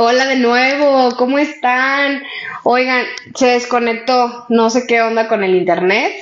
[0.00, 2.22] Hola de nuevo, ¿cómo están?
[2.62, 6.14] Oigan, se desconectó, no sé qué onda con el internet,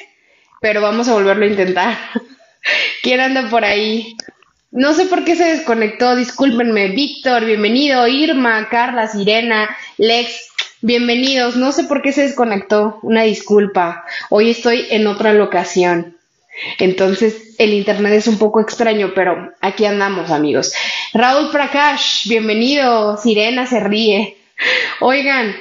[0.62, 1.95] pero vamos a volverlo a intentar.
[3.03, 4.17] ¿Quién anda por ahí?
[4.71, 6.89] No sé por qué se desconectó, discúlpenme.
[6.89, 8.09] Víctor, bienvenido.
[8.09, 10.49] Irma, Carla, Sirena, Lex,
[10.81, 11.57] bienvenidos.
[11.57, 14.07] No sé por qué se desconectó, una disculpa.
[14.31, 16.15] Hoy estoy en otra locación.
[16.79, 20.72] Entonces, el internet es un poco extraño, pero aquí andamos, amigos.
[21.12, 23.17] Raúl Prakash, bienvenido.
[23.17, 24.36] Sirena se ríe.
[25.00, 25.54] Oigan,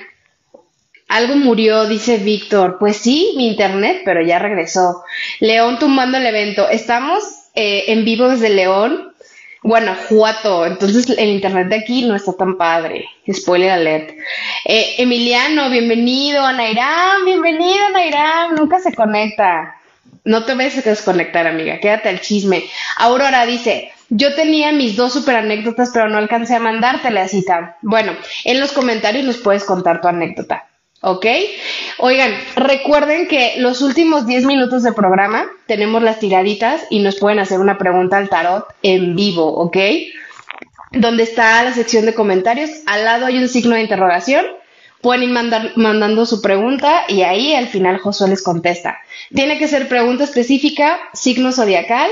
[1.07, 2.77] algo murió, dice Víctor.
[2.79, 5.03] Pues sí, mi internet, pero ya regresó.
[5.39, 6.67] León tumbando el evento.
[6.69, 7.23] Estamos
[7.53, 9.13] eh, en vivo desde León,
[9.63, 10.65] Guanajuato.
[10.65, 13.05] Entonces el internet de aquí no está tan padre.
[13.31, 14.11] Spoiler alert.
[14.65, 16.51] Eh, Emiliano, bienvenido.
[16.51, 18.55] Nairam, bienvenido, Nairam.
[18.55, 19.74] Nunca se conecta.
[20.25, 21.79] No te ves a desconectar, amiga.
[21.79, 22.63] Quédate al chisme.
[22.97, 27.77] Aurora dice, yo tenía mis dos super anécdotas, pero no alcancé a mandártela, cita.
[27.81, 30.67] Bueno, en los comentarios nos puedes contar tu anécdota.
[31.01, 31.25] ¿Ok?
[31.99, 37.37] Oigan, recuerden que los últimos 10 minutos de programa tenemos las tiraditas y nos pueden
[37.37, 39.77] hacer una pregunta al tarot en vivo, ¿ok?
[40.91, 44.45] Donde está la sección de comentarios, al lado hay un signo de interrogación
[45.05, 48.97] pueden ir mandar, mandando su pregunta y ahí al final Josué les contesta.
[49.31, 52.09] Tiene que ser pregunta específica, signo zodiacal.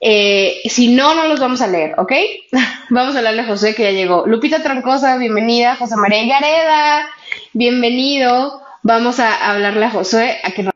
[0.00, 2.12] Eh, si no, no los vamos a leer, ¿ok?
[2.90, 4.26] vamos a hablarle a José que ya llegó.
[4.26, 5.76] Lupita Trancosa, bienvenida.
[5.76, 7.08] José María Gareda,
[7.52, 8.60] bienvenido.
[8.82, 10.74] Vamos a hablarle a José a que nos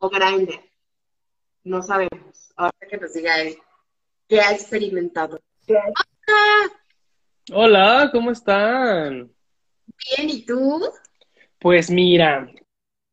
[0.00, 0.60] o Grindr.
[1.64, 2.52] No sabemos.
[2.54, 3.56] Ahora que nos diga él
[4.28, 5.40] qué ha experimentado.
[7.50, 9.30] Hola, ¿cómo están?
[10.16, 10.82] Bien, ¿y tú?
[11.58, 12.48] Pues mira,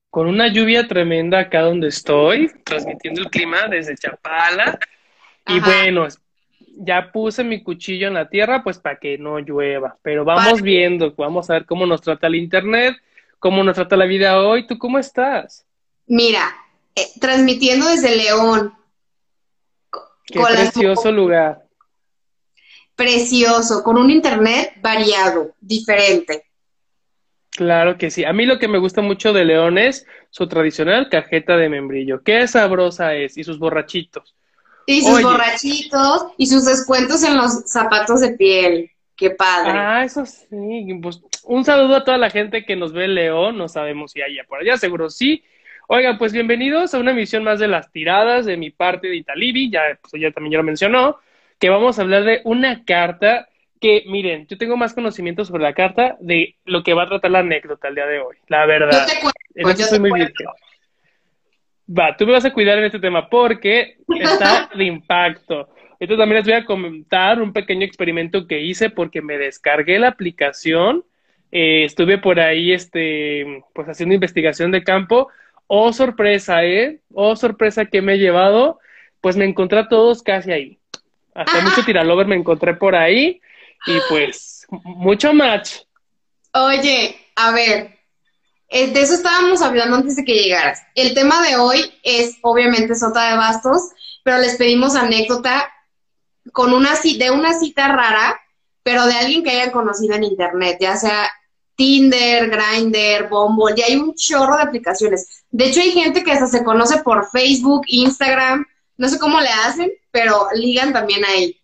[0.10, 4.80] con una lluvia tremenda acá donde estoy, transmitiendo el clima desde Chapala.
[5.48, 6.08] Y bueno,
[6.78, 9.98] ya puse mi cuchillo en la tierra, pues para que no llueva.
[10.02, 12.96] Pero vamos viendo, vamos a ver cómo nos trata el internet,
[13.40, 14.66] cómo nos trata la vida hoy.
[14.68, 15.66] ¿Tú cómo estás?
[16.08, 16.56] Mira,
[16.96, 18.74] eh, transmitiendo desde León.
[20.26, 21.66] Qué precioso lugar.
[22.96, 26.46] Precioso, con un internet variado, diferente.
[27.56, 28.26] Claro que sí.
[28.26, 32.22] A mí lo que me gusta mucho de León es su tradicional cajeta de membrillo.
[32.22, 33.38] Qué sabrosa es.
[33.38, 34.36] Y sus borrachitos.
[34.86, 38.92] Y sus borrachitos y sus descuentos en los zapatos de piel.
[39.16, 39.72] Qué padre.
[39.74, 41.00] Ah, eso sí.
[41.02, 43.58] Pues, un saludo a toda la gente que nos ve en León.
[43.58, 45.42] No sabemos si haya por allá, seguro sí.
[45.88, 49.72] Oigan, pues bienvenidos a una emisión más de las tiradas de mi parte de Italibi.
[49.72, 51.20] Ya, pues ella también ya lo mencionó.
[51.58, 53.48] Que vamos a hablar de una carta
[53.80, 57.32] que, miren, yo tengo más conocimiento sobre la carta de lo que va a tratar
[57.32, 59.08] la anécdota el día de hoy, la verdad.
[59.56, 60.34] Yo te soy muy bien.
[61.88, 65.70] Va, tú me vas a cuidar en este tema porque está de impacto.
[66.00, 70.10] Entonces también les voy a comentar un pequeño experimento que hice porque me descargué la
[70.10, 71.06] aplicación,
[71.52, 75.30] eh, estuve por ahí, este, pues haciendo investigación de campo.
[75.68, 77.00] Oh, sorpresa, ¿eh?
[77.14, 78.80] Oh, sorpresa que me he llevado.
[79.22, 80.80] Pues me encontré a todos casi ahí.
[81.34, 83.42] Hasta mucho tiralover me encontré por ahí.
[83.88, 85.78] Y pues, mucho match.
[86.54, 88.00] Oye, a ver,
[88.68, 90.82] eh, de eso estábamos hablando antes de que llegaras.
[90.96, 93.82] El tema de hoy es obviamente Sota de Bastos,
[94.24, 95.72] pero les pedimos anécdota
[96.52, 98.40] con una de una cita rara,
[98.84, 101.30] pero de alguien que hayan conocido en internet, ya sea
[101.76, 105.44] Tinder, Grindr, Bumble, ya hay un chorro de aplicaciones.
[105.50, 108.66] De hecho, hay gente que hasta se conoce por Facebook, Instagram,
[108.98, 111.60] no sé cómo le hacen, pero ligan también ahí.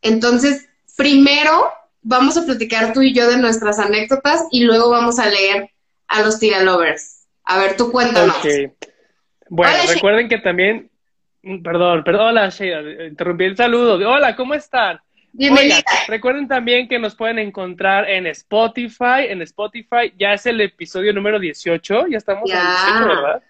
[0.00, 1.72] Entonces, primero
[2.02, 5.70] vamos a platicar tú y yo de nuestras anécdotas y luego vamos a leer
[6.08, 7.26] a los tiralovers.
[7.44, 8.36] A ver, tú cuéntanos.
[9.48, 10.90] Bueno, recuerden que también,
[11.42, 13.94] mm, perdón, perdón, hola Sheila, interrumpí el saludo.
[14.08, 15.00] Hola, ¿cómo están?
[15.32, 15.82] Bienvenida.
[16.08, 19.26] recuerden también que nos pueden encontrar en Spotify.
[19.28, 23.42] En Spotify ya es el episodio número 18, ya estamos en el 18, ¿verdad?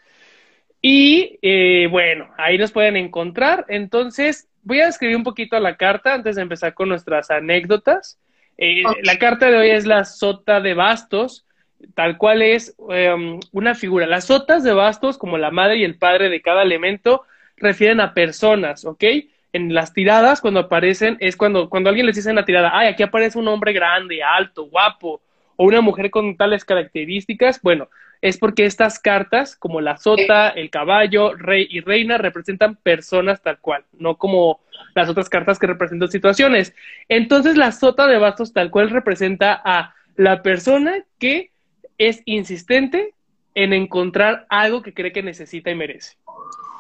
[0.83, 3.65] Y eh, bueno, ahí nos pueden encontrar.
[3.69, 8.19] Entonces, voy a escribir un poquito la carta antes de empezar con nuestras anécdotas.
[8.59, 11.47] Eh, la carta de hoy es la sota de bastos,
[11.95, 14.07] tal cual es em, una figura.
[14.07, 17.23] Las sotas de bastos, como la madre y el padre de cada elemento,
[17.57, 19.05] refieren a personas, ¿ok?
[19.53, 22.89] En las tiradas, cuando aparecen, es cuando, cuando alguien les dice en la tirada, ay,
[22.89, 25.23] aquí aparece un hombre grande, alto, guapo,
[25.57, 27.89] o una mujer con tales características, bueno,
[28.23, 33.59] es porque estas cartas, como la sota, el caballo, rey y reina, representan personas tal
[33.59, 34.61] cual, no como
[34.95, 36.73] las otras cartas que representan situaciones.
[37.09, 41.51] Entonces, la sota de bastos tal cual representa a la persona que
[41.99, 43.13] es insistente
[43.57, 46.17] en encontrar algo que cree que necesita y merece.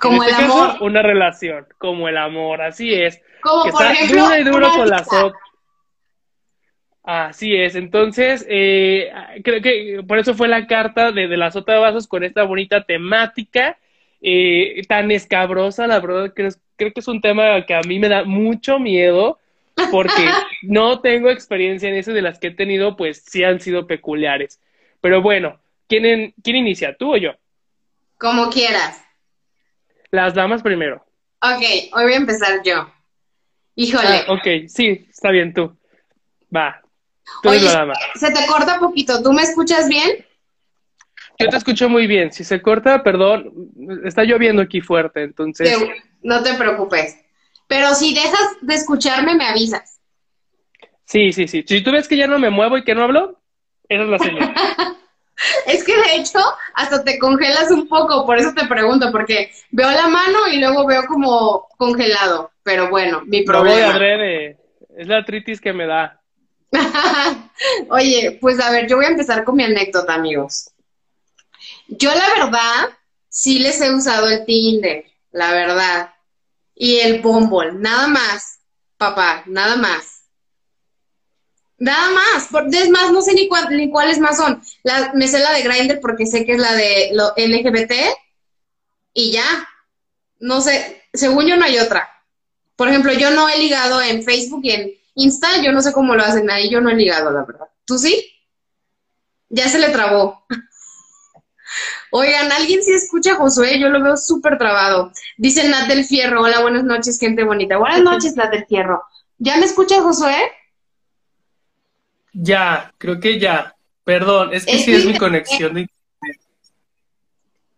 [0.00, 0.76] Como este el amor.
[0.80, 3.20] una relación, como el amor, así es.
[3.40, 5.38] Como por ejemplo, duro y duro con la sota.
[7.04, 9.10] Así es, entonces eh,
[9.42, 12.44] creo que por eso fue la carta de, de la sota de vasos con esta
[12.44, 13.76] bonita temática
[14.20, 18.08] eh, tan escabrosa, la verdad creo, creo que es un tema que a mí me
[18.08, 19.40] da mucho miedo
[19.90, 20.30] porque
[20.62, 24.60] no tengo experiencia en eso de las que he tenido, pues sí han sido peculiares.
[25.00, 25.58] Pero bueno,
[25.88, 27.32] ¿quién, ¿quién inicia, tú o yo?
[28.16, 29.04] Como quieras.
[30.12, 31.04] Las damas primero.
[31.40, 31.62] Ok,
[31.94, 32.92] hoy voy a empezar yo.
[33.74, 34.24] Híjole.
[34.28, 35.76] Ah, ok, sí, está bien tú.
[36.54, 36.81] Va.
[37.44, 37.68] Oye,
[38.14, 39.22] se te corta poquito.
[39.22, 40.24] ¿Tú me escuchas bien?
[41.38, 42.32] Yo te escucho muy bien.
[42.32, 43.52] Si se corta, perdón,
[44.04, 45.76] está lloviendo aquí fuerte, entonces.
[45.78, 47.18] Te- no te preocupes.
[47.66, 50.00] Pero si dejas de escucharme, me avisas.
[51.04, 51.64] Sí, sí, sí.
[51.66, 53.40] Si tú ves que ya no me muevo y que no hablo,
[53.88, 54.54] esa es la señal.
[55.66, 56.38] Es que de hecho,
[56.74, 60.86] hasta te congelas un poco, por eso te pregunto, porque veo la mano y luego
[60.86, 62.52] veo como congelado.
[62.62, 63.94] Pero bueno, mi Lo voy problema.
[63.94, 64.58] adrede.
[64.96, 66.21] Es la artritis que me da.
[67.90, 70.70] Oye, pues a ver, yo voy a empezar con mi anécdota, amigos.
[71.88, 72.88] Yo la verdad,
[73.28, 76.10] sí les he usado el Tinder, la verdad.
[76.74, 78.60] Y el Bumble, nada más,
[78.96, 80.24] papá, nada más.
[81.78, 84.62] Nada más, es más, no sé ni, cuál- ni cuáles más son.
[84.84, 88.14] La, me sé la de Grindr porque sé que es la de LGBT
[89.14, 89.44] y ya.
[90.40, 92.10] No sé, según yo no hay otra.
[92.76, 96.14] Por ejemplo, yo no he ligado en Facebook y en Insta, yo no sé cómo
[96.14, 97.66] lo hacen ahí, yo no he ligado, la verdad.
[97.84, 98.32] ¿Tú sí?
[99.48, 100.44] Ya se le trabó.
[102.10, 103.78] Oigan, ¿alguien sí escucha a Josué?
[103.78, 105.12] Yo lo veo súper trabado.
[105.38, 107.78] Dice Nat del Fierro, hola, buenas noches, gente bonita.
[107.78, 109.02] Buenas noches, Nat del Fierro.
[109.38, 110.36] ¿Ya me escucha Josué?
[112.32, 113.74] Ya, creo que ya.
[114.04, 115.88] Perdón, es que Es sí es mi conexión de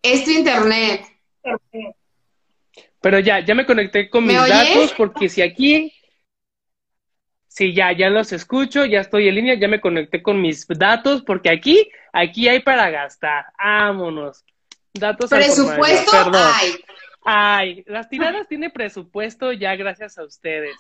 [0.02, 1.02] Es tu internet.
[3.00, 4.56] Pero ya, ya me conecté con ¿Me mis oyes?
[4.56, 5.92] datos porque si aquí,
[7.54, 11.22] sí, ya, ya los escucho, ya estoy en línea, ya me conecté con mis datos
[11.22, 13.46] porque aquí, aquí hay para gastar.
[13.56, 14.44] Vámonos.
[14.92, 16.72] Datos Presupuesto hay.
[17.24, 20.76] Ay, las tiradas tiene presupuesto ya gracias a ustedes.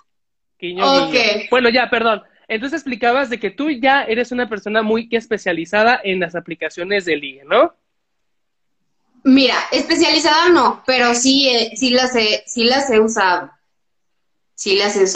[0.58, 1.10] Guiño.
[1.48, 2.22] Bueno, ya, perdón.
[2.48, 7.16] Entonces explicabas de que tú ya eres una persona muy especializada en las aplicaciones de
[7.16, 7.74] ligue, ¿no?
[9.22, 13.50] Mira, especializada no, pero sí, eh, sí las he, sí las he usado.
[14.54, 15.06] Sí las he,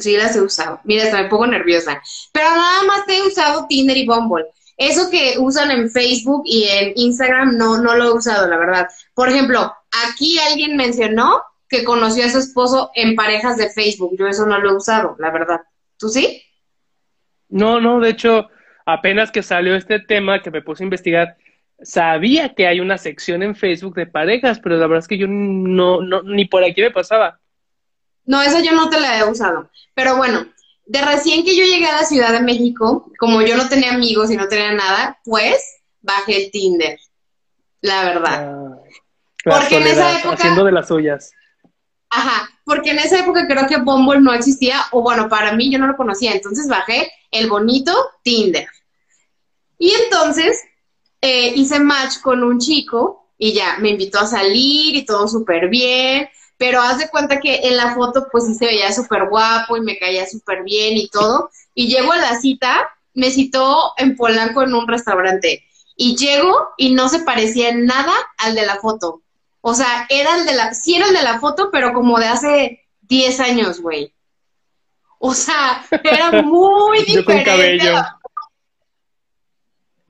[0.00, 0.80] sí las he usado.
[0.84, 2.02] Mira, hasta me pongo nerviosa.
[2.32, 4.46] Pero nada más he usado Tinder y Bumble.
[4.76, 8.88] Eso que usan en Facebook y en Instagram no, no lo he usado, la verdad.
[9.14, 9.72] Por ejemplo,
[10.06, 14.16] aquí alguien mencionó que conoció a su esposo en parejas de Facebook.
[14.18, 15.60] Yo eso no lo he usado, la verdad.
[15.98, 16.42] ¿Tú sí?
[17.48, 18.48] No, no, de hecho,
[18.86, 21.36] apenas que salió este tema que me puse a investigar,
[21.80, 25.26] sabía que hay una sección en Facebook de parejas, pero la verdad es que yo
[25.28, 27.40] no, no, ni por aquí me pasaba.
[28.28, 29.70] No, esa yo no te la he usado.
[29.94, 30.46] Pero bueno,
[30.84, 34.30] de recién que yo llegué a la Ciudad de México, como yo no tenía amigos
[34.30, 35.56] y no tenía nada, pues
[36.02, 36.98] bajé el Tinder.
[37.80, 38.54] La verdad.
[38.54, 38.76] Ah,
[39.44, 41.32] Porque en esa época- haciendo de las suyas.
[42.10, 45.78] Ajá, porque en esa época creo que Bumble no existía, o bueno, para mí yo
[45.78, 48.68] no lo conocía, entonces bajé el bonito Tinder.
[49.78, 50.62] Y entonces
[51.22, 55.68] eh, hice match con un chico y ya, me invitó a salir y todo súper
[55.70, 59.76] bien, pero haz de cuenta que en la foto pues sí se veía súper guapo
[59.76, 61.50] y me caía súper bien y todo.
[61.74, 65.64] Y llego a la cita, me citó en Polanco en un restaurante.
[65.96, 69.22] Y llego y no se parecía en nada al de la foto.
[69.60, 72.26] O sea, era el de la, sí era el de la foto, pero como de
[72.26, 74.12] hace 10 años, güey.
[75.18, 77.44] O sea, era muy Yo con diferente.
[77.44, 77.92] cabello.
[77.92, 78.14] la-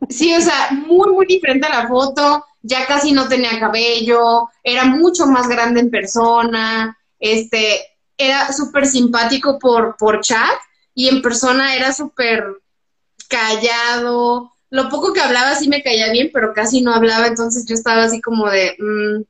[0.09, 2.45] Sí, o sea, muy, muy diferente a la foto.
[2.63, 6.99] Ya casi no tenía cabello, era mucho más grande en persona.
[7.19, 7.81] Este,
[8.17, 10.59] era súper simpático por, por chat
[10.95, 12.45] y en persona era súper
[13.29, 14.53] callado.
[14.71, 18.03] Lo poco que hablaba sí me caía bien, pero casi no hablaba, entonces yo estaba
[18.03, 19.23] así como de, mm,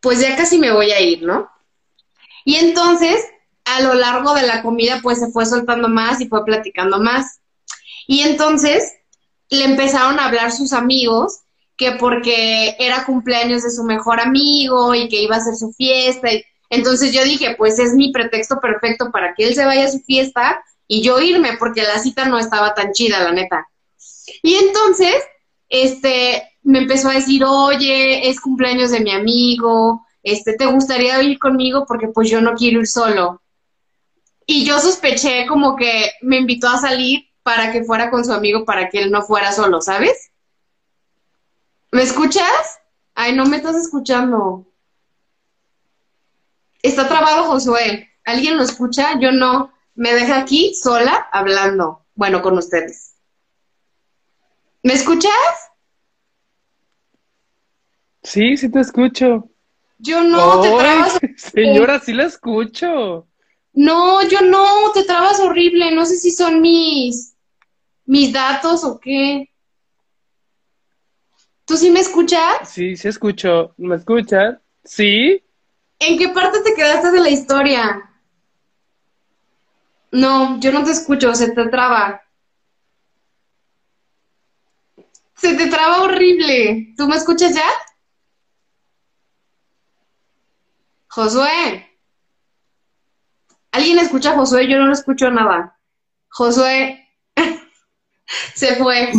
[0.00, 1.50] pues ya casi me voy a ir, ¿no?
[2.44, 3.24] Y entonces,
[3.64, 7.40] a lo largo de la comida, pues se fue soltando más y fue platicando más.
[8.06, 8.92] Y entonces
[9.50, 11.40] le empezaron a hablar sus amigos
[11.78, 16.28] que porque era cumpleaños de su mejor amigo y que iba a hacer su fiesta.
[16.68, 20.00] Entonces yo dije, pues es mi pretexto perfecto para que él se vaya a su
[20.00, 23.68] fiesta y yo irme, porque la cita no estaba tan chida, la neta.
[24.42, 25.14] Y entonces,
[25.68, 31.38] este, me empezó a decir, oye, es cumpleaños de mi amigo, este, ¿te gustaría ir
[31.38, 31.84] conmigo?
[31.86, 33.40] Porque pues yo no quiero ir solo.
[34.46, 38.64] Y yo sospeché como que me invitó a salir para que fuera con su amigo,
[38.64, 40.27] para que él no fuera solo, ¿sabes?
[41.90, 42.80] ¿Me escuchas?
[43.14, 44.66] Ay, no me estás escuchando.
[46.82, 48.10] Está trabado Josué.
[48.24, 49.18] ¿Alguien lo escucha?
[49.20, 49.72] Yo no.
[49.94, 52.06] Me deja aquí sola hablando.
[52.14, 53.14] Bueno, con ustedes.
[54.82, 55.32] ¿Me escuchas?
[58.22, 59.50] Sí, sí te escucho.
[59.98, 61.18] Yo no, te trabas.
[61.36, 63.26] Señora, sí la escucho.
[63.72, 65.90] No, yo no, te trabas horrible.
[65.92, 67.34] No sé si son mis,
[68.04, 69.47] mis datos o qué.
[71.68, 72.66] ¿Tú sí me escuchas?
[72.70, 73.74] Sí, sí escucho.
[73.76, 74.56] ¿Me escuchas?
[74.84, 75.44] Sí.
[75.98, 78.10] ¿En qué parte te quedaste de la historia?
[80.10, 82.22] No, yo no te escucho, se te traba.
[85.36, 86.94] Se te traba horrible.
[86.96, 87.68] ¿Tú me escuchas ya?
[91.08, 91.86] Josué.
[93.72, 94.66] ¿Alguien escucha a Josué?
[94.70, 95.78] Yo no lo escucho nada.
[96.30, 97.06] Josué
[98.54, 99.12] se fue.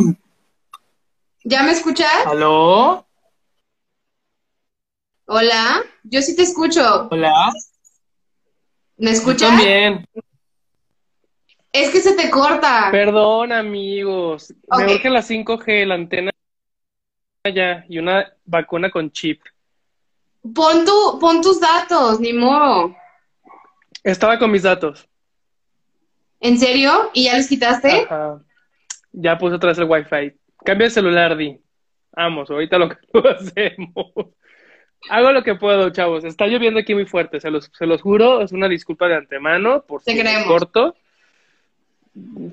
[1.50, 2.28] ¿Ya me escuchas?
[2.28, 3.08] ¿Aló?
[5.26, 7.08] Hola, yo sí te escucho.
[7.10, 7.52] Hola.
[8.98, 9.50] ¿Me escuchas?
[9.50, 10.08] también.
[11.72, 12.90] Es que se te corta.
[12.92, 14.54] Perdón, amigos.
[14.78, 16.32] Me urge la 5G, la antena
[17.52, 19.42] ya y una vacuna con chip.
[20.54, 22.96] Pon, tu, pon tus datos, ni modo.
[24.04, 25.10] Estaba con mis datos.
[26.42, 27.10] ¿En serio?
[27.16, 28.04] ¿Y ya los quitaste?
[28.04, 28.40] Ajá.
[29.12, 30.39] Ya puse otra vez el wifi.
[30.64, 31.58] Cambia el celular, Di.
[32.12, 32.98] Vamos, ahorita lo que
[33.30, 34.34] hacemos.
[35.10, 36.24] Hago lo que puedo, chavos.
[36.26, 38.42] Está lloviendo aquí muy fuerte, se los, se los juro.
[38.42, 40.96] Es una disculpa de antemano por si corto.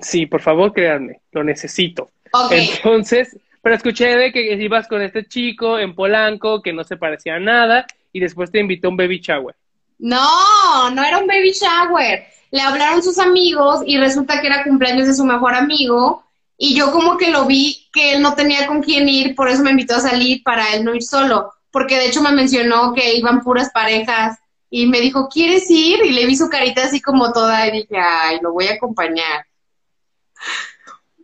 [0.01, 2.09] Sí, por favor, créanme, lo necesito.
[2.51, 7.35] Entonces, pero escuché de que ibas con este chico en Polanco que no se parecía
[7.35, 9.55] a nada y después te invitó a un baby shower.
[9.99, 12.25] No, no era un baby shower.
[12.51, 16.23] Le hablaron sus amigos y resulta que era cumpleaños de su mejor amigo
[16.57, 19.63] y yo como que lo vi que él no tenía con quién ir, por eso
[19.63, 23.15] me invitó a salir para él no ir solo, porque de hecho me mencionó que
[23.15, 26.03] iban puras parejas y me dijo, ¿quieres ir?
[26.03, 29.45] Y le vi su carita así como toda y dije, ay, lo voy a acompañar.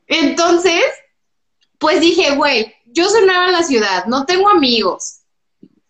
[0.07, 0.83] Entonces,
[1.79, 5.21] pues dije, güey, yo soy nueva en la ciudad, no tengo amigos.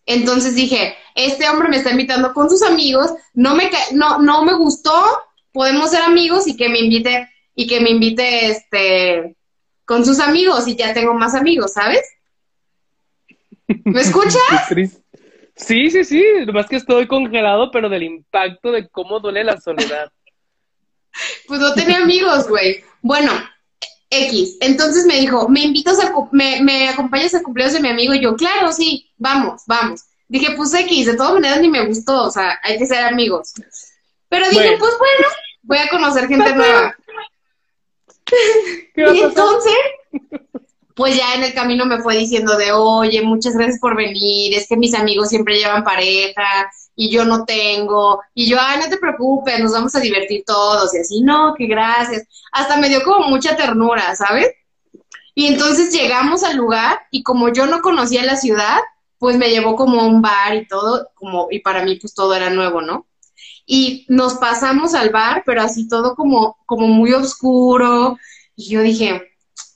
[0.06, 4.54] Entonces dije, este hombre me está invitando con sus amigos, no me, no, no me
[4.54, 5.04] gustó,
[5.52, 9.36] podemos ser amigos y que me invite, y que me invite este
[9.84, 12.02] con sus amigos y ya tengo más amigos, ¿sabes?
[13.84, 14.40] ¿Me escuchas?
[15.56, 20.10] Sí, sí, sí, más que estoy congelado, pero del impacto de cómo duele la soledad.
[21.46, 22.82] Pues no tenía amigos, güey.
[23.00, 23.30] Bueno,
[24.10, 24.56] X.
[24.60, 28.14] Entonces me dijo, ¿me invitas a, me, me acompañas a cumpleaños de mi amigo?
[28.14, 30.02] Y yo, claro, sí, vamos, vamos.
[30.26, 33.52] Dije, pues X, de todas maneras ni me gustó, o sea, hay que ser amigos.
[34.28, 35.28] Pero dije, pues bueno,
[35.62, 36.96] voy a conocer gente nueva.
[38.96, 39.76] Y entonces,
[40.94, 44.68] pues ya en el camino me fue diciendo de, oye, muchas gracias por venir, es
[44.68, 48.98] que mis amigos siempre llevan pareja, y yo no tengo, y yo, ay, no te
[48.98, 52.26] preocupes, nos vamos a divertir todos, y así, no, que gracias.
[52.52, 54.50] Hasta me dio como mucha ternura, ¿sabes?
[55.34, 58.78] Y entonces llegamos al lugar, y como yo no conocía la ciudad,
[59.18, 62.34] pues me llevó como a un bar y todo, como, y para mí pues todo
[62.34, 63.06] era nuevo, ¿no?
[63.66, 68.18] Y nos pasamos al bar, pero así todo como, como muy oscuro,
[68.56, 69.22] y yo dije,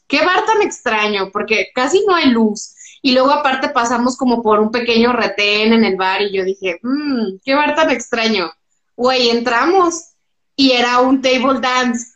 [0.06, 4.60] qué bar tan extraño, porque casi no hay luz, y luego aparte pasamos como por
[4.60, 8.50] un pequeño retén en el bar y yo dije, mmm, qué bar tan extraño.
[8.96, 10.14] Güey, entramos
[10.56, 12.14] y era un table dance.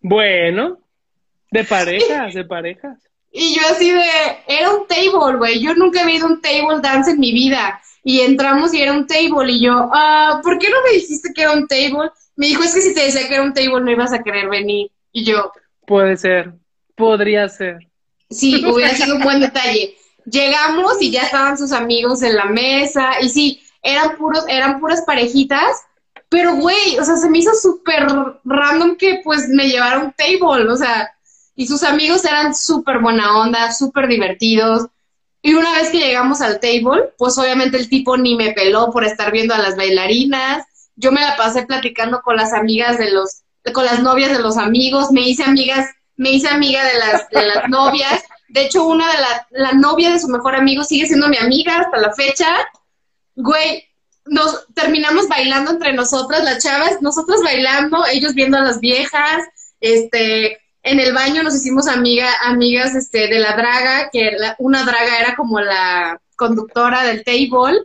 [0.00, 0.78] Bueno,
[1.50, 2.98] de parejas, de parejas.
[3.32, 4.04] Y yo así de,
[4.46, 7.80] era un table, güey, yo nunca he visto un table dance en mi vida.
[8.04, 11.42] Y entramos y era un table y yo, ah, ¿por qué no me dijiste que
[11.42, 12.10] era un table?
[12.36, 14.48] Me dijo, es que si te decía que era un table no ibas a querer
[14.48, 14.90] venir.
[15.10, 15.52] Y yo,
[15.86, 16.52] puede ser,
[16.94, 17.78] podría ser.
[18.30, 19.96] Sí, hubiera sido un buen detalle.
[20.26, 25.02] Llegamos y ya estaban sus amigos en la mesa y sí, eran puros, eran puras
[25.06, 25.82] parejitas,
[26.28, 28.06] pero güey, o sea, se me hizo súper
[28.44, 31.10] random que pues me llevara un table, o sea,
[31.54, 34.86] y sus amigos eran súper buena onda, súper divertidos.
[35.44, 39.04] Y una vez que llegamos al table, pues obviamente el tipo ni me peló por
[39.04, 40.64] estar viendo a las bailarinas.
[40.96, 43.42] Yo me la pasé platicando con las amigas de los,
[43.74, 45.86] con las novias de los amigos, me hice amigas
[46.16, 48.22] me hice amiga de las, de las novias.
[48.48, 51.78] De hecho, una de la, la novia de su mejor amigo sigue siendo mi amiga
[51.78, 52.48] hasta la fecha.
[53.34, 53.84] Güey,
[54.24, 59.42] nos terminamos bailando entre nosotras, las chavas, nosotros bailando, ellos viendo a las viejas,
[59.80, 65.18] este, en el baño nos hicimos amiga, amigas, este, de la draga, que una draga
[65.18, 67.80] era como la conductora del table.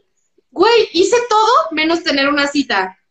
[0.51, 2.95] Güey, hice todo menos tener una cita.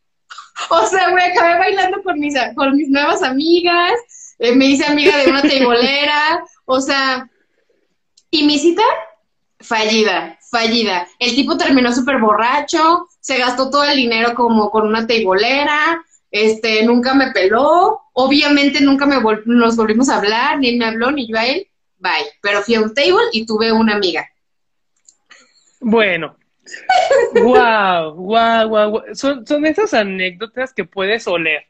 [0.70, 3.92] O sea, güey, acabé bailando con mis, con mis nuevas amigas,
[4.40, 7.30] eh, me hice amiga de una teibolera, o sea,
[8.28, 8.82] y mi cita,
[9.60, 11.06] fallida, fallida.
[11.20, 16.84] El tipo terminó súper borracho, se gastó todo el dinero como con una teibolera, este,
[16.84, 19.16] nunca me peló, obviamente nunca me
[19.46, 21.68] nos volvimos a hablar, ni él me habló, ni yo a él,
[21.98, 22.12] bye.
[22.42, 24.28] Pero fui a un table y tuve una amiga.
[25.80, 26.36] Bueno,
[27.34, 31.64] wow, wow, wow, Son, son esas anécdotas que puedes oler,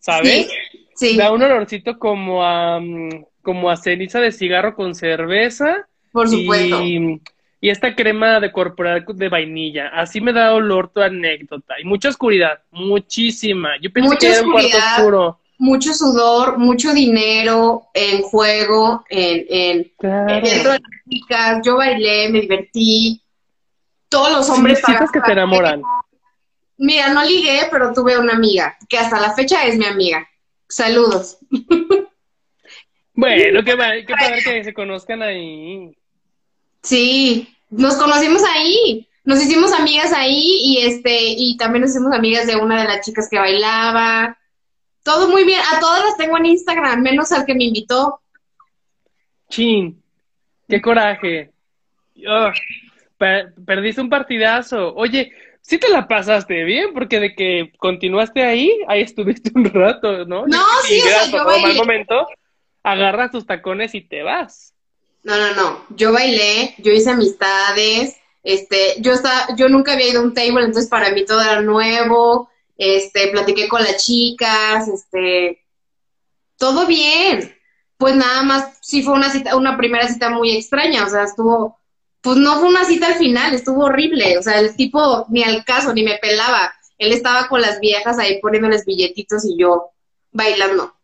[0.00, 0.48] ¿sabes?
[0.96, 5.88] Sí, Da un olorcito como a, mm, como a ceniza de cigarro con cerveza.
[6.12, 6.82] Por supuesto.
[6.82, 7.20] Y,
[7.64, 9.88] y esta crema de corporal de vainilla.
[9.88, 11.80] Así me da olor tu anécdota.
[11.80, 13.70] Y mucha oscuridad, muchísima.
[13.80, 15.40] Yo pensé que era un cuarto oscuro.
[15.56, 21.60] Mucho sudor, mucho dinero en juego, en, en, dentro de las chicas.
[21.64, 23.22] Yo bailé, me divertí.
[24.10, 25.80] Todos los hombres sí, que te enamoran.
[26.76, 30.28] Mira, no ligué, pero tuve una amiga, que hasta la fecha es mi amiga.
[30.68, 31.38] Saludos.
[33.14, 35.96] Bueno, qué, qué padre que se conozcan ahí.
[36.82, 42.46] Sí, nos conocimos ahí, nos hicimos amigas ahí y este, y también nos hicimos amigas
[42.46, 44.38] de una de las chicas que bailaba.
[45.02, 48.20] Todo muy bien, a todas las tengo en Instagram, menos al que me invitó.
[49.48, 50.02] Chin,
[50.68, 51.50] qué coraje.
[53.64, 54.94] perdiste un partidazo.
[54.94, 60.24] Oye, sí te la pasaste bien, porque de que continuaste ahí, ahí estuviste un rato,
[60.26, 60.46] ¿no?
[60.46, 61.74] No, sí, o sea, yo bailé.
[61.74, 62.26] momento,
[62.82, 64.73] agarras tus tacones y te vas.
[65.24, 65.86] No, no, no.
[65.88, 70.64] Yo bailé, yo hice amistades, este, yo estaba, yo nunca había ido a un table,
[70.64, 75.64] entonces para mí todo era nuevo, este, platiqué con las chicas, este,
[76.58, 77.56] todo bien.
[77.96, 81.78] Pues nada más, sí fue una cita, una primera cita muy extraña, o sea, estuvo,
[82.20, 85.64] pues no fue una cita al final, estuvo horrible, o sea, el tipo ni al
[85.64, 86.74] caso, ni me pelaba.
[86.98, 89.90] Él estaba con las viejas ahí poniéndoles billetitos y yo
[90.32, 90.94] bailando.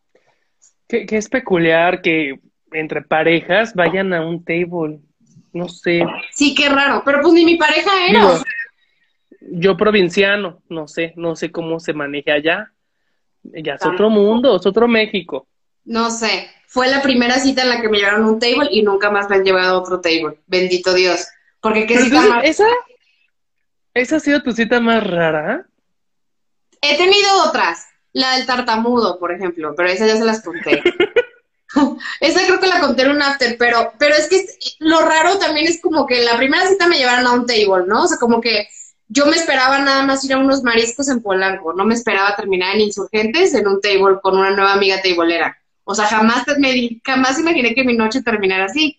[0.87, 2.39] Qué, qué es peculiar que
[2.73, 5.01] entre parejas vayan a un table.
[5.53, 6.03] No sé.
[6.33, 8.43] Sí, qué raro, pero pues ni mi pareja era.
[9.41, 12.73] yo provinciano, no sé, no sé cómo se maneja allá.
[13.43, 15.47] Ya es otro mundo, es otro México.
[15.85, 18.83] No sé, fue la primera cita en la que me llevaron a un table y
[18.83, 20.39] nunca más me han llevado a otro table.
[20.47, 21.27] Bendito Dios.
[21.61, 22.45] Porque qué cita más...
[22.45, 22.67] ¿Esa,
[23.95, 25.67] ¿Esa ha sido tu cita más rara?
[26.81, 27.87] He tenido otras.
[28.13, 30.83] La del tartamudo, por ejemplo, pero esa ya se las conté.
[32.21, 34.45] Esa creo que la conté en un after, pero, pero es que
[34.81, 38.05] lo raro también es como que la primera cita me llevaron a un table, ¿no?
[38.05, 38.69] O sea, como que
[39.09, 42.75] yo me esperaba nada más ir a unos mariscos en Polanco, no me esperaba terminar
[42.75, 45.57] en Insurgentes en un table con una nueva amiga tableera.
[45.85, 48.97] O sea, jamás, me, jamás imaginé que mi noche terminara así.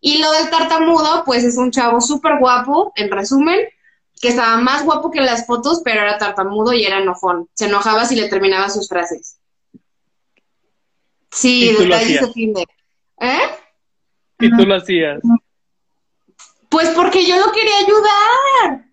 [0.00, 3.60] Y lo del tartamudo, pues es un chavo súper guapo, en resumen,
[4.20, 7.48] que estaba más guapo que las fotos, pero era tartamudo y era enojón.
[7.54, 9.38] Se enojaba si le terminaba sus frases.
[11.32, 12.62] Sí, detalles de fin de.
[13.20, 13.40] ¿Eh?
[14.38, 15.20] ¿Y tú lo hacías?
[16.68, 18.84] Pues porque yo lo quería ayudar.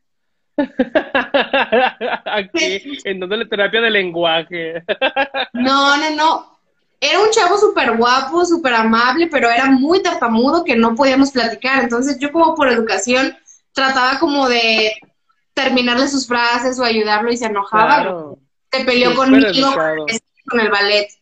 [2.25, 4.83] Aquí, en donde la terapia de lenguaje.
[5.53, 6.59] no, no, no.
[7.01, 11.83] Era un chavo súper guapo, súper amable, pero era muy tartamudo que no podíamos platicar.
[11.83, 13.37] Entonces yo como por educación
[13.73, 14.91] trataba como de
[15.53, 18.35] terminarle sus frases o ayudarlo y se enojaba.
[18.71, 19.73] Se peleó conmigo
[20.45, 21.18] con el ballet.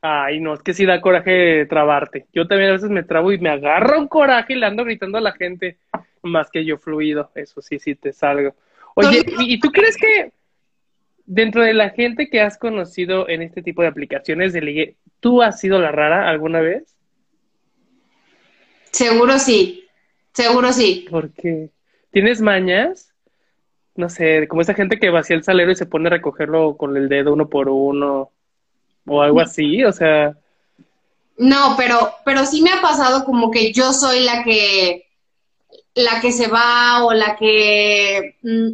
[0.00, 2.26] Ay, no, es que sí da coraje trabarte.
[2.32, 5.18] Yo también a veces me trabo y me agarro un coraje y le ando gritando
[5.18, 5.78] a la gente
[6.22, 7.30] más que yo fluido.
[7.34, 8.54] Eso sí, sí te salgo.
[8.94, 10.32] Oye, ¿y, tú crees que
[11.26, 15.42] dentro de la gente que has conocido en este tipo de aplicaciones de ligue, ¿tú
[15.42, 16.96] has sido la rara alguna vez?
[18.92, 19.84] Seguro sí,
[20.32, 21.06] seguro sí.
[21.10, 21.70] ¿Por qué?
[22.10, 23.14] ¿Tienes mañas?
[23.94, 26.96] No sé, como esa gente que vacía el salero y se pone a recogerlo con
[26.96, 28.32] el dedo uno por uno
[29.08, 30.36] o algo así, o sea.
[31.36, 35.06] No, pero, pero sí me ha pasado como que yo soy la que,
[35.94, 38.72] la que se va o la que, mm,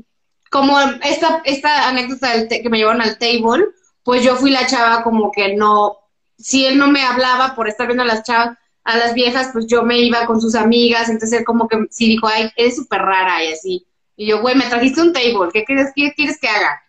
[0.51, 3.65] como esta, esta anécdota que me llevaron al table,
[4.03, 5.99] pues yo fui la chava como que no,
[6.39, 9.67] si él no me hablaba por estar viendo a las chavas, a las viejas, pues
[9.67, 13.01] yo me iba con sus amigas, entonces él como que sí dijo, ay, eres súper
[13.01, 13.87] rara y así.
[14.17, 16.83] Y yo, güey, me trajiste un table, ¿qué quieres, qué quieres que haga?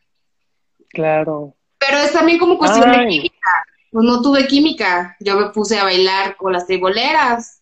[0.89, 1.54] Claro.
[1.77, 3.65] Pero es también como cuestión de química.
[3.91, 5.15] Pues no tuve química.
[5.19, 7.61] Yo me puse a bailar con las triboleras.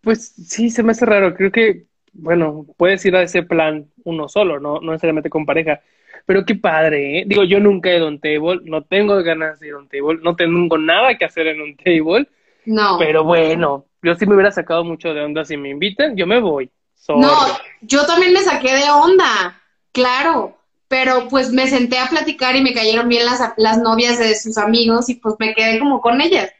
[0.00, 1.34] Pues sí, se me hace raro.
[1.34, 5.80] Creo que, bueno, puedes ir a ese plan uno solo, no, no necesariamente con pareja.
[6.24, 7.24] Pero qué padre, ¿eh?
[7.26, 9.88] Digo, yo nunca he ido a un table, no tengo ganas de ir a un
[9.88, 12.28] table, no tengo nada que hacer en un table.
[12.66, 12.98] No.
[12.98, 16.40] Pero bueno, yo sí me hubiera sacado mucho de onda si me invitan, yo me
[16.40, 16.70] voy.
[17.08, 17.46] No,
[17.80, 20.57] yo también me saqué de onda, claro
[20.88, 24.56] pero pues me senté a platicar y me cayeron bien las, las novias de sus
[24.56, 26.50] amigos y pues me quedé como con ellas.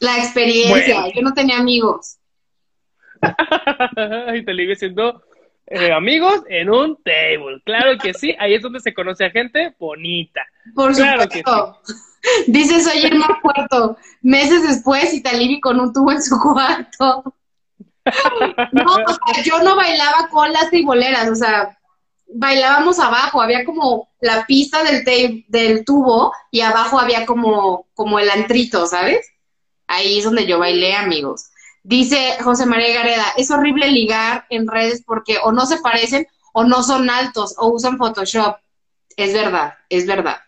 [0.00, 2.18] La experiencia, yo no tenía amigos.
[4.34, 5.22] y te siendo
[5.66, 7.62] eh, amigos en un table.
[7.64, 10.40] Claro que sí, ahí es donde se conoce a gente bonita.
[10.74, 11.80] Por claro supuesto.
[11.86, 11.98] Que sí.
[12.48, 17.34] Dice Soy el más Puerto, meses después Italibi con un tubo en su cuarto.
[18.72, 18.84] No,
[19.44, 21.78] yo no bailaba con las triboleras, o sea,
[22.32, 28.30] bailábamos abajo, había como la pista del, del tubo y abajo había como, como el
[28.30, 29.26] antrito, ¿sabes?
[29.86, 31.50] Ahí es donde yo bailé, amigos.
[31.82, 36.64] Dice José María Gareda, es horrible ligar en redes porque o no se parecen o
[36.64, 38.56] no son altos o usan Photoshop.
[39.16, 40.38] Es verdad, es verdad.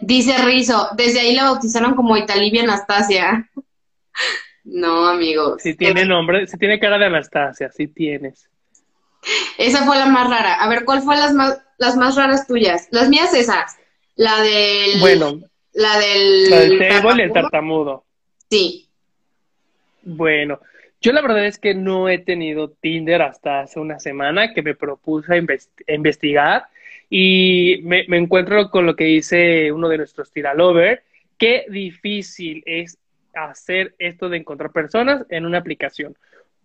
[0.00, 3.50] Dice Rizo, desde ahí la bautizaron como Italibia Anastasia.
[4.64, 5.62] no, amigos.
[5.62, 8.48] Si tiene nombre, si tiene cara de Anastasia, sí tienes.
[9.58, 10.54] Esa fue la más rara.
[10.54, 12.88] A ver, ¿cuál fue las más, las más raras tuyas?
[12.90, 13.76] Las mías esas.
[14.16, 15.00] La del...
[15.00, 15.40] Bueno.
[15.72, 16.50] La del...
[16.50, 18.04] La del table y el tartamudo.
[18.50, 18.88] Sí.
[20.02, 20.60] Bueno,
[21.00, 24.74] yo la verdad es que no he tenido Tinder hasta hace una semana que me
[24.74, 25.42] propuse
[25.88, 26.66] investigar
[27.10, 31.02] y me, encuentro con lo que dice uno de nuestros tiralovers,
[31.38, 32.98] qué difícil es
[33.34, 36.16] hacer esto de encontrar personas en una aplicación.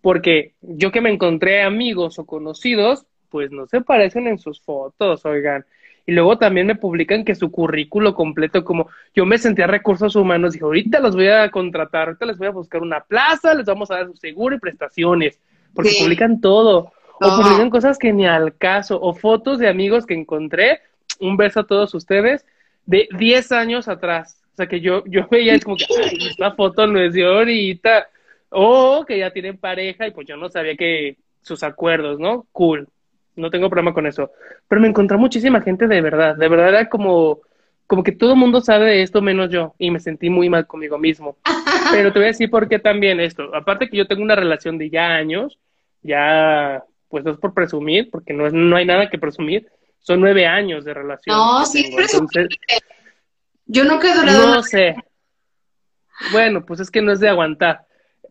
[0.02, 5.24] Porque yo que me encontré amigos o conocidos, pues no se parecen en sus fotos,
[5.24, 5.64] oigan.
[6.06, 10.54] Y luego también me publican que su currículo completo, como yo me sentía recursos humanos,
[10.54, 13.90] dije, ahorita los voy a contratar, ahorita les voy a buscar una plaza, les vamos
[13.90, 15.38] a dar su seguro y prestaciones,
[15.74, 16.92] porque publican todo.
[17.22, 20.80] O publican cosas que ni al caso, o fotos de amigos que encontré,
[21.20, 22.46] un beso a todos ustedes,
[22.86, 24.42] de 10 años atrás.
[24.54, 27.24] O sea, que yo, yo veía, es como que, ay, esta foto no es de
[27.24, 28.08] ahorita.
[28.50, 32.46] O que ya tienen pareja y pues yo no sabía que sus acuerdos, ¿no?
[32.52, 32.88] Cool.
[33.36, 34.30] No tengo problema con eso.
[34.68, 36.36] Pero me encontré muchísima gente de verdad.
[36.36, 37.40] De verdad era como,
[37.86, 39.74] como que todo el mundo sabe de esto menos yo.
[39.78, 41.38] Y me sentí muy mal conmigo mismo.
[41.92, 43.54] Pero te voy a decir por qué también esto.
[43.54, 45.58] Aparte que yo tengo una relación de ya años,
[46.02, 50.20] ya pues no es por presumir, porque no, es, no hay nada que presumir, son
[50.20, 51.36] nueve años de relación.
[51.36, 52.48] No, sí es presumir.
[53.66, 54.54] Yo nunca he durado.
[54.54, 54.94] No sé.
[56.32, 57.86] Bueno, pues es que no es de aguantar.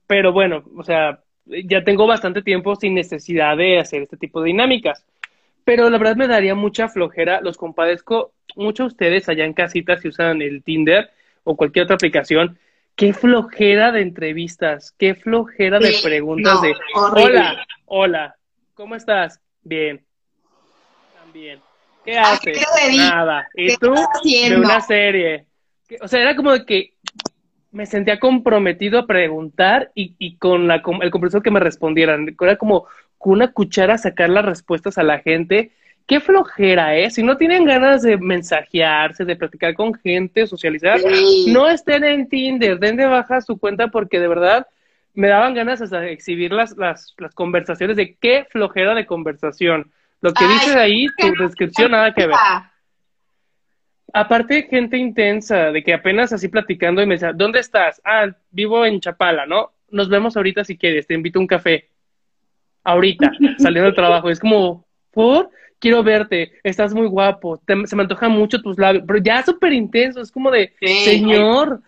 [0.10, 4.48] Pero bueno, o sea, ya tengo bastante tiempo sin necesidad de hacer este tipo de
[4.48, 5.06] dinámicas.
[5.64, 10.02] Pero la verdad me daría mucha flojera, los compadezco mucho a ustedes allá en casitas
[10.02, 11.12] si usan el Tinder
[11.44, 12.58] o cualquier otra aplicación.
[12.96, 18.36] Qué flojera de entrevistas, qué flojera de preguntas de hola, hola,
[18.74, 19.40] ¿Cómo estás?
[19.62, 20.04] Bien.
[21.22, 21.60] También.
[22.04, 22.58] ¿Qué haces?
[22.98, 23.48] Nada.
[23.54, 23.94] ¿Y tú?
[24.24, 25.46] De una serie.
[26.02, 26.94] O sea, era como de que
[27.72, 32.36] me sentía comprometido a preguntar y, y con la, el compromiso que me respondieran.
[32.40, 32.86] Era como
[33.18, 35.72] con una cuchara sacar las respuestas a la gente.
[36.08, 37.12] Qué flojera, ¿eh?
[37.12, 41.00] Si no tienen ganas de mensajearse, de platicar con gente, socializar,
[41.50, 44.66] no estén en Tinder, den de baja su cuenta porque de verdad
[45.14, 49.92] me daban ganas hasta de exhibir las, las, las conversaciones de qué flojera de conversación.
[50.22, 52.36] Lo que dices ahí, tu descripción, nada que ver.
[54.14, 58.02] Aparte, gente intensa, de que apenas así platicando y me decía, ¿dónde estás?
[58.04, 59.72] Ah, vivo en Chapala, ¿no?
[59.92, 61.90] Nos vemos ahorita si quieres, te invito a un café.
[62.84, 64.30] Ahorita, saliendo del trabajo.
[64.30, 65.50] Es como, ¿por?
[65.80, 70.20] Quiero verte, estás muy guapo, se me antojan mucho tus labios, pero ya súper intenso,
[70.20, 71.82] es como de, señor,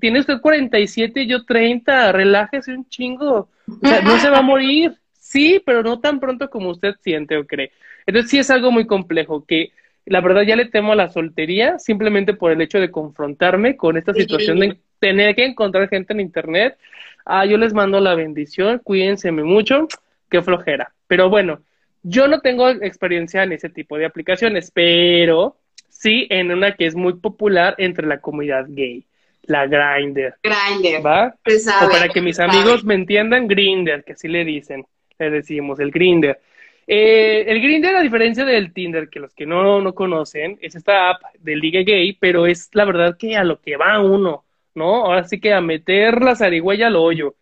[0.00, 3.48] tiene usted 47 y yo 30, relájese un chingo.
[3.66, 4.94] O sea, no se va a morir.
[5.18, 7.72] Sí, pero no tan pronto como usted siente o cree.
[8.06, 9.72] Entonces sí es algo muy complejo que
[10.06, 13.96] la verdad ya le temo a la soltería simplemente por el hecho de confrontarme con
[13.96, 16.78] esta situación de tener que encontrar gente en internet.
[17.24, 19.88] Ah, yo les mando la bendición, cuídense mucho,
[20.30, 20.92] qué flojera.
[21.06, 21.60] Pero bueno,
[22.02, 25.56] yo no tengo experiencia en ese tipo de aplicaciones, pero
[25.88, 29.04] sí en una que es muy popular entre la comunidad gay
[29.46, 30.34] la grinder.
[30.42, 31.04] Grinder.
[31.04, 31.34] ¿Va?
[31.36, 34.84] o para que mis amigos me entiendan, grinder, que así le dicen,
[35.18, 36.40] le decimos, el grinder.
[36.86, 41.10] Eh, el grinder, a diferencia del Tinder, que los que no, no conocen, es esta
[41.10, 44.44] app de liga gay, pero es la verdad que a lo que va uno,
[44.74, 45.06] ¿no?
[45.06, 47.34] Ahora sí que a meter la zarigüeya al hoyo.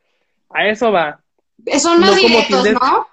[0.48, 1.20] A eso va.
[1.78, 3.06] Son más directos, ¿no?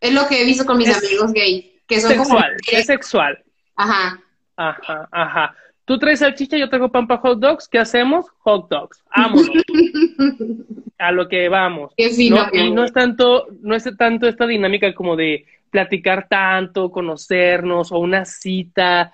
[0.00, 1.80] Es lo que he visto con mis amigos gay.
[1.86, 3.42] Que son sexual, es sexual.
[3.74, 4.20] Ajá.
[4.56, 5.56] Ajá, ajá.
[5.84, 7.68] Tú traes salchicha, yo traigo pan para hot dogs.
[7.68, 8.26] ¿Qué hacemos?
[8.38, 9.02] Hot dogs.
[9.14, 9.48] Vámonos.
[10.98, 11.92] a lo que vamos.
[11.96, 17.98] y no es tanto, no es tanto esta dinámica como de platicar tanto, conocernos, o
[17.98, 19.12] una cita,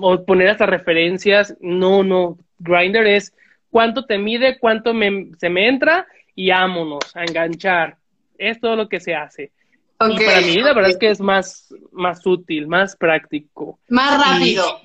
[0.00, 1.54] o poner hasta referencias.
[1.60, 2.38] No, no.
[2.58, 3.34] Grinder es
[3.70, 4.92] cuánto te mide, cuánto
[5.38, 7.98] se me entra, y vámonos a enganchar.
[8.38, 9.50] Es todo lo que se hace.
[10.00, 13.78] y para mí, la verdad es que es más, más útil, más práctico.
[13.88, 14.80] Más rápido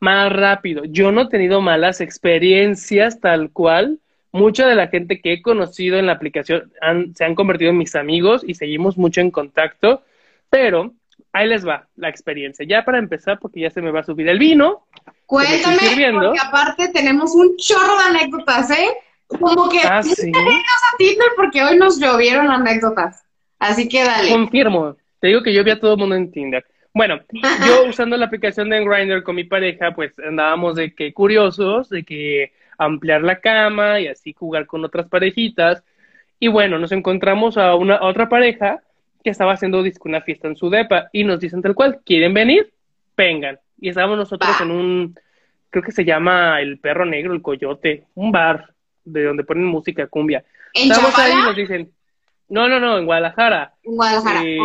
[0.00, 0.84] más rápido.
[0.84, 3.98] Yo no he tenido malas experiencias tal cual.
[4.30, 6.70] Mucha de la gente que he conocido en la aplicación
[7.14, 10.02] se han convertido en mis amigos y seguimos mucho en contacto.
[10.50, 10.92] Pero
[11.32, 12.66] ahí les va la experiencia.
[12.68, 14.86] Ya para empezar, porque ya se me va a subir el vino.
[15.26, 15.76] Cuéntame,
[16.12, 18.88] porque aparte tenemos un chorro de anécdotas, ¿eh?
[19.26, 20.32] Como que ah, ¿sí?
[20.32, 23.24] a Tinder porque hoy nos llovieron anécdotas.
[23.58, 24.30] Así que dale.
[24.30, 24.96] Confirmo.
[25.20, 26.64] Te digo que yo vi a todo el mundo en Tinder.
[26.94, 27.20] Bueno,
[27.66, 32.04] yo usando la aplicación de Grindr con mi pareja, pues andábamos de que curiosos, de
[32.04, 35.84] que ampliar la cama y así jugar con otras parejitas.
[36.40, 38.80] Y bueno, nos encontramos a una otra pareja
[39.22, 42.72] que estaba haciendo una fiesta en su depa y nos dicen tal cual, ¿quieren venir?
[43.16, 43.58] Vengan.
[43.80, 45.14] Y estábamos nosotros en un,
[45.70, 48.72] creo que se llama El Perro Negro, El Coyote, un bar
[49.04, 50.44] de donde ponen música cumbia.
[50.72, 51.90] Estamos ahí y nos dicen,
[52.48, 53.74] no, no, no, en Guadalajara.
[53.82, 54.58] En Guadalajara, eh,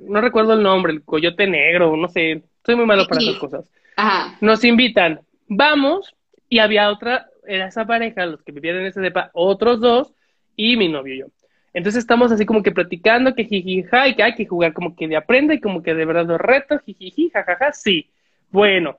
[0.00, 3.70] no, recuerdo el nombre, el Coyote Negro, no sé, soy muy malo para esas cosas.
[3.96, 4.36] Ajá.
[4.40, 6.14] Nos invitan, vamos,
[6.48, 10.12] y había otra, era esa pareja, los que vivían en ese depa, otros dos,
[10.56, 11.26] y mi novio y yo.
[11.72, 15.06] Entonces estamos así como que platicando que jijija y que hay que jugar como que
[15.06, 18.10] de aprenda y como que de verdad los retos, jijiji, jajaja, sí.
[18.50, 18.98] Bueno,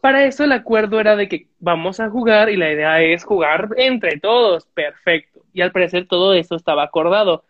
[0.00, 3.68] para eso el acuerdo era de que vamos a jugar y la idea es jugar
[3.76, 5.44] entre todos, perfecto.
[5.52, 7.44] Y al parecer todo eso estaba acordado.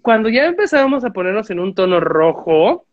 [0.00, 2.86] Cuando ya empezábamos a ponernos en un tono rojo,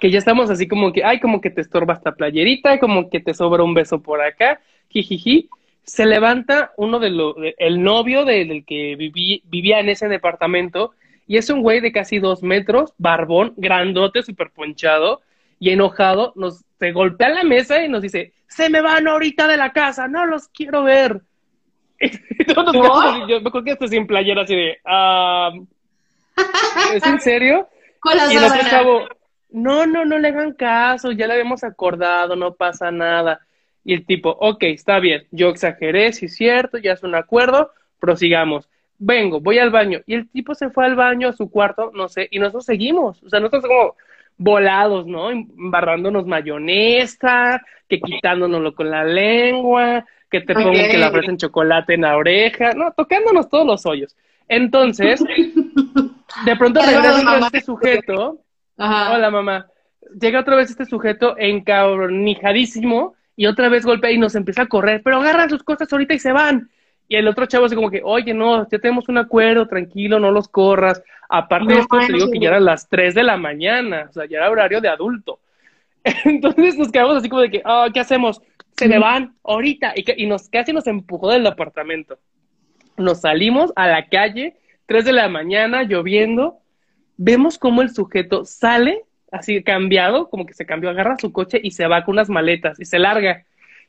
[0.00, 3.20] que ya estamos así como que, ay, como que te estorba esta playerita, como que
[3.20, 5.48] te sobra un beso por acá, jijiji,
[5.84, 10.92] se levanta uno de los, el novio del que vivía en ese departamento,
[11.26, 15.22] y es un güey de casi dos metros, barbón, grandote, súper ponchado,
[15.58, 19.56] y enojado, nos se golpea la mesa y nos dice, se me van ahorita de
[19.56, 21.20] la casa, no los quiero ver.
[22.00, 24.78] Yo me acuerdo que esto sin playera así de,
[26.92, 27.68] ¿es en serio?
[28.32, 29.06] y cabo,
[29.50, 33.38] no, no, no le hagan caso, ya le habíamos acordado, no pasa nada.
[33.84, 37.72] Y el tipo, ok, está bien, yo exageré, sí es cierto, ya es un acuerdo,
[37.98, 38.68] prosigamos.
[38.98, 40.00] Vengo, voy al baño.
[40.06, 43.22] Y el tipo se fue al baño, a su cuarto, no sé, y nosotros seguimos.
[43.24, 43.96] O sea, nosotros como
[44.36, 45.30] volados, ¿no?
[45.30, 52.02] Embarrándonos mayonesa, que quitándonoslo con la lengua, que te pongan que la ofrecen chocolate en
[52.02, 54.16] la oreja, no, tocándonos todos los hoyos.
[54.48, 55.22] Entonces,
[56.44, 58.38] de pronto regresa este sujeto.
[58.76, 59.66] Hola, mamá.
[60.20, 65.02] Llega otra vez este sujeto encabronijadísimo y otra vez golpea y nos empieza a correr,
[65.02, 66.70] pero agarran sus cosas ahorita y se van.
[67.08, 70.30] Y el otro chavo así como que, oye, no, ya tenemos un acuerdo, tranquilo, no
[70.30, 71.02] los corras.
[71.28, 74.26] Aparte de esto, te digo que ya eran las 3 de la mañana, o sea,
[74.26, 75.40] ya era horario de adulto.
[76.24, 78.40] Entonces nos quedamos así como de que, oh, ¿qué hacemos?
[78.76, 79.94] Se me van ahorita.
[79.96, 82.20] Y, y nos casi nos empujó del apartamento.
[82.96, 84.54] Nos salimos a la calle,
[84.86, 86.58] 3 de la mañana, lloviendo.
[87.16, 89.02] Vemos cómo el sujeto sale
[89.32, 92.78] así cambiado, como que se cambió, agarra su coche y se va con unas maletas
[92.78, 93.44] y se larga.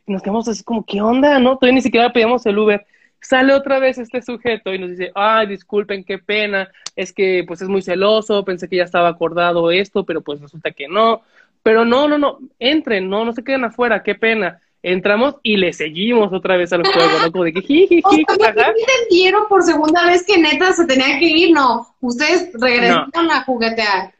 [0.07, 1.37] Y nos quedamos así como, ¿qué onda?
[1.39, 1.57] ¿No?
[1.57, 2.85] Todavía ni siquiera pedíamos el Uber.
[3.21, 7.61] Sale otra vez este sujeto y nos dice, ay, disculpen, qué pena, es que pues
[7.61, 11.21] es muy celoso, pensé que ya estaba acordado esto, pero pues resulta que no.
[11.61, 14.61] Pero no, no, no, entren, no, no se queden afuera, qué pena.
[14.81, 17.31] Entramos y le seguimos otra vez al juego, ¿no?
[17.31, 21.53] Como de que jiji, entendieron por segunda vez que neta se tenía que ir?
[21.53, 24.13] No, ustedes regresaron a juguetear.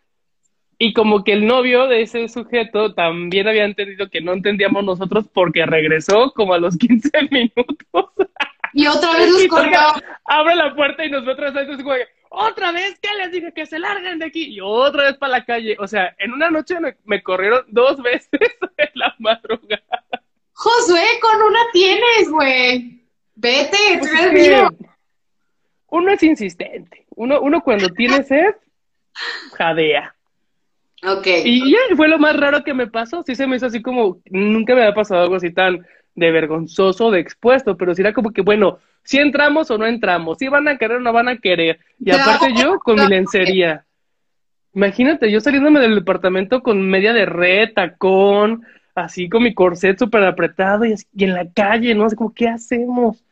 [0.78, 5.26] Y como que el novio de ese sujeto también había entendido que no entendíamos nosotros
[5.34, 8.12] porque regresó como a los 15 minutos.
[8.74, 9.80] Y otra vez nos corrió.
[10.26, 11.86] Abre la puerta y nosotros entonces
[12.36, 15.46] otra vez que les dije que se larguen de aquí y otra vez para la
[15.46, 15.78] calle.
[15.80, 18.30] O sea, en una noche me, corrieron dos veces
[18.78, 20.04] en la madrugada.
[20.54, 23.04] Josué, con una tienes, güey.
[23.36, 24.70] Vete, pues
[25.90, 27.06] Uno es insistente.
[27.16, 28.56] Uno, uno cuando tiene sed,
[29.54, 30.16] jadea.
[31.46, 33.24] Y ya fue lo más raro que me pasó.
[33.24, 35.86] Sí se me hizo así como, nunca me había pasado algo así tan
[36.16, 40.38] de vergonzoso, de expuesto, pero si era como que, bueno, si entramos o no entramos,
[40.38, 41.80] si van a querer o no van a querer.
[42.00, 43.86] Y aparte yo con mi lencería.
[44.74, 48.63] Imagínate, yo saliéndome del departamento con media de red, tacón,
[48.96, 52.06] así con mi corset súper apretado y, en la calle, ¿no?
[52.06, 53.24] Así como, ¿qué hacemos?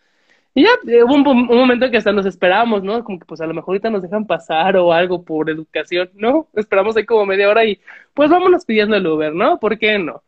[0.54, 3.04] Y ya eh, hubo un, momento en que hasta nos esperábamos, ¿no?
[3.04, 6.48] Como que pues a lo mejor ahorita nos dejan pasar o algo por educación, ¿no?
[6.56, 7.80] Esperamos ahí como media hora y
[8.14, 9.60] pues vámonos pidiendo el Uber, ¿no?
[9.60, 10.22] ¿Por qué no?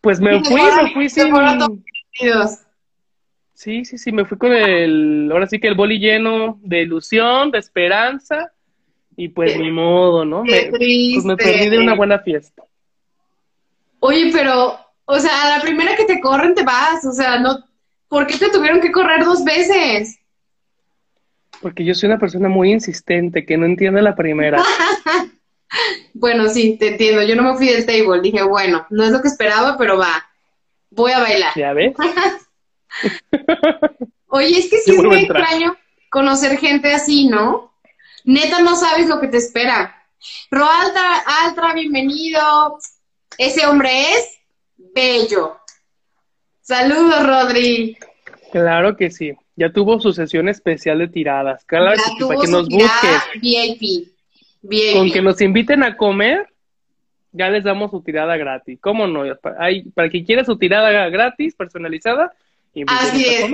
[0.00, 1.32] pues me fui, me fui sin...
[3.54, 7.52] Sí, sí, sí, me fui con el, ahora sí que el boli lleno de ilusión,
[7.52, 8.52] de esperanza,
[9.16, 10.42] y pues ni modo, ¿no?
[10.42, 12.64] me, pues me perdí de una buena fiesta.
[14.00, 17.64] Oye, pero, o sea, a la primera que te corren te vas, o sea, no,
[18.08, 20.18] ¿por qué te tuvieron que correr dos veces?
[21.60, 24.62] Porque yo soy una persona muy insistente, que no entiende la primera.
[26.14, 29.22] bueno, sí, te entiendo, yo no me fui del table, dije, bueno, no es lo
[29.22, 30.28] que esperaba, pero va,
[30.90, 31.52] voy a bailar.
[31.56, 31.94] ¿Ya ves?
[34.28, 35.76] Oye, es que sí es muy extraño
[36.10, 37.72] conocer gente así, ¿no?
[38.24, 39.94] Neta, no sabes lo que te espera.
[40.50, 42.78] Roaltra, Altra, bienvenido.
[43.36, 44.40] Ese hombre es
[44.76, 45.58] bello.
[46.64, 47.98] Saludos, Rodri.
[48.50, 49.34] Claro que sí.
[49.54, 51.62] Ya tuvo su sesión especial de tiradas.
[51.66, 53.22] Claro que para que nos busques.
[53.42, 54.08] VIP.
[54.94, 56.48] Con que nos inviten a comer,
[57.32, 58.78] ya les damos su tirada gratis.
[58.80, 59.24] ¿Cómo no?
[59.58, 62.32] Hay, para quien quiera su tirada gratis, personalizada.
[62.86, 63.52] Así es.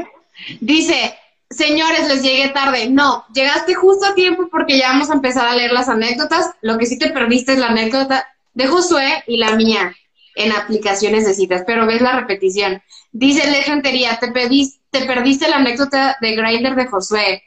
[0.61, 1.15] Dice,
[1.51, 2.91] señores, les llegué tarde.
[2.91, 6.53] No, llegaste justo a tiempo porque ya vamos a empezar a leer las anécdotas.
[6.63, 9.97] Lo que sí te perdiste es la anécdota de Josué y la mía
[10.41, 12.83] en aplicaciones de citas, pero ves la repetición.
[13.13, 17.43] Dice Legentería, te, te perdiste la anécdota de Grinder de Josué.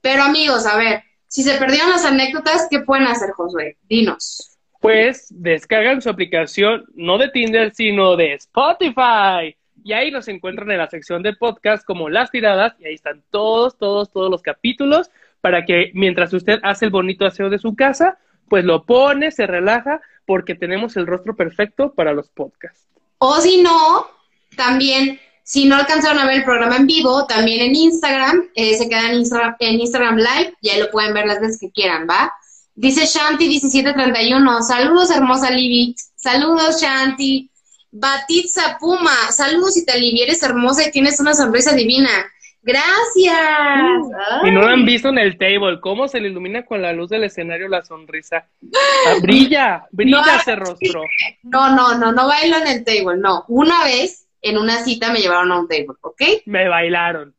[0.00, 3.76] Pero amigos, a ver, si se perdieron las anécdotas, ¿qué pueden hacer, Josué?
[3.88, 4.58] Dinos.
[4.80, 9.56] Pues descargan su aplicación, no de Tinder, sino de Spotify.
[9.82, 13.22] Y ahí nos encuentran en la sección de podcast como las tiradas, y ahí están
[13.30, 17.74] todos, todos, todos los capítulos, para que mientras usted hace el bonito aseo de su
[17.74, 22.84] casa, pues lo pone, se relaja, porque tenemos el rostro perfecto para los podcasts.
[23.18, 24.08] O si no,
[24.56, 28.88] también, si no alcanzaron a ver el programa en vivo, también en Instagram, eh, se
[28.88, 29.24] quedan en,
[29.60, 32.32] en Instagram Live, ya lo pueden ver las veces que quieran, ¿va?
[32.74, 37.50] Dice Shanti1731, saludos hermosa Libby, saludos Shanti.
[37.98, 42.10] Batitza Puma, saludos Italibi, eres hermosa y tienes una sonrisa divina.
[42.66, 43.38] Gracias.
[44.42, 47.10] Y no lo han visto en el table, cómo se le ilumina con la luz
[47.10, 48.48] del escenario la sonrisa.
[49.06, 51.04] Ah, brilla, brilla ese rostro.
[51.44, 53.44] No, no, no, no bailo en el table, no.
[53.46, 56.22] Una vez en una cita me llevaron a un table, ¿ok?
[56.46, 57.36] Me bailaron.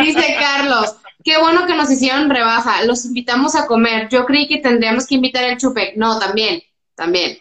[0.00, 4.08] Dice Carlos, qué bueno que nos hicieron rebaja, los invitamos a comer.
[4.08, 5.92] Yo creí que tendríamos que invitar el chupe.
[5.96, 6.62] No, también,
[6.94, 7.36] también.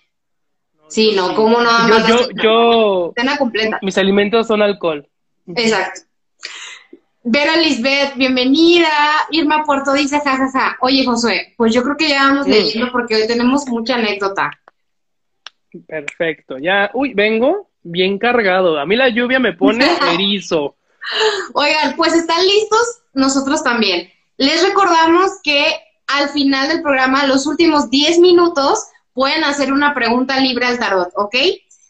[0.89, 1.87] Sí, no, ¿cómo no?
[1.87, 3.79] Yo, yo, yo, cena completa.
[3.81, 5.07] Mis alimentos son alcohol.
[5.55, 6.01] Exacto.
[7.23, 8.89] Vera Lisbeth, bienvenida.
[9.29, 10.77] Irma Puerto dice, jajaja.
[10.81, 14.49] Oye, Josué, pues yo creo que ya vamos leyendo porque hoy tenemos mucha anécdota.
[15.87, 16.89] Perfecto, ya.
[16.95, 18.79] Uy, vengo bien cargado.
[18.79, 20.75] A mí la lluvia me pone erizo.
[21.53, 24.09] Oigan, pues están listos, nosotros también.
[24.37, 25.63] Les recordamos que
[26.07, 31.09] al final del programa, los últimos 10 minutos, pueden hacer una pregunta libre al tarot,
[31.15, 31.35] ¿ok?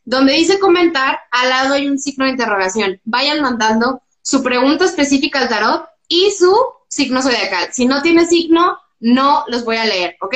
[0.03, 2.99] Donde dice comentar, al lado hay un signo de interrogación.
[3.05, 6.55] Vayan mandando su pregunta específica al tarot y su
[6.87, 7.69] signo zodiacal.
[7.71, 10.35] Si no tiene signo, no los voy a leer, ¿ok?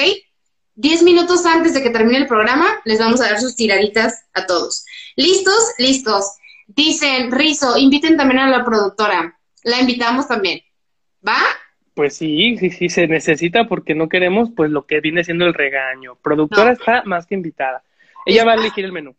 [0.76, 4.46] Diez minutos antes de que termine el programa, les vamos a dar sus tiraditas a
[4.46, 4.86] todos.
[5.16, 5.74] ¿Listos?
[5.78, 6.26] Listos.
[6.68, 9.40] Dicen, Rizo, inviten también a la productora.
[9.64, 10.62] La invitamos también.
[11.26, 11.38] ¿Va?
[11.94, 15.54] Pues sí, sí, sí, se necesita porque no queremos pues lo que viene siendo el
[15.54, 16.18] regaño.
[16.22, 17.84] Productora está más que invitada.
[18.26, 19.16] Ella va a elegir el menú.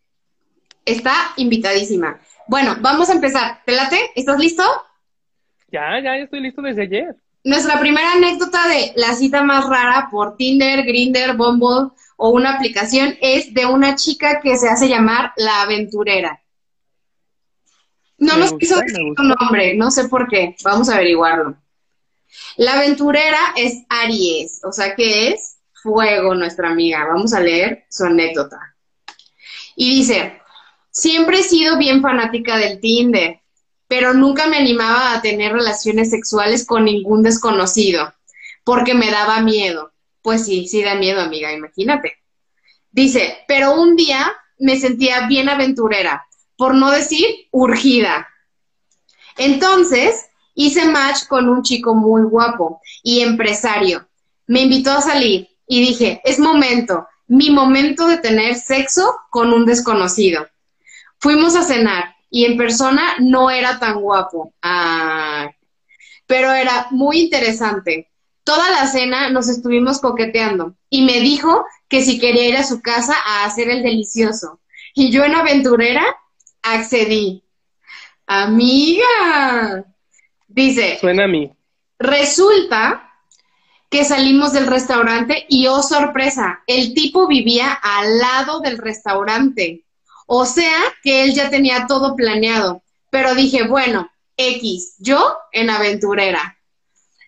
[0.85, 2.19] Está invitadísima.
[2.47, 3.61] Bueno, vamos a empezar.
[3.65, 4.11] ¿Te late?
[4.15, 4.63] ¿Estás listo?
[5.69, 7.15] Ya, ya, estoy listo desde ayer.
[7.43, 13.17] Nuestra primera anécdota de la cita más rara por Tinder, Grinder, Bumble o una aplicación
[13.21, 16.41] es de una chica que se hace llamar la aventurera.
[18.17, 20.55] No nos quiso decir su nombre, no sé por qué.
[20.63, 21.57] Vamos a averiguarlo.
[22.55, 27.05] La aventurera es Aries, o sea que es fuego nuestra amiga.
[27.05, 28.75] Vamos a leer su anécdota.
[29.75, 30.41] Y dice,
[30.99, 33.39] Siempre he sido bien fanática del Tinder,
[33.87, 38.15] pero nunca me animaba a tener relaciones sexuales con ningún desconocido,
[38.63, 39.91] porque me daba miedo.
[40.23, 42.17] Pues sí, sí da miedo, amiga, imagínate.
[42.89, 46.25] Dice, pero un día me sentía bien aventurera,
[46.57, 48.27] por no decir urgida.
[49.37, 54.07] Entonces hice match con un chico muy guapo y empresario.
[54.47, 59.67] Me invitó a salir y dije, es momento, mi momento de tener sexo con un
[59.67, 60.47] desconocido.
[61.27, 64.53] Fuimos a cenar y en persona no era tan guapo.
[66.25, 68.09] pero era muy interesante.
[68.45, 72.81] Toda la cena nos estuvimos coqueteando y me dijo que si quería ir a su
[72.81, 74.61] casa a hacer el delicioso.
[74.95, 76.05] Y yo en aventurera
[76.61, 77.43] accedí.
[78.25, 79.83] Amiga.
[80.47, 80.97] Dice.
[81.01, 81.51] Suena a mí.
[81.99, 83.11] Resulta
[83.89, 89.83] que salimos del restaurante y oh sorpresa, el tipo vivía al lado del restaurante.
[90.27, 92.83] O sea que él ya tenía todo planeado.
[93.09, 96.57] Pero dije, bueno, X, yo en aventurera.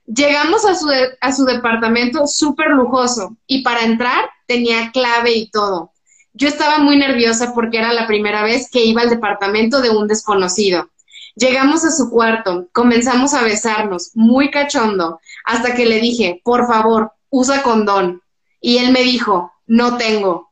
[0.05, 0.89] Llegamos a su,
[1.21, 5.93] a su departamento súper lujoso y para entrar tenía clave y todo.
[6.33, 10.07] Yo estaba muy nerviosa porque era la primera vez que iba al departamento de un
[10.07, 10.89] desconocido.
[11.35, 17.13] Llegamos a su cuarto, comenzamos a besarnos, muy cachondo, hasta que le dije, por favor,
[17.29, 18.21] usa condón.
[18.59, 20.48] Y él me dijo, no tengo.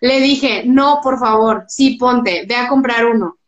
[0.00, 3.38] Le dije, no, por favor, sí, ponte, ve a comprar uno.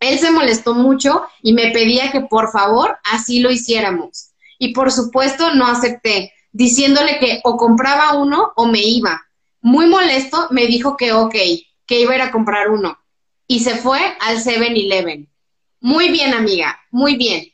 [0.00, 4.32] Él se molestó mucho y me pedía que por favor así lo hiciéramos.
[4.58, 6.32] Y por supuesto no acepté.
[6.54, 9.22] diciéndole que o compraba uno o me iba.
[9.62, 11.34] Muy molesto, me dijo que ok,
[11.86, 12.98] que iba a ir a comprar uno.
[13.46, 15.30] Y se fue al 7-Eleven.
[15.80, 17.46] Muy bien, amiga, muy bien.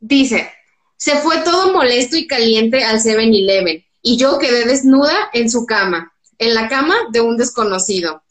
[0.00, 0.50] Dice,
[0.96, 6.12] se fue todo molesto y caliente al 7-Eleven y yo quedé desnuda en su cama,
[6.38, 8.22] en la cama de un desconocido.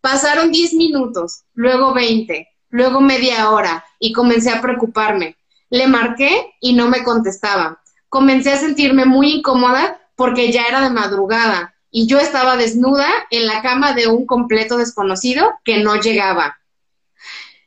[0.00, 5.36] Pasaron 10 minutos, luego 20, luego media hora y comencé a preocuparme.
[5.70, 7.82] Le marqué y no me contestaba.
[8.08, 13.46] Comencé a sentirme muy incómoda porque ya era de madrugada y yo estaba desnuda en
[13.46, 16.58] la cama de un completo desconocido que no llegaba.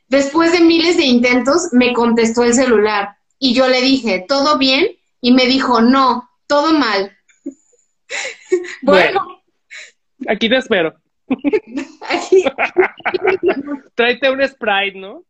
[0.08, 4.86] Después de miles de intentos, me contestó el celular y yo le dije, ¿todo bien?
[5.20, 7.16] Y me dijo, no, todo mal.
[8.82, 9.37] bueno,
[10.28, 10.94] aquí te espero.
[12.08, 12.44] Aquí.
[13.94, 15.24] Tráete un Sprite, ¿no?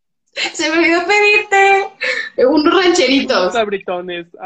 [0.53, 3.43] Se me olvidó pedirte unos rancheritos.
[3.43, 4.27] Unos abritones.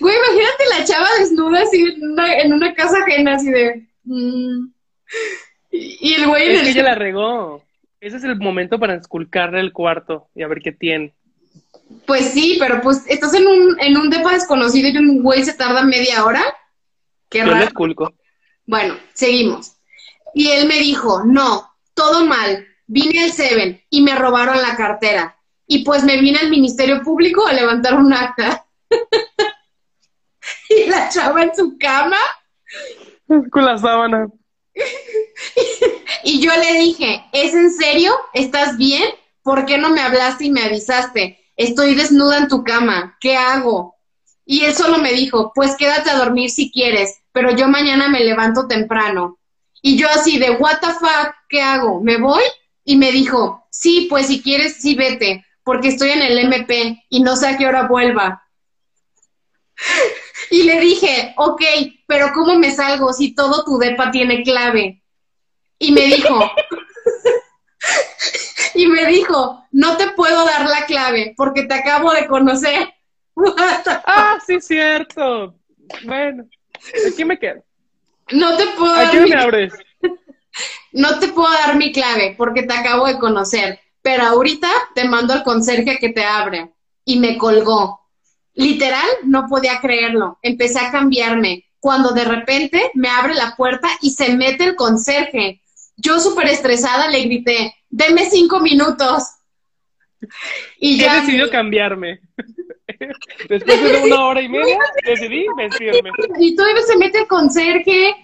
[0.00, 3.86] Güey, imagínate la chava desnuda así en una, casa ajena, así de.
[4.04, 4.68] Mm.
[5.70, 6.52] Y el güey.
[6.52, 7.64] Es que ella la regó.
[8.00, 11.14] Ese es el momento para esculcarle el cuarto y a ver qué tiene.
[12.06, 15.54] Pues sí, pero pues estás en un, en un depa desconocido y un güey se
[15.54, 16.42] tarda media hora.
[17.28, 17.68] Qué raro.
[18.66, 19.76] Bueno, seguimos.
[20.34, 22.66] Y él me dijo, no, todo mal.
[22.86, 25.38] Vine al Seven y me robaron la cartera.
[25.66, 28.66] Y pues me vine al Ministerio Público a levantar un acta.
[30.68, 32.18] y la chava en su cama.
[33.50, 34.28] Con la sábana.
[36.24, 38.12] y yo le dije, ¿es en serio?
[38.34, 39.04] ¿Estás bien?
[39.42, 41.38] ¿Por qué no me hablaste y me avisaste?
[41.56, 43.16] Estoy desnuda en tu cama.
[43.20, 43.96] ¿Qué hago?
[44.44, 48.20] Y él solo me dijo, pues quédate a dormir si quieres, pero yo mañana me
[48.20, 49.38] levanto temprano.
[49.80, 52.00] Y yo así de, what the fuck, ¿qué hago?
[52.00, 52.42] ¿Me voy?
[52.84, 57.22] Y me dijo, sí, pues si quieres, sí vete, porque estoy en el MP y
[57.22, 58.42] no sé a qué hora vuelva.
[60.50, 61.62] Y le dije, ok,
[62.06, 65.02] pero ¿cómo me salgo si todo tu depa tiene clave?
[65.78, 66.38] Y me dijo,
[68.74, 72.92] y me dijo, no te puedo dar la clave porque te acabo de conocer.
[74.06, 75.54] ah, sí, cierto.
[76.04, 76.44] Bueno,
[77.12, 77.64] aquí me quedo.
[78.30, 79.20] No te puedo dar.
[79.20, 79.30] mi...
[79.30, 79.72] me abres?
[80.92, 85.32] No te puedo dar mi clave porque te acabo de conocer, pero ahorita te mando
[85.32, 86.70] al conserje que te abre.
[87.06, 88.02] Y me colgó.
[88.52, 90.38] Literal, no podía creerlo.
[90.42, 91.64] Empecé a cambiarme.
[91.80, 95.62] Cuando de repente me abre la puerta y se mete el conserje.
[95.96, 99.24] Yo súper estresada le grité, deme cinco minutos.
[100.78, 101.16] Y ya.
[101.16, 102.20] He decidido cambiarme.
[103.48, 106.10] Después de una hora y media, decidí vestirme.
[106.38, 108.14] Y todavía se mete el conserje.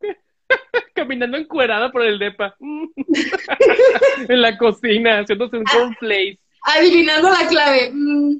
[0.94, 2.54] Caminando encuerada por el depa.
[4.28, 6.38] en la cocina, haciéndose un cornflakes.
[6.62, 7.90] Adivinando la clave.
[7.92, 8.36] Mm.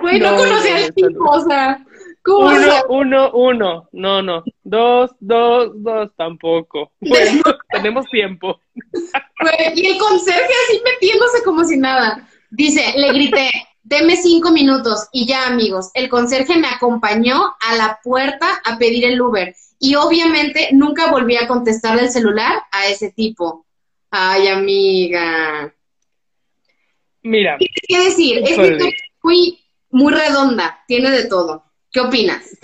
[0.00, 1.84] Güey, no, conocía al tipo, o sea.
[2.24, 3.88] uno, uno, uno.
[3.92, 4.44] No, no.
[4.62, 6.92] Dos, dos, dos, tampoco.
[7.00, 8.60] Bueno, tenemos tiempo.
[9.74, 12.28] y el conserje así metiéndose como si nada.
[12.50, 13.50] Dice, le grité,
[13.86, 15.90] deme cinco minutos y ya, amigos.
[15.94, 19.54] El conserje me acompañó a la puerta a pedir el Uber.
[19.78, 23.64] Y obviamente nunca volví a contestarle el celular a ese tipo.
[24.10, 25.72] Ay, amiga.
[27.22, 27.58] Mira.
[27.58, 28.42] ¿Qué decir?
[28.44, 28.58] Es
[29.22, 29.60] muy,
[29.90, 31.64] muy redonda, tiene de todo.
[31.92, 32.58] ¿Qué opinas?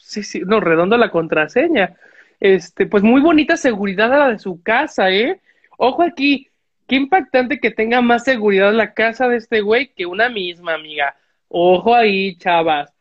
[0.00, 1.96] sí, sí, no, redonda la contraseña.
[2.38, 5.40] Este, pues muy bonita seguridad a la de su casa, ¿eh?
[5.76, 6.48] Ojo aquí,
[6.88, 11.14] qué impactante que tenga más seguridad la casa de este güey que una misma, amiga.
[11.48, 12.92] Ojo ahí, chavas.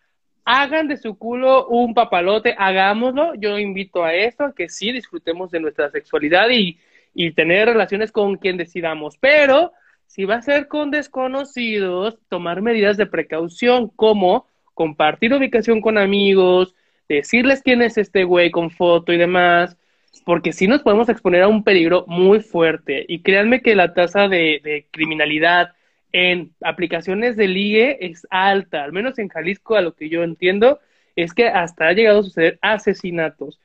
[0.45, 3.33] Hagan de su culo un papalote, hagámoslo.
[3.35, 6.79] Yo invito a esto, que sí disfrutemos de nuestra sexualidad y,
[7.13, 9.17] y tener relaciones con quien decidamos.
[9.17, 9.71] Pero
[10.05, 16.75] si va a ser con desconocidos, tomar medidas de precaución como compartir ubicación con amigos,
[17.09, 19.77] decirles quién es este güey con foto y demás,
[20.25, 23.05] porque sí nos podemos exponer a un peligro muy fuerte.
[23.07, 25.73] Y créanme que la tasa de, criminalidad
[26.11, 30.79] en aplicaciones de ligue es alta, al menos en Jalisco, a lo que yo entiendo,
[31.15, 33.59] es que hasta ha llegado a suceder asesinatos.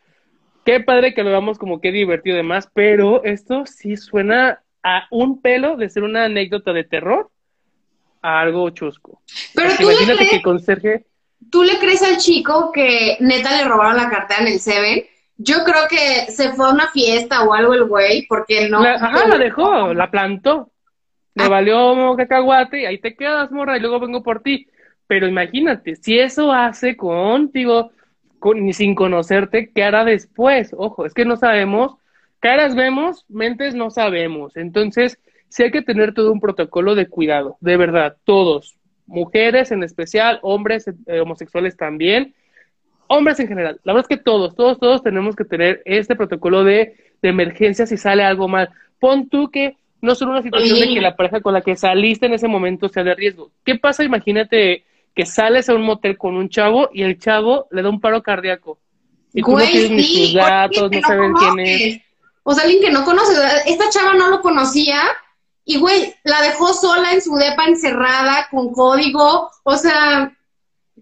[0.64, 5.40] Qué padre que lo veamos como que divertido demás, pero esto sí suena a un
[5.40, 7.30] pelo de ser una anécdota de terror
[8.22, 9.20] algo chusco.
[9.54, 11.04] Pero tú imagínate que conserje.
[11.50, 15.04] ¿Tú le crees al chico que neta le robaron la cartera en el Seven?
[15.42, 18.82] Yo creo que se fue a una fiesta o algo el güey, porque no.
[18.82, 20.70] ajá, la dejó, la plantó.
[21.34, 21.48] Le ah.
[21.48, 24.68] valió cacahuate y ahí te quedas, morra, y luego vengo por ti.
[25.06, 27.90] Pero imagínate, si eso hace contigo,
[28.38, 30.74] con, sin conocerte, ¿qué hará después?
[30.76, 31.96] Ojo, es que no sabemos,
[32.40, 34.56] caras vemos, mentes no sabemos.
[34.56, 35.18] Entonces,
[35.48, 38.76] sí hay que tener todo un protocolo de cuidado, de verdad, todos.
[39.06, 42.34] mujeres en especial, hombres eh, homosexuales también,
[43.12, 43.80] hombres en general.
[43.84, 47.86] La verdad es que todos, todos, todos tenemos que tener este protocolo de, de emergencia
[47.86, 48.70] si sale algo mal.
[48.98, 52.26] Pon tú que no solo una situación de que la pareja con la que saliste
[52.26, 53.50] en ese momento sea de riesgo.
[53.64, 54.02] ¿Qué pasa?
[54.02, 54.84] Imagínate
[55.14, 58.22] que sales a un motel con un chavo y el chavo le da un paro
[58.22, 58.78] cardíaco.
[59.34, 62.00] Y tú no tienes ni sus datos, no, sabes quién es.
[62.42, 63.34] O sea, alguien que no conoce.
[63.66, 65.00] Esta chava no lo conocía
[65.64, 69.50] y, güey, la dejó sola en su depa encerrada con código.
[69.62, 70.36] O sea,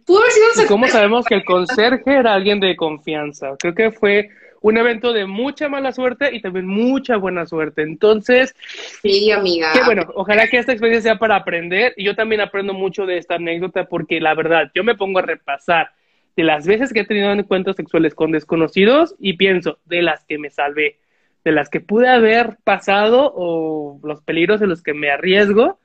[0.06, 3.56] pudo haber sido ¿Y ¿Cómo sabemos que el conserje era alguien de confianza?
[3.58, 4.30] Creo que fue
[4.60, 7.82] un evento de mucha mala suerte y también mucha buena suerte.
[7.82, 8.54] Entonces,
[9.02, 9.72] sí, amiga.
[9.72, 13.16] Qué bueno, ojalá que esta experiencia sea para aprender y yo también aprendo mucho de
[13.16, 15.90] esta anécdota porque la verdad, yo me pongo a repasar
[16.36, 20.38] de las veces que he tenido encuentros sexuales con desconocidos y pienso de las que
[20.38, 20.98] me salvé,
[21.44, 25.78] de las que pude haber pasado o los peligros de los que me arriesgo.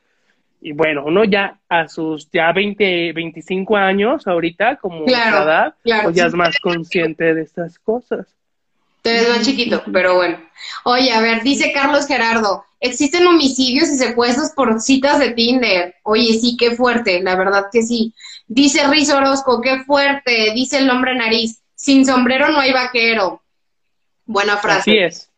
[0.66, 6.26] Y bueno, uno ya a sus ya 20, 25 años ahorita, como edad, pues ya
[6.26, 8.26] es más consciente de estas cosas.
[9.04, 10.40] Te ves más chiquito, pero bueno.
[10.84, 15.94] Oye, a ver, dice Carlos Gerardo, existen homicidios y secuestros por citas de Tinder.
[16.02, 18.16] Oye, sí, qué fuerte, la verdad que sí.
[18.48, 20.52] Dice Riz Orozco, qué fuerte.
[20.56, 23.44] Dice el hombre nariz, sin sombrero no hay vaquero.
[24.26, 24.80] Buena frase.
[24.80, 25.30] Así es.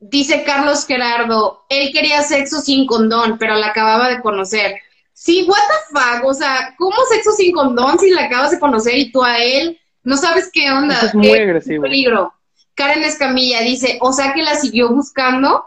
[0.00, 4.76] Dice Carlos Gerardo, él quería sexo sin condón, pero la acababa de conocer.
[5.12, 8.96] Sí, what the fuck, o sea, ¿cómo sexo sin condón si la acabas de conocer
[8.96, 10.98] y tú a él no sabes qué onda?
[11.00, 11.82] es muy agresivo.
[11.82, 12.32] peligro.
[12.74, 15.66] Karen Escamilla dice, o sea que la siguió buscando,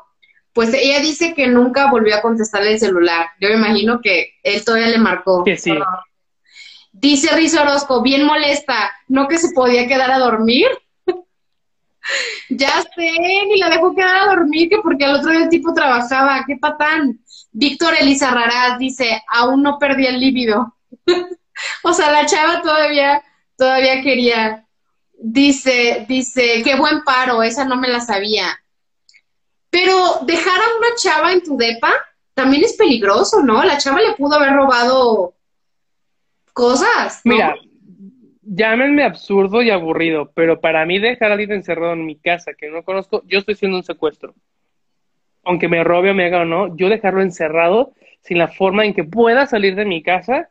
[0.53, 3.27] pues ella dice que nunca volvió a contestarle el celular.
[3.39, 5.43] Yo me imagino que él todavía le marcó.
[5.43, 5.73] Que sí.
[6.91, 10.67] Dice Riz Orozco, bien molesta, ¿no que se podía quedar a dormir?
[12.49, 13.11] Ya sé,
[13.47, 16.57] ni la dejó quedar a dormir, que porque al otro día el tipo trabajaba, qué
[16.57, 17.19] patán.
[17.51, 20.75] Víctor Elisa Raraz dice, aún no perdí el líbido.
[21.83, 23.23] o sea, la chava todavía,
[23.57, 24.67] todavía quería.
[25.25, 28.59] Dice, dice, qué buen paro, esa no me la sabía.
[29.69, 31.93] Pero dejar a una chava en tu depa
[32.33, 33.63] también es peligroso, ¿no?
[33.63, 35.35] La chava le pudo haber robado
[36.51, 37.21] cosas.
[37.23, 37.55] Mira,
[38.45, 42.69] llámenme absurdo y aburrido, pero para mí dejar a alguien encerrado en mi casa que
[42.69, 44.33] no conozco, yo estoy siendo un secuestro.
[45.43, 48.93] Aunque me robe o me haga o no, yo dejarlo encerrado sin la forma en
[48.93, 50.49] que pueda salir de mi casa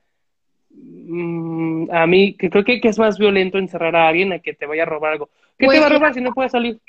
[0.74, 4.66] Mm, a mí que creo que, es más violento encerrar a alguien a que te
[4.66, 5.28] vaya a robar algo.
[5.58, 6.80] ¿Qué te pues va a robar si no puedes salir?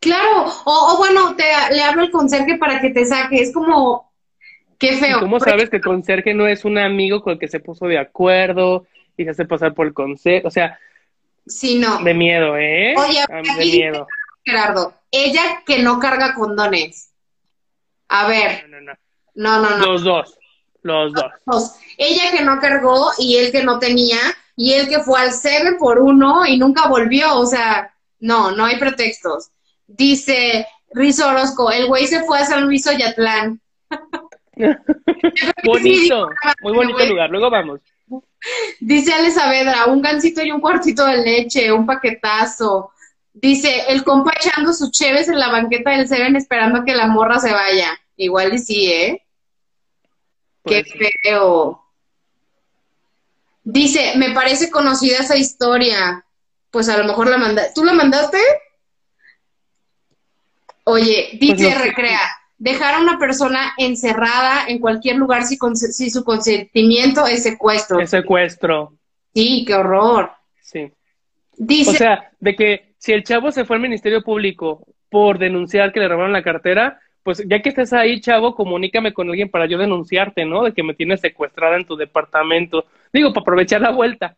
[0.00, 1.44] Claro, o, bueno, te,
[1.74, 4.10] le hablo al conserje para que te saque, es como,
[4.78, 5.20] qué feo.
[5.20, 7.98] ¿Cómo sabes que el conserje no es un amigo con el que se puso de
[7.98, 8.86] acuerdo
[9.22, 10.46] y se hace pasar por el conserje?
[10.46, 10.78] O sea,
[11.46, 12.02] sí, no.
[12.02, 12.94] De miedo, ¿eh?
[12.96, 14.06] Oye, de miedo.
[14.44, 17.12] Gerardo, ella que no carga condones.
[18.08, 18.68] A ver.
[18.68, 18.92] No, no,
[19.34, 19.60] no.
[19.60, 20.38] No, no, Los dos.
[20.82, 21.72] Los dos.
[21.98, 24.18] Ella que no cargó y él que no tenía,
[24.56, 27.38] y él que fue al Seven por uno y nunca volvió.
[27.38, 29.50] O sea, no, no hay pretextos.
[29.86, 33.60] Dice Riz Orozco, el güey se fue a San Luis Oyatlán.
[35.64, 36.30] bonito,
[36.62, 37.30] muy bonito lugar.
[37.30, 37.80] Luego vamos.
[38.80, 42.92] Dice Ale Saavedra, un gancito y un cuartito de leche, un paquetazo.
[43.32, 47.38] Dice, el compa echando sus cheves en la banqueta del Seven esperando que la morra
[47.38, 47.98] se vaya.
[48.16, 49.22] Igual y sí, ¿eh?
[50.64, 51.82] Qué feo.
[53.62, 56.24] Dice, me parece conocida esa historia.
[56.70, 57.72] Pues a lo mejor la mandaste.
[57.74, 58.38] ¿Tú la mandaste?
[60.84, 62.20] Oye, pues dice Recrea,
[62.60, 67.98] dejar a una persona encerrada en cualquier lugar si, si su consentimiento es secuestro.
[67.98, 68.92] Es secuestro.
[69.34, 70.30] Sí, qué horror.
[70.60, 70.92] Sí.
[71.56, 75.90] Dice, o sea, de que si el chavo se fue al Ministerio Público por denunciar
[75.90, 79.66] que le robaron la cartera, pues ya que estés ahí, chavo, comunícame con alguien para
[79.66, 80.64] yo denunciarte, ¿no?
[80.64, 82.84] De que me tienes secuestrada en tu departamento.
[83.10, 84.36] Digo, para aprovechar la vuelta.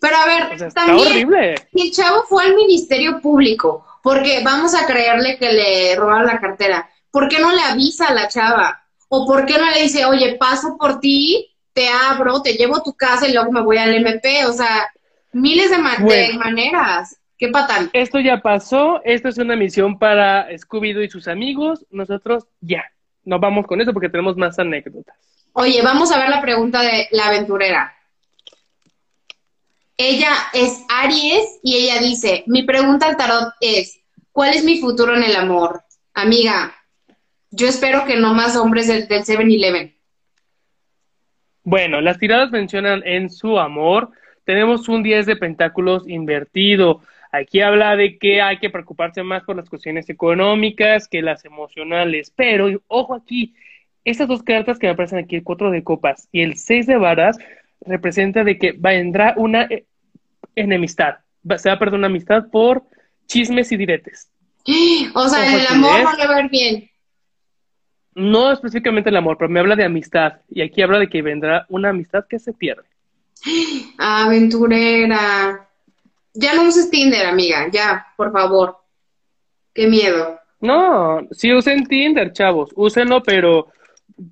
[0.00, 1.54] Pero a ver, también, horrible.
[1.72, 6.40] Si el chavo fue al Ministerio Público, porque vamos a creerle que le robaron la
[6.40, 8.82] cartera, ¿por qué no le avisa a la chava?
[9.08, 12.82] ¿O por qué no le dice, oye, paso por ti, te abro, te llevo a
[12.82, 14.44] tu casa y luego me voy al MP?
[14.46, 14.88] O sea,
[15.32, 17.16] miles de, de maneras.
[17.36, 17.90] ¿Qué patán?
[17.92, 21.86] Esto ya pasó, esto es una misión para Scooby-Doo y sus amigos.
[21.90, 22.84] Nosotros ya,
[23.24, 25.16] nos vamos con eso porque tenemos más anécdotas.
[25.54, 27.94] Oye, vamos a ver la pregunta de la aventurera.
[29.96, 34.00] Ella es Aries y ella dice, mi pregunta al tarot es,
[34.32, 35.82] ¿cuál es mi futuro en el amor?
[36.14, 36.74] Amiga,
[37.50, 39.94] yo espero que no más hombres del, del 7-Eleven.
[41.62, 44.10] Bueno, las tiradas mencionan en su amor,
[44.44, 47.02] tenemos un 10 de pentáculos invertido.
[47.32, 52.32] Aquí habla de que hay que preocuparse más por las cuestiones económicas que las emocionales,
[52.34, 53.54] pero ojo aquí,
[54.04, 56.96] estas dos cartas que me aparecen aquí, el cuatro de copas y el seis de
[56.96, 57.38] varas,
[57.82, 59.84] representa de que vendrá una eh,
[60.56, 61.18] enemistad.
[61.56, 62.82] Se va a perder una amistad por
[63.26, 64.30] chismes y diretes.
[65.14, 66.89] O sea, el amor no le va a ir bien.
[68.20, 70.34] No específicamente el amor, pero me habla de amistad.
[70.50, 72.84] Y aquí habla de que vendrá una amistad que se pierde.
[73.98, 75.66] Aventurera.
[76.34, 77.68] Ya no uses Tinder, amiga.
[77.72, 78.76] Ya, por favor.
[79.72, 80.38] Qué miedo.
[80.60, 82.70] No, sí usen Tinder, chavos.
[82.74, 83.68] Úsenlo, pero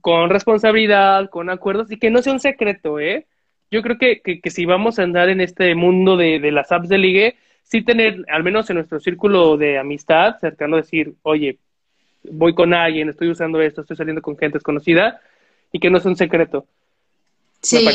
[0.03, 3.27] con responsabilidad, con acuerdos y que no sea un secreto, ¿eh?
[3.71, 6.89] Yo creo que, que, si vamos a andar en este mundo de, de, las apps
[6.89, 11.59] de ligue, sí tener, al menos en nuestro círculo de amistad, cercano a decir, oye,
[12.23, 15.21] voy con alguien, estoy usando esto, estoy saliendo con gente desconocida,
[15.73, 16.67] y que no sea un secreto.
[17.63, 17.87] Sí.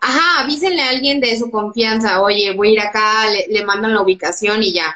[0.00, 4.02] Ajá, avísenle a alguien de su confianza, oye, voy a ir acá, le, mandan la
[4.02, 4.94] ubicación y ya.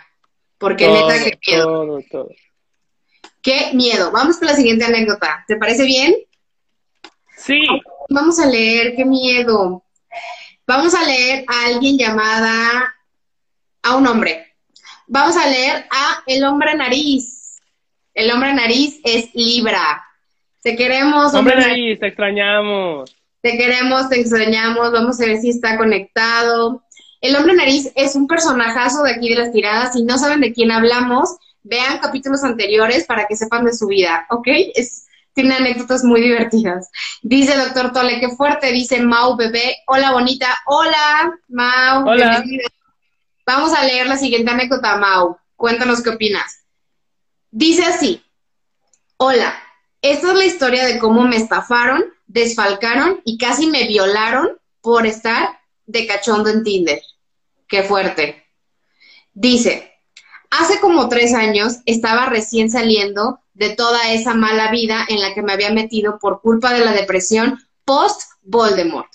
[0.59, 1.65] Porque neta, qué miedo.
[1.65, 2.29] Todo, todo.
[3.43, 4.13] Qué miedo.
[4.13, 5.45] Vamos con la siguiente anécdota.
[5.49, 6.15] ¿Te parece bien?
[7.37, 7.59] Sí.
[8.11, 9.83] Vamos a leer, qué miedo.
[10.67, 12.95] Vamos a leer a alguien llamada,
[13.83, 14.55] a un hombre.
[15.07, 17.40] Vamos a leer a el hombre nariz.
[18.21, 20.05] El hombre nariz es Libra.
[20.63, 23.17] Te queremos, hombre, hombre nariz, te extrañamos.
[23.41, 26.85] Te queremos, te extrañamos, vamos a ver si está conectado.
[27.23, 29.95] El hombre nariz es un personajazo de aquí de las tiradas.
[29.95, 31.31] Si no saben de quién hablamos,
[31.63, 34.49] vean capítulos anteriores para que sepan de su vida, ¿ok?
[34.75, 36.91] Es, tiene anécdotas muy divertidas.
[37.23, 39.79] Dice doctor Tole, qué fuerte, dice Mau bebé.
[39.87, 42.07] Hola bonita, hola Mau.
[42.07, 42.45] Hola.
[43.47, 45.39] Vamos a leer la siguiente anécdota, Mau.
[45.57, 46.60] Cuéntanos qué opinas.
[47.51, 48.23] Dice así,
[49.17, 49.55] hola,
[50.03, 55.61] esta es la historia de cómo me estafaron desfalcaron y casi me violaron por estar
[55.87, 57.03] de cachondo en Tinder.
[57.67, 58.45] Qué fuerte.
[59.33, 59.93] Dice,
[60.51, 65.43] hace como tres años estaba recién saliendo de toda esa mala vida en la que
[65.43, 69.11] me había metido por culpa de la depresión post-Voldemort.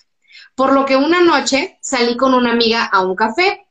[0.56, 3.66] Por lo que una noche salí con una amiga a un café.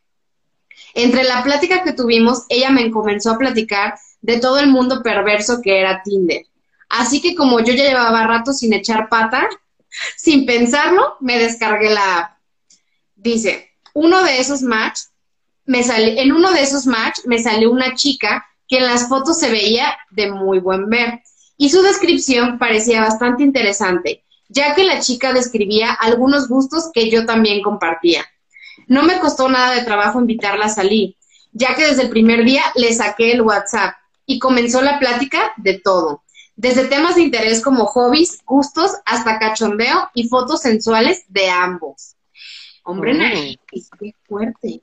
[0.95, 3.95] Entre la plática que tuvimos, ella me comenzó a platicar
[4.25, 6.47] de todo el mundo perverso que era Tinder
[6.89, 9.49] Así que como yo ya llevaba rato sin echar pata,
[10.17, 12.39] sin pensarlo, me descargué la app.
[13.17, 15.01] Dice, uno de esos match,
[15.67, 19.39] me sale, en uno de esos match me salió una chica que en las fotos
[19.39, 21.21] se veía de muy buen ver
[21.57, 27.27] y su descripción parecía bastante interesante, ya que la chica describía algunos gustos que yo
[27.27, 28.25] también compartía.
[28.87, 31.17] No me costó nada de trabajo invitarla a salir,
[31.53, 33.95] ya que desde el primer día le saqué el WhatsApp
[34.27, 36.25] y comenzó la plática de todo
[36.57, 42.17] desde temas de interés como hobbies, gustos, hasta cachondeo y fotos sensuales de ambos.
[42.85, 43.57] Hombre, mm.
[43.99, 44.83] qué fuerte.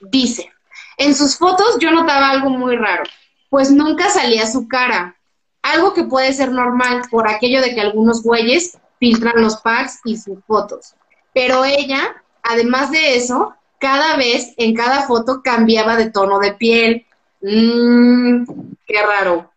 [0.00, 0.50] Dice,
[0.96, 3.04] en sus fotos yo notaba algo muy raro,
[3.50, 5.16] pues nunca salía su cara,
[5.62, 10.16] algo que puede ser normal por aquello de que algunos güeyes filtran los packs y
[10.16, 10.94] sus fotos.
[11.32, 17.06] Pero ella, además de eso, cada vez en cada foto cambiaba de tono de piel.
[17.48, 18.44] Mmm,
[18.86, 19.52] qué raro.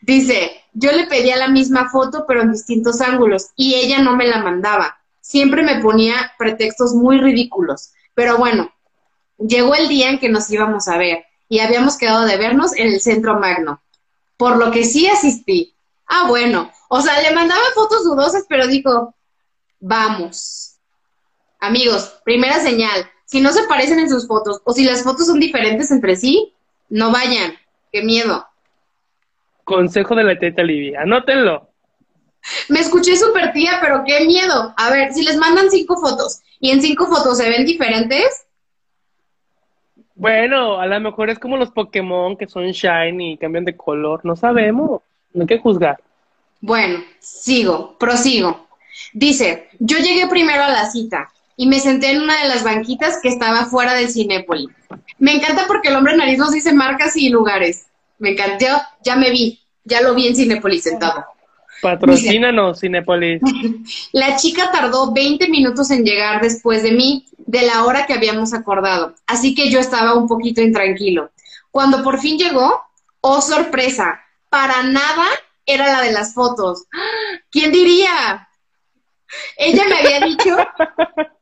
[0.00, 4.26] Dice, yo le pedía la misma foto, pero en distintos ángulos, y ella no me
[4.26, 4.98] la mandaba.
[5.20, 7.92] Siempre me ponía pretextos muy ridículos.
[8.14, 8.72] Pero bueno,
[9.38, 12.88] llegó el día en que nos íbamos a ver, y habíamos quedado de vernos en
[12.88, 13.80] el centro magno.
[14.36, 15.76] Por lo que sí asistí.
[16.06, 16.72] Ah, bueno.
[16.88, 19.14] O sea, le mandaba fotos dudosas, pero dijo,
[19.78, 20.78] vamos.
[21.60, 23.08] Amigos, primera señal.
[23.24, 26.52] Si no se parecen en sus fotos, o si las fotos son diferentes entre sí,
[26.90, 27.54] no vayan.
[27.92, 28.46] Qué miedo.
[29.64, 31.02] Consejo de la teta Livia.
[31.02, 31.68] Anótenlo.
[32.68, 34.74] Me escuché súper tía, pero qué miedo.
[34.76, 38.46] A ver, si les mandan cinco fotos y en cinco fotos se ven diferentes.
[40.14, 44.20] Bueno, a lo mejor es como los Pokémon que son shiny y cambian de color.
[44.24, 45.02] No sabemos.
[45.32, 46.00] No hay que juzgar.
[46.60, 48.68] Bueno, sigo, prosigo.
[49.12, 51.30] Dice, yo llegué primero a la cita
[51.60, 54.66] y me senté en una de las banquitas que estaba fuera del Cinépoli.
[55.18, 57.86] Me encanta porque el hombre nariz nos dice marcas y lugares.
[58.18, 58.66] Me encantó,
[59.04, 61.24] ya me vi ya lo vi en Cinepolis sentado.
[61.82, 63.42] Patrocínanos, Cinepolis.
[64.12, 68.54] La chica tardó 20 minutos en llegar después de mí, de la hora que habíamos
[68.54, 71.30] acordado, así que yo estaba un poquito intranquilo.
[71.70, 72.80] Cuando por fin llegó,
[73.20, 75.26] oh sorpresa, para nada
[75.66, 76.84] era la de las fotos.
[77.50, 78.48] ¿Quién diría?
[79.56, 80.56] Ella me había dicho,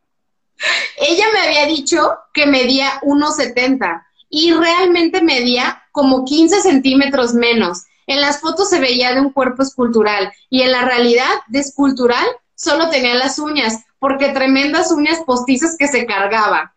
[0.97, 7.85] ella me había dicho que medía 1,70 y realmente medía como 15 centímetros menos.
[8.07, 12.27] En las fotos se veía de un cuerpo escultural y en la realidad de escultural
[12.55, 16.75] solo tenía las uñas, porque tremendas uñas postizas que se cargaba.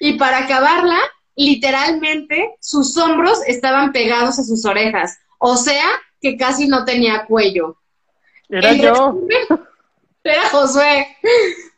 [0.00, 0.98] y para acabarla,
[1.36, 5.84] literalmente sus hombros estaban pegados a sus orejas, o sea,
[6.20, 7.76] que casi no tenía cuello.
[8.48, 9.20] Era yo.
[10.22, 11.16] era Josué.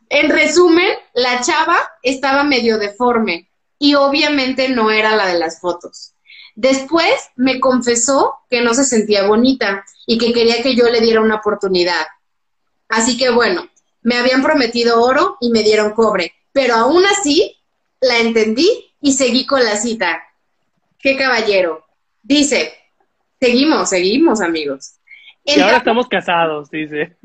[0.09, 3.49] En resumen, la chava estaba medio deforme
[3.79, 6.13] y obviamente no era la de las fotos.
[6.55, 11.21] Después me confesó que no se sentía bonita y que quería que yo le diera
[11.21, 12.07] una oportunidad.
[12.89, 13.69] Así que bueno,
[14.03, 17.57] me habían prometido oro y me dieron cobre, pero aún así
[18.01, 20.23] la entendí y seguí con la cita.
[20.99, 21.85] Qué caballero.
[22.23, 22.73] Dice,
[23.41, 24.95] seguimos, seguimos amigos.
[25.47, 27.17] Y ahora estamos casados, dice.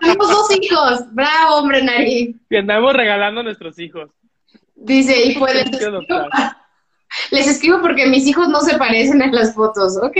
[0.00, 1.00] Tenemos dos hijos.
[1.12, 2.36] Bravo, hombre nariz.
[2.50, 4.10] Y andamos regalando a nuestros hijos.
[4.74, 6.00] Dice, y pues les escribo,
[7.30, 9.96] les escribo porque mis hijos no se parecen en las fotos.
[10.02, 10.18] Ok.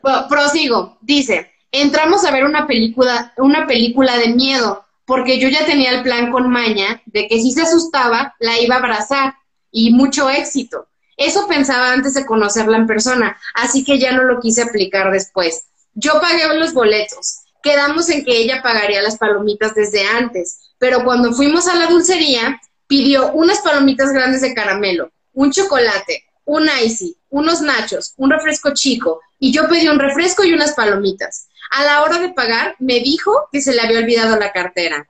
[0.28, 0.98] prosigo.
[1.02, 6.02] Dice, entramos a ver una película, una película de miedo, porque yo ya tenía el
[6.02, 9.34] plan con Maña de que si se asustaba, la iba a abrazar.
[9.72, 10.88] Y mucho éxito.
[11.20, 15.66] Eso pensaba antes de conocerla en persona, así que ya no lo quise aplicar después.
[15.92, 17.40] Yo pagué los boletos.
[17.62, 22.58] Quedamos en que ella pagaría las palomitas desde antes, pero cuando fuimos a la dulcería,
[22.86, 29.20] pidió unas palomitas grandes de caramelo, un chocolate, un icy, unos nachos, un refresco chico,
[29.38, 31.50] y yo pedí un refresco y unas palomitas.
[31.70, 35.06] A la hora de pagar, me dijo que se le había olvidado la cartera.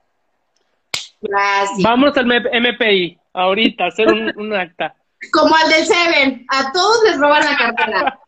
[1.21, 1.81] Gracias.
[1.81, 4.93] Vamos al MPI, ahorita, hacer un acta.
[5.29, 8.19] Como al del Seven, a todos les roban la cartera.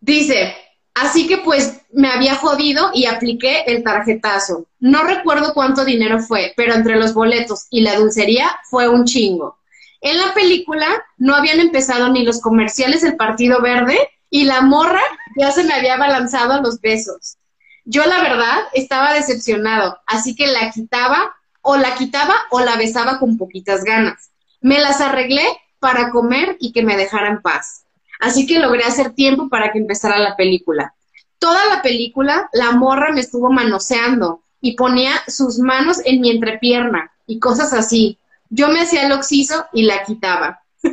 [0.00, 0.54] Dice,
[0.94, 4.66] así que pues me había jodido y apliqué el tarjetazo.
[4.78, 9.58] No recuerdo cuánto dinero fue, pero entre los boletos y la dulcería fue un chingo.
[10.00, 13.98] En la película no habían empezado ni los comerciales del Partido Verde
[14.30, 15.02] y la morra
[15.36, 17.36] ya se me había balanzado a los besos.
[17.84, 23.18] Yo la verdad estaba decepcionado, así que la quitaba o la quitaba o la besaba
[23.18, 24.30] con poquitas ganas.
[24.60, 25.44] Me las arreglé
[25.78, 27.84] para comer y que me dejara en paz.
[28.20, 30.94] Así que logré hacer tiempo para que empezara la película.
[31.38, 37.12] Toda la película, la morra me estuvo manoseando y ponía sus manos en mi entrepierna
[37.26, 38.18] y cosas así.
[38.48, 40.62] Yo me hacía el oxiso y la quitaba.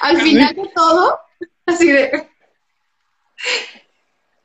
[0.00, 1.18] Al final de todo,
[1.64, 2.28] así de...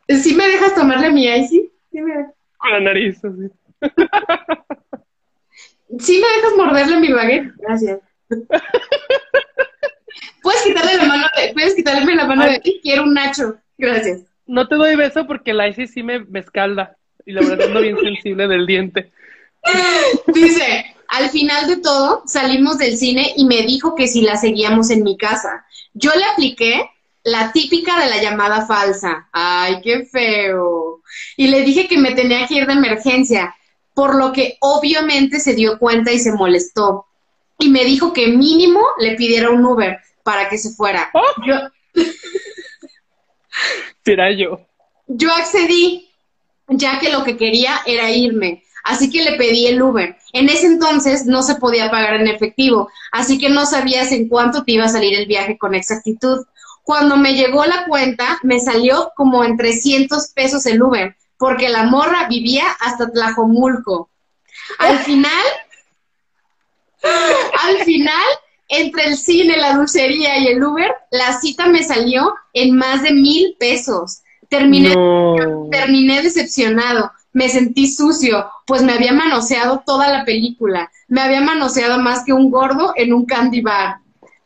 [0.08, 1.72] ¿Sí me dejas tomarle mi icy?
[1.92, 2.28] Sí me...
[2.58, 3.50] Con la nariz, así.
[6.00, 7.54] ¿Sí me dejas morderle mi baguette?
[7.58, 8.00] Gracias.
[10.42, 13.58] Puedes quitarle la mano de, puedes quitarle la mano de ti, quiero un nacho.
[13.78, 14.22] Gracias.
[14.48, 16.98] No te doy beso porque la ICI sí me, me escalda.
[17.26, 19.12] Y la verdad ando bien sensible del diente.
[20.28, 24.90] Dice, al final de todo, salimos del cine y me dijo que si la seguíamos
[24.90, 25.66] en mi casa.
[25.94, 26.90] Yo le apliqué
[27.24, 29.30] la típica de la llamada falsa.
[29.32, 31.02] Ay, qué feo.
[31.38, 33.56] Y le dije que me tenía que ir de emergencia,
[33.94, 37.06] por lo que obviamente se dio cuenta y se molestó
[37.62, 41.12] y me dijo que mínimo le pidiera un Uber para que se fuera.
[41.14, 41.46] ¿Oh?
[41.46, 41.56] Yo...
[44.04, 44.60] Será yo.
[45.08, 46.10] Yo accedí,
[46.68, 48.64] ya que lo que quería era irme.
[48.84, 50.18] Así que le pedí el Uber.
[50.34, 54.64] En ese entonces no se podía pagar en efectivo, así que no sabías en cuánto
[54.64, 56.46] te iba a salir el viaje con exactitud.
[56.82, 61.84] Cuando me llegó la cuenta, me salió como en 300 pesos el Uber, porque la
[61.84, 64.10] morra vivía hasta Tlajomulco.
[64.80, 65.46] Al final,
[67.04, 68.28] al final,
[68.68, 73.12] entre el cine, la dulcería y el Uber, la cita me salió en más de
[73.12, 74.22] mil pesos.
[74.50, 74.94] Terminé,
[75.72, 77.12] terminé decepcionado.
[77.34, 80.92] Me sentí sucio, pues me había manoseado toda la película.
[81.08, 83.98] Me había manoseado más que un gordo en un candy bar.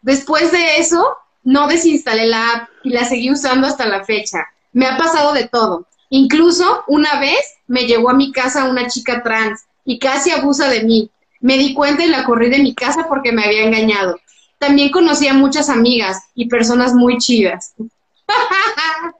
[0.01, 1.03] Después de eso,
[1.43, 4.45] no desinstalé la app y la seguí usando hasta la fecha.
[4.71, 5.87] Me ha pasado de todo.
[6.09, 10.83] Incluso una vez me llegó a mi casa una chica trans y casi abusa de
[10.83, 11.09] mí.
[11.45, 14.19] Me di cuenta y la corrí de mi casa porque me había engañado.
[14.57, 17.75] También conocí a muchas amigas y personas muy chidas.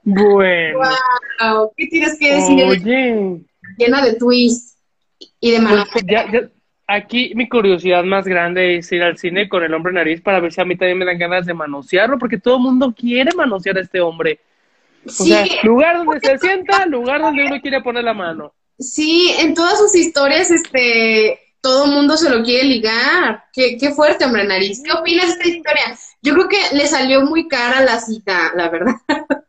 [0.02, 0.80] Bueno.
[1.40, 2.64] Wow, ¿Qué tienes que decir?
[2.64, 3.42] Oye.
[3.78, 4.76] Llena de twists
[5.38, 5.88] y de manos.
[5.92, 6.04] Pues,
[6.88, 10.52] aquí mi curiosidad más grande es ir al cine con el hombre nariz para ver
[10.52, 13.78] si a mí también me dan ganas de manosearlo, porque todo el mundo quiere manosear
[13.78, 14.40] a este hombre.
[15.06, 18.52] O sea, lugar donde se sienta, lugar donde uno quiere poner la mano.
[18.80, 23.44] Sí, en todas sus historias, este, todo el mundo se lo quiere ligar.
[23.52, 24.82] Qué, qué fuerte, hombre nariz.
[24.84, 25.98] ¿Qué opinas de esta historia?
[26.22, 28.94] Yo creo que le salió muy cara la cita, la verdad.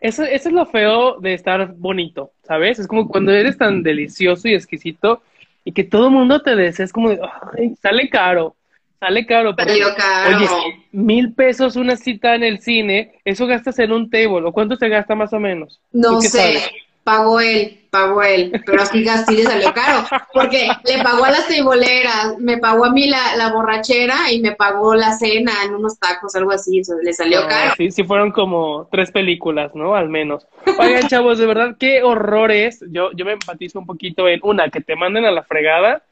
[0.00, 2.78] Eso, eso es lo feo de estar bonito, ¿sabes?
[2.78, 5.22] Es como cuando eres tan delicioso y exquisito
[5.62, 7.20] y que todo el mundo te desea, es como de,
[7.58, 8.56] ay, sale caro,
[8.98, 9.54] sale caro.
[9.54, 10.38] Salió caro.
[10.38, 10.48] Oye,
[10.92, 14.88] mil pesos una cita en el cine, eso gastas en un table, ¿o cuánto se
[14.88, 15.80] gasta más o menos?
[15.92, 16.62] No sé,
[17.04, 21.48] pagó él, pagó él, pero así sí le salió caro, porque le pagó a las
[21.48, 25.98] teiboleras, me pagó a mí la, la, borrachera y me pagó la cena en unos
[25.98, 27.74] tacos, algo así, le salió caro.
[27.76, 29.94] Sí, sí fueron como tres películas, ¿no?
[29.94, 30.46] Al menos.
[30.78, 34.68] Oigan, chavos, de verdad, qué horror es, yo, yo me empatizo un poquito en, una,
[34.68, 36.02] que te manden a la fregada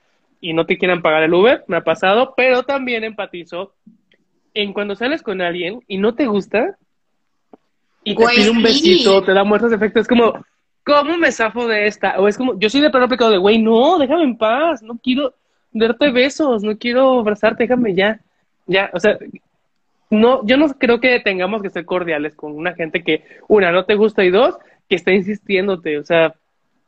[0.40, 3.74] y no te quieran pagar el Uber, me ha pasado, pero también empatizo
[4.54, 6.76] en cuando sales con alguien y no te gusta,
[8.04, 10.44] y te pide un besito, te da muestras de efecto, es como,
[10.88, 12.18] ¿cómo me zafo de esta?
[12.18, 14.98] O es como, yo soy de plano aplicado de, güey, no, déjame en paz, no
[15.02, 15.34] quiero
[15.70, 18.20] darte besos, no quiero abrazarte, déjame ya,
[18.66, 19.18] ya, o sea,
[20.10, 23.84] no, yo no creo que tengamos que ser cordiales con una gente que, una, no
[23.84, 24.56] te gusta y dos,
[24.88, 26.34] que está insistiéndote, o sea,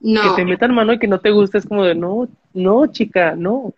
[0.01, 3.35] que te metan mano y que no te gusta, es como de, no, no, chica,
[3.37, 3.75] no.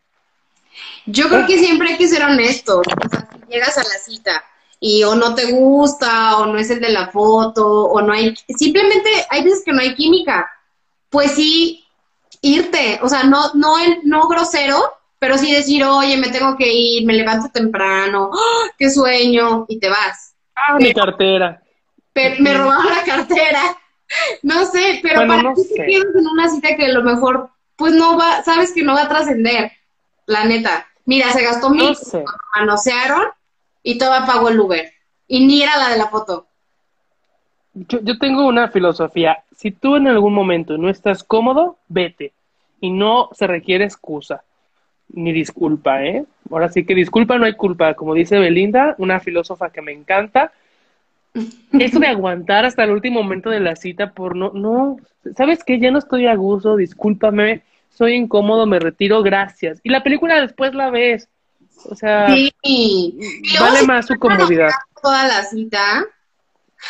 [1.05, 4.45] Yo creo que siempre hay que ser honestos, o sea, si llegas a la cita
[4.85, 8.35] y o no te gusta, o no es el de la foto, o no hay,
[8.49, 10.51] simplemente hay veces que no hay química,
[11.09, 11.85] pues sí,
[12.41, 14.83] irte, o sea, no, no, no grosero,
[15.21, 19.79] pero sí decir, oye, me tengo que ir, me levanto temprano, ¡oh, qué sueño, y
[19.79, 20.35] te vas.
[20.57, 21.63] Ah, mi cartera.
[22.41, 23.63] me robaron la cartera.
[24.43, 27.95] No sé, pero para ti te quedas en una cita que a lo mejor, pues
[27.95, 29.73] no va, sabes que no va a trascender,
[30.27, 30.87] la neta.
[31.07, 32.25] Mira, se gastó mil, no
[32.55, 33.29] manosearon
[33.83, 34.91] y todo pagó el Uber.
[35.27, 36.47] Y ni era la de la foto.
[37.75, 39.45] Yo, tengo una filosofía.
[39.57, 42.33] Si tú en algún momento no estás cómodo, vete.
[42.81, 44.43] Y no se requiere excusa
[45.15, 46.25] ni disculpa, ¿eh?
[46.51, 47.95] Ahora sí que disculpa, no hay culpa.
[47.95, 50.53] Como dice Belinda, una filósofa que me encanta.
[51.73, 54.97] Esto de aguantar hasta el último momento de la cita por no, no,
[55.37, 55.79] ¿sabes qué?
[55.79, 59.81] Ya no estoy a gusto, discúlpame, soy incómodo, me retiro, gracias.
[59.83, 61.29] Y la película después la ves.
[61.89, 64.71] O sea, vale más su comodidad.
[65.03, 66.05] Toda la cita.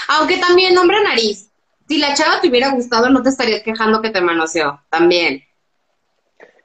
[0.09, 1.51] Aunque también, nombre nariz.
[1.89, 4.81] Si la chava te hubiera gustado, no te estarías quejando que te manoseó.
[4.89, 5.45] También.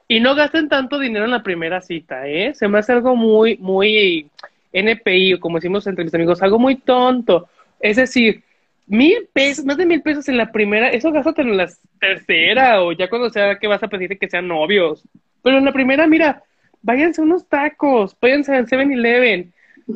[0.06, 2.54] Y no gasten tanto dinero en la primera cita, ¿eh?
[2.54, 4.30] Se me hace algo muy, muy
[4.72, 7.48] NPI, como decimos entre mis amigos, algo muy tonto.
[7.78, 8.42] Es decir,
[8.86, 11.68] mil pesos, más de mil pesos en la primera, eso gástate en la
[12.00, 15.02] tercera o ya cuando sea que vas a pedir que sean novios.
[15.42, 16.42] Pero en la primera, mira,
[16.82, 19.52] váyanse unos tacos, váyanse al 7-Eleven.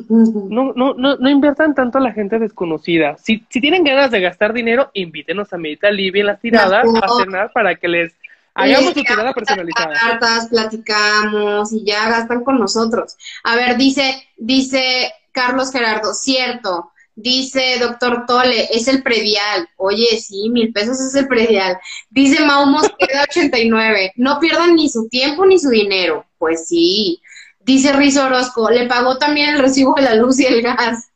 [0.09, 3.15] No, no, no, no inviertan tanto a la gente desconocida.
[3.17, 7.23] Si, si tienen ganas de gastar dinero, invítenos a Medita Libia en las tiradas a
[7.23, 8.13] cenar para que les
[8.55, 9.93] hagamos su tirada personalizada.
[9.93, 13.15] Cartas, platicamos y ya gastan con nosotros.
[13.43, 16.92] A ver, dice, dice Carlos Gerardo, cierto.
[17.15, 19.69] Dice doctor Tole, es el predial.
[19.77, 21.77] Oye, sí, mil pesos es el predial.
[22.09, 26.25] Dice Mau Mosqueda 89, no pierdan ni su tiempo ni su dinero.
[26.37, 27.21] Pues sí.
[27.59, 31.09] Dice Rizo Orozco, le pagó también el recibo de la luz y el gas.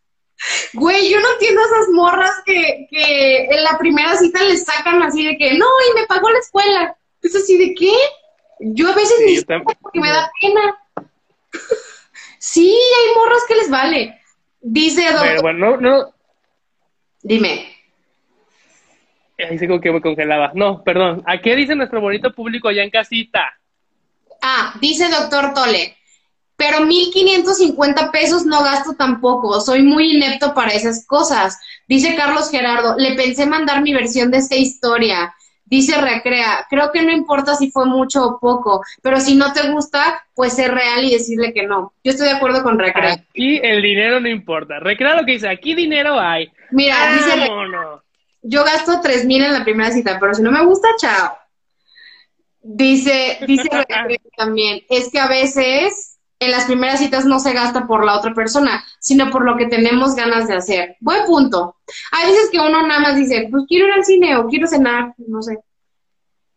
[0.74, 5.26] Güey, yo no entiendo esas morras que, que en la primera cita les sacan así
[5.26, 6.98] de que, no, y me pagó la escuela.
[7.22, 7.92] Es así de qué?
[8.60, 10.78] Yo a veces ni porque me da pena.
[12.40, 14.17] sí, hay morras que les vale.
[14.70, 16.14] Dice Pero bueno, no.
[17.24, 17.74] Dime.
[19.38, 20.52] Ahí sé que me congelaba.
[20.56, 21.24] No, perdón.
[21.26, 23.44] ¿A qué dice nuestro bonito público allá en casita?
[24.42, 25.96] Ah, dice doctor Tole.
[26.58, 29.62] Pero 1550 pesos no gasto tampoco.
[29.62, 31.58] Soy muy inepto para esas cosas.
[31.88, 32.98] Dice Carlos Gerardo.
[32.98, 35.34] Le pensé mandar mi versión de esta historia.
[35.70, 39.70] Dice Recrea, creo que no importa si fue mucho o poco, pero si no te
[39.70, 41.94] gusta, pues ser real y decirle que no.
[42.06, 43.14] Yo estoy de acuerdo con Recrea.
[43.14, 44.80] Aquí el dinero no importa.
[44.80, 46.50] Recrea lo que dice, aquí dinero hay.
[46.72, 47.50] Mira, dice
[48.44, 51.38] yo gasto tres mil en la primera cita, pero si no me gusta, chao.
[52.62, 57.88] Dice, dice Recrea también, es que a veces en las primeras citas no se gasta
[57.88, 60.96] por la otra persona, sino por lo que tenemos ganas de hacer.
[61.00, 61.78] Buen punto.
[62.12, 65.14] Hay veces que uno nada más dice, pues quiero ir al cine o quiero cenar,
[65.18, 65.58] no sé.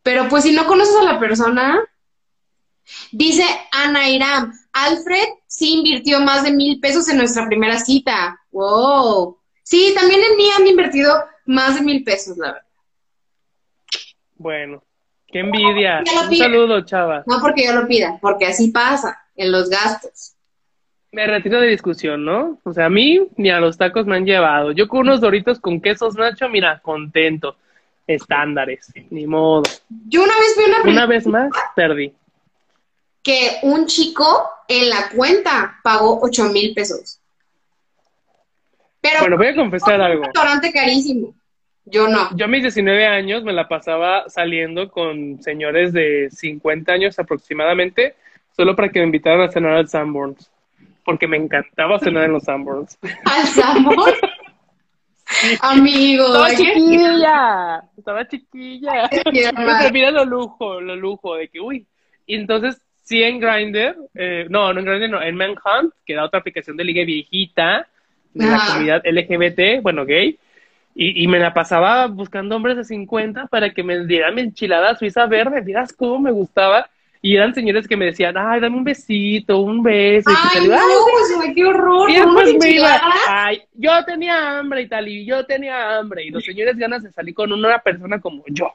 [0.03, 1.81] Pero pues si no conoces a la persona,
[3.13, 8.39] dice Ana Iram, Alfred sí invirtió más de mil pesos en nuestra primera cita.
[8.53, 9.39] Wow.
[9.63, 12.67] Sí, también en mí han invertido más de mil pesos, la verdad.
[14.37, 14.83] Bueno,
[15.27, 16.03] qué envidia.
[16.29, 17.23] Un saludo, chava.
[17.27, 20.35] No porque yo lo pida, porque así pasa en los gastos.
[21.13, 22.61] Me retiro de discusión, ¿no?
[22.63, 24.71] O sea, a mí ni a los tacos me han llevado.
[24.73, 27.57] Yo con unos doritos con quesos Nacho, mira, contento.
[28.07, 29.63] Estándares, ni modo.
[30.09, 32.13] Yo una vez vi una Una vez más, perdí.
[33.23, 37.21] Que un chico en la cuenta pagó ocho mil pesos.
[39.01, 40.21] Pero bueno, voy a confesar algo.
[40.21, 41.35] Un restaurante carísimo.
[41.85, 42.37] Yo no.
[42.37, 48.17] Yo a mis 19 años me la pasaba saliendo con señores de 50 años aproximadamente
[48.57, 50.51] solo para que me invitaran a cenar al Sanborns,
[51.05, 52.99] porque me encantaba cenar en los Sanborns.
[53.25, 54.19] ¿Al Sanborns?
[55.61, 56.27] Amigo.
[56.27, 57.83] Estaba chiquilla.
[57.97, 59.09] Estaba chiquilla.
[59.11, 61.87] Pero mira lo lujo, lo lujo de que, uy.
[62.27, 66.25] Y entonces, sí en Grindr, eh, no, no en Grindr, no, en Manhunt, que era
[66.25, 67.87] otra aplicación de liga viejita,
[68.35, 70.39] de la comunidad LGBT, bueno, gay.
[70.95, 74.97] Y, y, me la pasaba buscando hombres de 50 para que me dieran mi enchilada
[74.97, 75.63] suiza verde.
[75.63, 76.91] Miras cómo me gustaba.
[77.23, 80.31] Y eran señores que me decían, ay, dame un besito, un beso.
[80.31, 80.77] Ay, no,
[81.11, 82.11] pues, qué horror.
[82.11, 86.25] Y después me iba, ay, yo tenía hambre y tal, y yo tenía hambre.
[86.25, 88.73] Y los señores ganas de salir con una persona como yo.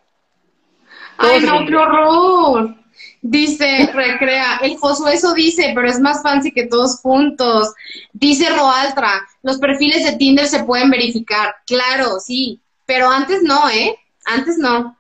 [1.18, 2.76] ay, no, qué horror.
[3.22, 7.74] Dice, recrea, el Josué eso dice, pero es más fancy que todos juntos.
[8.14, 11.56] Dice Roaltra, los perfiles de Tinder se pueden verificar.
[11.66, 13.98] Claro, sí, pero antes no, ¿eh?
[14.26, 14.96] Antes no.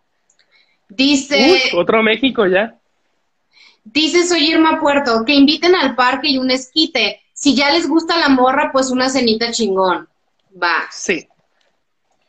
[0.89, 1.61] Dice...
[1.75, 2.75] otro México ya.
[3.85, 7.21] Dice Soy Irma Puerto, que inviten al parque y un esquite.
[7.33, 10.09] Si ya les gusta la morra, pues una cenita chingón.
[10.61, 10.87] Va.
[10.91, 11.27] Sí.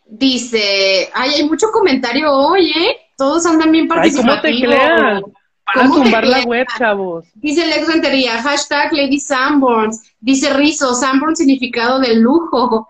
[0.04, 2.96] Dice, ay, hay mucho comentario hoy, ¿eh?
[3.16, 4.44] Todos andan bien participativos.
[4.44, 5.22] Ay, ¿cómo te crean?
[5.64, 7.24] Para tumbar la web, chavos.
[7.34, 10.02] Dice Lex Rentería, hashtag Lady Sanborns.
[10.20, 12.88] Dice Rizo, Sanborn significado de lujo.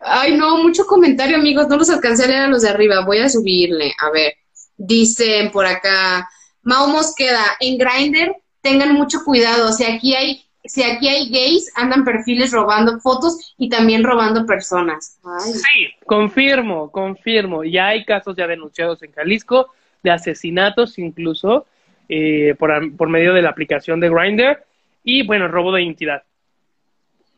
[0.00, 1.66] Ay, no, mucho comentario, amigos.
[1.68, 3.04] No los alcancé a leer a los de arriba.
[3.04, 3.92] Voy a subirle.
[3.98, 4.34] A ver.
[4.76, 6.28] Dicen por acá,
[6.66, 9.70] Mau Mosqueda, en Grindr tengan mucho cuidado.
[9.70, 15.20] Si aquí hay, si aquí hay gays, andan perfiles robando fotos y también robando personas.
[15.44, 17.62] Sí, confirmo, confirmo.
[17.62, 19.68] Ya hay casos ya denunciados en Jalisco
[20.02, 21.66] de asesinatos incluso
[22.08, 24.64] eh, por, por medio de la aplicación de Grindr
[25.04, 26.24] y bueno, robo de identidad.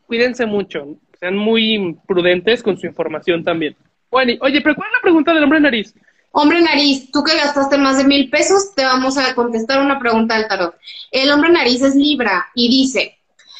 [0.07, 3.75] Cuídense mucho, sean muy prudentes con su información también.
[4.09, 5.93] Bueno, oye, pero ¿cuál es la pregunta del hombre nariz?
[6.31, 10.37] Hombre nariz, tú que gastaste más de mil pesos, te vamos a contestar una pregunta
[10.37, 10.75] del tarot.
[11.11, 13.17] El hombre nariz es Libra y dice,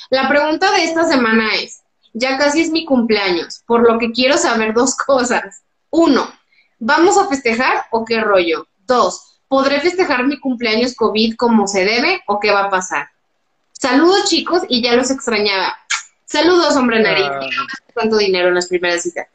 [0.10, 1.82] la pregunta de esta semana es,
[2.14, 5.64] ya casi es mi cumpleaños, por lo que quiero saber dos cosas.
[5.90, 6.32] Uno,
[6.78, 8.68] ¿vamos a festejar o qué rollo?
[8.86, 13.10] Dos, ¿podré festejar mi cumpleaños COVID como se debe o qué va a pasar?
[13.72, 15.78] Saludos chicos y ya los extrañaba.
[16.26, 17.26] Saludos, hombre nariz.
[17.28, 17.40] Ah.
[17.94, 19.28] ¿Cuánto dinero en las primeras citas?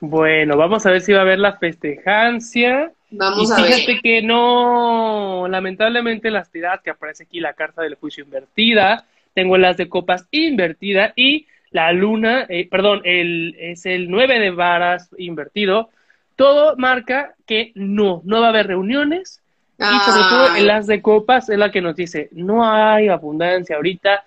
[0.00, 2.92] Bueno, vamos a ver si va a haber la festejancia.
[3.10, 7.96] Vamos y a fíjate que no, lamentablemente las tiradas que aparece aquí, la carta del
[7.96, 14.10] juicio invertida, tengo las de copas invertida y la luna, eh, perdón, el, es el
[14.10, 15.90] 9 de varas invertido.
[16.34, 19.42] Todo marca que no, no va a haber reuniones
[19.78, 23.76] y sobre todo en las de copas es la que nos dice, no hay abundancia
[23.76, 24.24] ahorita,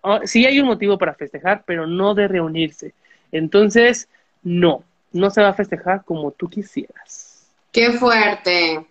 [0.00, 2.92] oh, sí hay un motivo para festejar, pero no de reunirse.
[3.30, 4.08] Entonces,
[4.42, 7.46] no, no se va a festejar como tú quisieras.
[7.72, 8.86] Qué fuerte.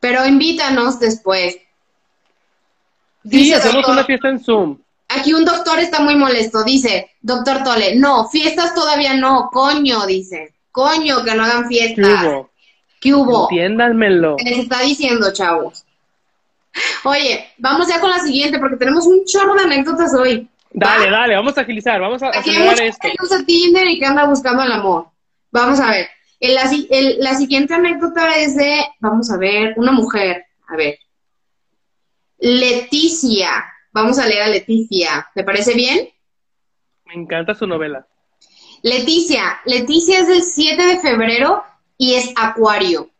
[0.00, 1.58] Pero invítanos después.
[3.22, 4.78] Dice hacemos una fiesta en Zoom.
[5.08, 6.64] Aquí un doctor está muy molesto.
[6.64, 10.54] Dice, doctor Tole, no, fiestas todavía no, coño, dice.
[10.70, 12.06] Coño, que no hagan fiestas.
[12.06, 12.50] ¿Qué hubo?
[13.00, 13.50] ¿Qué hubo?
[13.50, 14.36] Entiéndanmelo.
[14.44, 15.84] Les está diciendo, chavos.
[17.04, 20.48] Oye, vamos ya con la siguiente porque tenemos un chorro de anécdotas hoy.
[20.70, 23.08] Dale, dale, vamos a agilizar, vamos a acelerar esto.
[23.08, 25.08] Que usa Tinder y que anda buscando el amor.
[25.58, 26.08] Vamos a ver.
[26.38, 30.44] la, siguiente anécdota es de, vamos a ver, una mujer.
[30.68, 31.00] A ver.
[32.38, 33.64] Leticia.
[33.90, 35.28] Vamos a leer a Leticia.
[35.34, 36.10] ¿Te parece bien?
[37.06, 38.06] Me encanta su novela.
[38.84, 39.58] Leticia.
[39.64, 41.64] Leticia es del 7 de febrero
[41.96, 43.10] y es Acuario.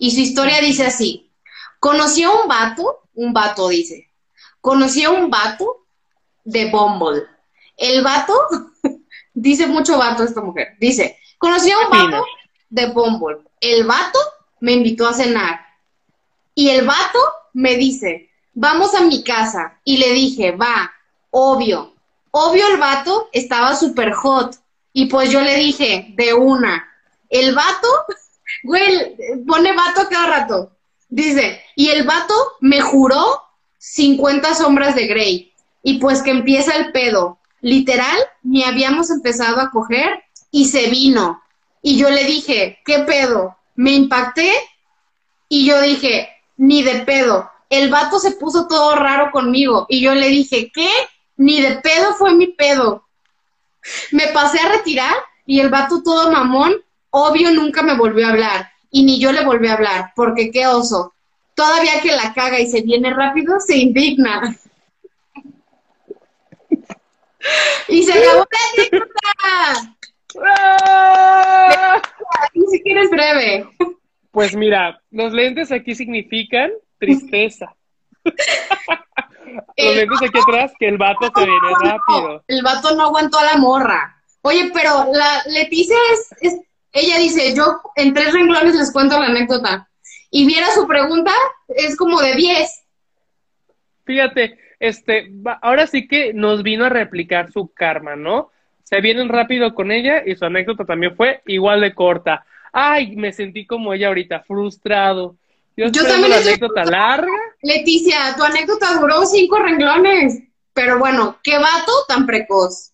[0.00, 1.30] Y su historia dice así.
[1.78, 4.10] Conoció a un vato, un vato dice.
[4.60, 5.86] Conoció a un vato
[6.42, 7.22] de Bumble.
[7.76, 8.34] El vato,
[9.34, 12.24] dice mucho vato esta mujer, dice, Conocí a un vato
[12.70, 13.38] de Bumble.
[13.60, 14.18] El vato
[14.60, 15.60] me invitó a cenar.
[16.54, 17.18] Y el vato
[17.52, 19.78] me dice, vamos a mi casa.
[19.84, 20.92] Y le dije, va,
[21.30, 21.94] obvio.
[22.30, 24.56] Obvio el vato estaba súper hot.
[24.92, 26.86] Y pues yo le dije, de una.
[27.28, 27.88] El vato,
[28.64, 29.16] güey,
[29.46, 30.72] pone vato cada rato.
[31.08, 33.42] Dice, y el vato me juró
[33.78, 35.52] 50 sombras de Grey.
[35.82, 37.38] Y pues que empieza el pedo.
[37.60, 41.42] Literal, ni habíamos empezado a coger y se vino.
[41.82, 43.56] Y yo le dije, ¿qué pedo?
[43.74, 44.52] Me impacté
[45.48, 47.50] y yo dije, ni de pedo.
[47.68, 50.88] El vato se puso todo raro conmigo y yo le dije, ¿qué?
[51.36, 53.06] Ni de pedo fue mi pedo.
[54.12, 56.74] Me pasé a retirar y el vato todo mamón,
[57.10, 60.66] obvio nunca me volvió a hablar y ni yo le volví a hablar, porque qué
[60.66, 61.14] oso.
[61.54, 64.56] Todavía que la caga y se viene rápido, se indigna.
[67.88, 68.46] y se acabó
[69.42, 69.95] la
[70.44, 72.02] ¡Ah!
[72.70, 73.68] si quieres breve.
[74.30, 77.74] Pues mira, los lentes aquí significan tristeza.
[78.24, 82.44] los lentes aquí atrás, que el vato se viene rápido.
[82.46, 84.22] El vato no aguantó a la morra.
[84.42, 85.96] Oye, pero la Leticia
[86.40, 86.60] es,
[86.92, 89.88] ella dice, yo en tres renglones les cuento la anécdota.
[90.30, 91.32] Y viera su pregunta,
[91.68, 92.84] es como de 10.
[94.04, 95.32] Fíjate, este,
[95.62, 98.50] ahora sí que nos vino a replicar su karma, ¿no?
[98.86, 102.46] Se vienen rápido con ella y su anécdota también fue igual de corta.
[102.72, 105.34] Ay, me sentí como ella ahorita, frustrado.
[105.76, 107.32] Yo, también una anécdota larga.
[107.62, 110.40] Leticia, tu anécdota duró cinco renglones.
[110.72, 112.92] Pero bueno, qué vato tan precoz.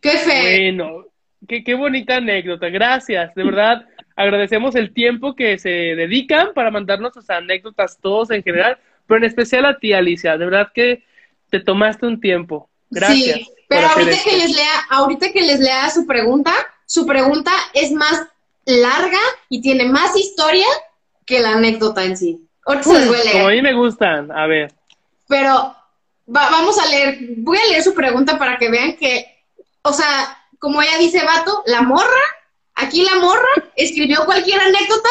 [0.00, 0.70] Qué fe.
[0.70, 1.06] Bueno,
[1.48, 2.68] qué, qué bonita anécdota.
[2.68, 3.88] Gracias, de verdad.
[4.14, 8.78] agradecemos el tiempo que se dedican para mandarnos sus anécdotas todos en general,
[9.08, 10.38] pero en especial a ti, Alicia.
[10.38, 11.02] De verdad que
[11.50, 12.70] te tomaste un tiempo.
[12.90, 13.38] Gracias.
[13.38, 16.52] Sí, pero ahorita que les lea, ahorita que les lea su pregunta,
[16.86, 18.22] su pregunta es más
[18.64, 19.18] larga
[19.48, 20.66] y tiene más historia
[21.24, 22.48] que la anécdota en sí.
[22.64, 24.72] Ahorita se les Como a mí me gustan, a ver.
[25.28, 25.74] Pero
[26.26, 29.26] vamos a leer, voy a leer su pregunta para que vean que,
[29.82, 32.20] o sea, como ella dice, vato, la morra,
[32.74, 35.08] aquí la morra escribió cualquier anécdota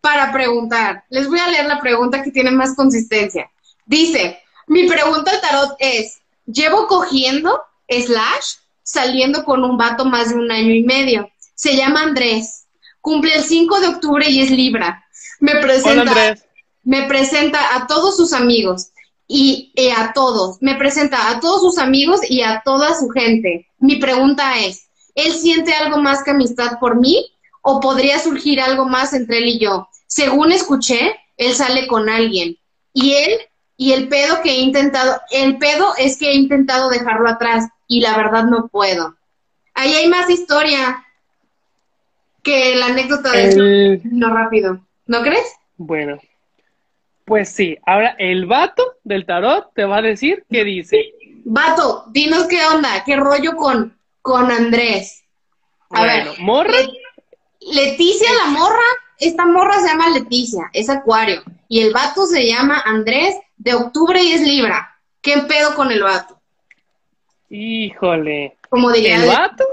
[0.00, 1.04] para preguntar.
[1.08, 3.50] Les voy a leer la pregunta que tiene más consistencia.
[3.86, 10.36] Dice, mi pregunta al tarot es, llevo cogiendo, slash, saliendo con un vato más de
[10.36, 11.30] un año y medio.
[11.54, 12.66] Se llama Andrés.
[13.00, 15.04] Cumple el 5 de octubre y es Libra.
[15.40, 16.36] Me presenta,
[16.82, 18.88] me presenta a todos sus amigos
[19.26, 20.56] y, a todos.
[20.60, 23.68] Me presenta a todos sus amigos y a toda su gente.
[23.78, 27.30] Mi pregunta es, ¿él siente algo más que amistad por mí
[27.62, 29.88] o podría surgir algo más entre él y yo?
[30.06, 32.56] Según escuché, él sale con alguien
[32.92, 33.38] y él
[33.80, 38.00] y el pedo que he intentado, el pedo es que he intentado dejarlo atrás y
[38.00, 39.16] la verdad no puedo.
[39.72, 41.06] Ahí hay más historia
[42.42, 45.54] que la anécdota de no rápido, ¿no crees?
[45.76, 46.18] Bueno,
[47.24, 51.12] pues sí, ahora el vato del tarot te va a decir qué dice.
[51.44, 55.22] Vato, dinos qué onda, qué rollo con, con Andrés.
[55.90, 56.74] A ver, morra.
[57.60, 58.82] Leticia la morra,
[59.18, 61.44] esta morra se llama Leticia, es Acuario.
[61.68, 64.96] Y el vato se llama Andrés de octubre y es Libra.
[65.20, 66.40] ¿Qué pedo con el vato?
[67.50, 68.56] Híjole.
[68.68, 69.22] Como diría.
[69.22, 69.64] ¿El vato?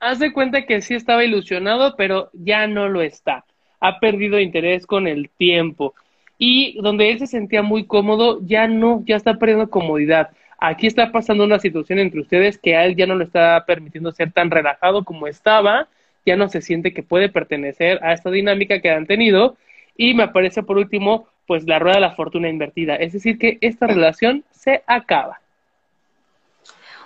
[0.00, 3.44] Haz de cuenta que sí estaba ilusionado, pero ya no lo está.
[3.80, 5.94] Ha perdido interés con el tiempo
[6.38, 10.30] y donde él se sentía muy cómodo, ya no, ya está perdiendo comodidad.
[10.58, 14.12] Aquí está pasando una situación entre ustedes que a él ya no le está permitiendo
[14.12, 15.88] ser tan relajado como estaba,
[16.24, 19.56] ya no se siente que puede pertenecer a esta dinámica que han tenido
[19.96, 23.58] y me aparece por último pues la rueda de la fortuna invertida, es decir que
[23.60, 25.40] esta relación se acaba.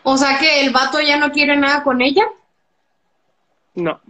[0.02, 2.24] O sea que el vato ya no quiere nada con ella.
[3.74, 4.00] No.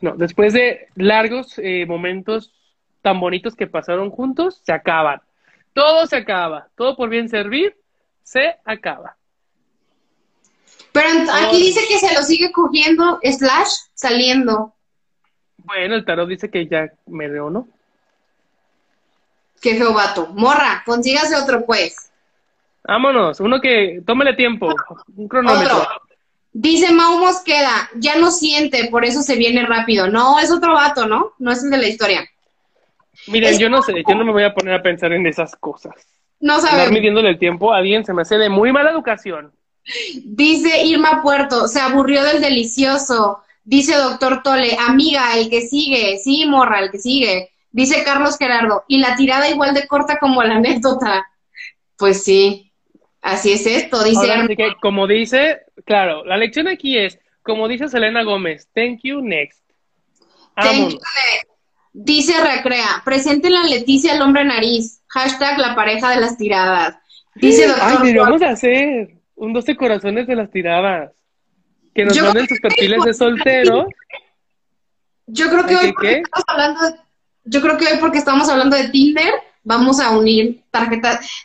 [0.00, 2.52] No, después de largos eh, momentos
[3.02, 5.20] tan bonitos que pasaron juntos se acaban.
[5.72, 7.76] Todo se acaba, todo por bien servir
[8.22, 9.16] se acaba.
[10.92, 14.74] Pero aquí dice que se lo sigue cogiendo, slash, saliendo.
[15.56, 17.68] Bueno, el tarot dice que ya me veo, ¿no?
[19.62, 20.26] Qué feo vato.
[20.34, 22.10] Morra, consígase otro pues.
[22.84, 24.74] Vámonos, uno que tómele tiempo,
[25.16, 25.86] un cronómetro.
[26.52, 30.08] Dice Mau Mosqueda, ya no siente, por eso se viene rápido.
[30.08, 31.32] No, es otro vato, ¿no?
[31.38, 32.28] No es el de la historia.
[33.28, 35.94] Miren, yo no sé, yo no me voy a poner a pensar en esas cosas.
[36.40, 36.80] No sabemos.
[36.80, 39.52] Estar midiéndole el tiempo a alguien se me hace de muy mala educación.
[40.24, 43.42] Dice Irma Puerto, se aburrió del delicioso.
[43.64, 46.18] Dice doctor Tole, amiga, el que sigue.
[46.18, 47.51] Sí, morra, el que sigue.
[47.72, 51.26] Dice Carlos Gerardo, y la tirada igual de corta como la anécdota.
[51.96, 52.72] Pues sí,
[53.22, 54.28] así es esto, dice.
[54.56, 59.62] que, como dice, claro, la lección aquí es, como dice Selena Gómez, thank you, next.
[60.54, 60.98] Thank you,
[61.94, 65.02] Dice Recrea, presenten la Leticia el hombre nariz.
[65.08, 66.96] Hashtag la pareja de las tiradas.
[67.34, 67.98] Dice doctor.
[68.02, 71.12] Ay, vamos a hacer un 12 corazones de las tiradas.
[71.94, 73.86] Que nos manden sus perfiles de soltero.
[75.26, 76.96] Yo creo que hoy estamos hablando de,
[77.44, 79.32] yo creo que hoy porque estamos hablando de Tinder,
[79.64, 81.44] vamos a unir tarjetas,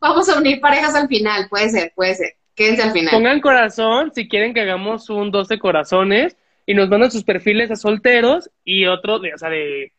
[0.00, 2.34] vamos a unir parejas al final, puede ser, puede ser.
[2.54, 3.12] Quédense al final.
[3.12, 6.36] Pongan corazón si quieren que hagamos un 12 corazones
[6.66, 9.92] y nos mandan sus perfiles de solteros y otro, de, o sea, de,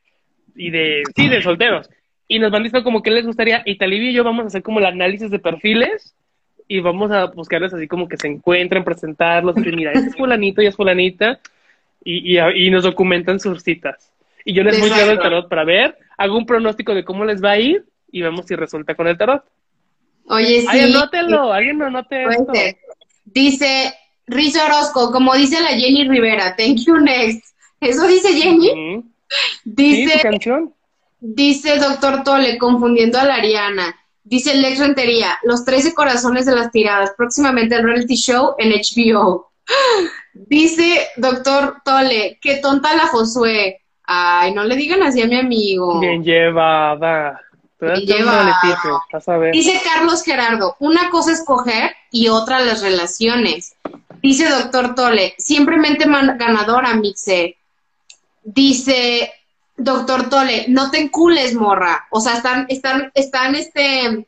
[0.55, 1.89] y de, sí, de solteros.
[2.27, 4.63] Y nos van diciendo como que les gustaría, y Talibia y yo vamos a hacer
[4.63, 6.15] como el análisis de perfiles
[6.67, 10.61] y vamos a buscarles así como que se encuentren, presentarlos, y mira, este es fulanito
[10.61, 11.41] y es fulanita,
[12.03, 14.10] y, y, y nos documentan sus citas.
[14.45, 17.25] Y yo les voy a dar el tarot para ver, hago un pronóstico de cómo
[17.25, 19.43] les va a ir y vemos si resulta con el tarot.
[20.25, 20.67] Oye, sí.
[20.69, 22.53] Ay, anótelo, alguien anote esto.
[23.25, 23.93] Dice,
[24.27, 27.45] Rizo Orozco, como dice la Jenny Rivera, thank you next.
[27.79, 29.03] ¿Eso dice Jenny?
[29.63, 30.73] Dice, canción?
[31.19, 33.95] dice Doctor Tole, confundiendo a la Ariana.
[34.23, 39.51] Dice Lex Rentería, Los 13 corazones de las tiradas, próximamente el reality show en HBO.
[40.33, 43.81] Dice Doctor Tole, qué tonta la Josué.
[44.03, 45.99] Ay, no le digan así a mi amigo.
[45.99, 47.41] Bien llevada.
[47.79, 48.59] Bien llevada.
[49.51, 53.75] Dice Carlos Gerardo, una cosa es coger y otra las relaciones.
[54.21, 57.57] Dice Doctor Tole, simplemente ganadora, Mixe.
[58.43, 59.31] Dice
[59.77, 62.07] Doctor Tole, no te encules, morra.
[62.11, 64.27] O sea, están, están, están, este,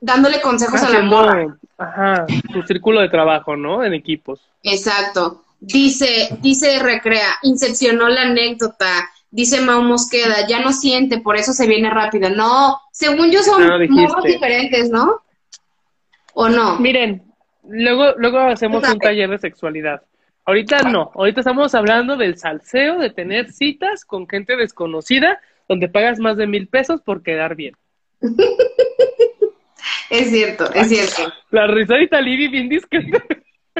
[0.00, 1.56] dándole consejos a la morra.
[1.78, 3.84] Ajá, su círculo de trabajo, ¿no?
[3.84, 4.40] En equipos.
[4.62, 5.42] Exacto.
[5.60, 9.10] Dice, dice Recrea, incepcionó la anécdota.
[9.30, 12.30] Dice Mau Mosqueda, ya no siente, por eso se viene rápido.
[12.30, 15.22] No, según yo son morros diferentes, ¿no?
[16.32, 16.78] ¿O no?
[16.78, 17.22] Miren,
[17.68, 20.02] luego, luego hacemos un taller de sexualidad.
[20.46, 26.18] Ahorita no, ahorita estamos hablando del salseo, de tener citas con gente desconocida, donde pagas
[26.20, 27.74] más de mil pesos por quedar bien.
[30.10, 31.34] es cierto, es cierto.
[31.50, 33.22] La risadita Lili bien discreta.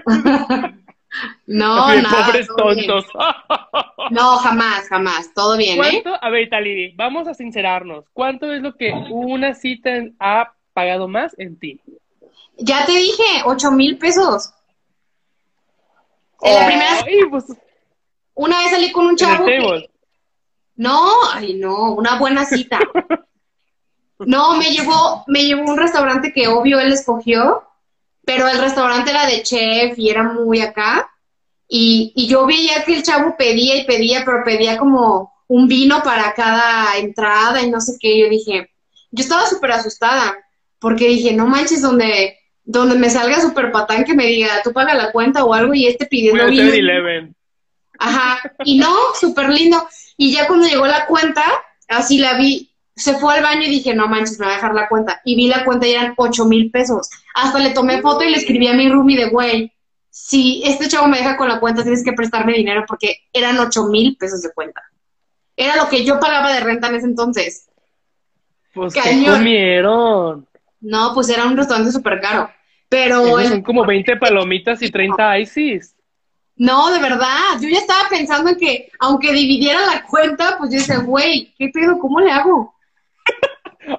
[1.46, 2.08] no, no.
[2.08, 3.06] Pobres tontos.
[4.10, 5.32] no, jamás, jamás.
[5.34, 6.02] Todo bien, ¿eh?
[6.02, 6.24] ¿Cuánto?
[6.24, 8.04] A ver, Taliri, vamos a sincerarnos.
[8.12, 9.90] ¿Cuánto es lo que una cita
[10.20, 11.80] ha pagado más en ti?
[12.56, 14.52] Ya te dije, ocho mil pesos.
[16.42, 17.30] En la primera.
[17.30, 17.44] Pues,
[18.34, 19.46] una vez salí con un chavo.
[20.76, 22.78] No, ay no, una buena cita.
[24.20, 27.67] no, me llevó, me llevó a un restaurante que obvio él escogió,
[28.28, 31.08] pero el restaurante era de chef y era muy acá.
[31.66, 36.02] Y, y yo veía que el chavo pedía y pedía, pero pedía como un vino
[36.02, 38.20] para cada entrada y no sé qué.
[38.20, 38.70] Yo dije,
[39.12, 40.36] yo estaba súper asustada,
[40.78, 44.92] porque dije, no manches, donde donde me salga súper patán que me diga, tú paga
[44.92, 46.70] la cuenta o algo y este pidiendo vino.
[47.98, 49.88] Ajá, y no, súper lindo.
[50.18, 51.44] Y ya cuando llegó la cuenta,
[51.88, 52.67] así la vi,
[52.98, 55.20] se fue al baño y dije, no manches, me va a dejar la cuenta.
[55.24, 57.08] Y vi la cuenta y eran ocho mil pesos.
[57.34, 59.72] Hasta le tomé foto y le escribí a mi roomie de, güey,
[60.10, 63.84] si este chavo me deja con la cuenta, tienes que prestarme dinero porque eran ocho
[63.84, 64.82] mil pesos de cuenta.
[65.56, 67.68] Era lo que yo pagaba de renta en ese entonces.
[68.74, 70.46] Pues, ¿qué comieron?
[70.80, 72.50] No, pues era un restaurante súper caro.
[72.88, 73.40] Pero.
[73.46, 75.94] son como 20 palomitas y 30 ICs.
[76.56, 77.60] No, de verdad.
[77.60, 81.68] Yo ya estaba pensando en que, aunque dividiera la cuenta, pues yo decía, güey, ¿qué
[81.72, 81.98] pedo?
[81.98, 82.74] ¿Cómo le hago?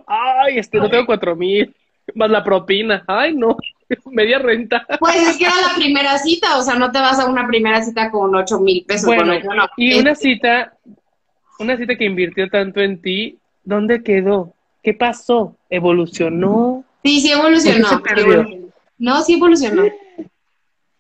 [0.08, 1.74] Ay, este, no tengo cuatro mil.
[2.16, 3.04] Más la propina.
[3.08, 3.56] Ay, no.
[4.12, 4.86] Media renta.
[5.00, 7.82] Pues es que era la primera cita, o sea, no te vas a una primera
[7.84, 9.06] cita con ocho mil pesos.
[9.06, 9.34] Bueno,
[9.78, 10.74] y una cita,
[11.60, 14.54] una cita que invirtió tanto en ti, ¿dónde quedó?
[14.82, 15.56] ¿Qué pasó?
[15.70, 16.84] ¿Evolucionó?
[17.04, 18.02] Sí, sí evolucionó.
[18.98, 19.84] No, sí evolucionó.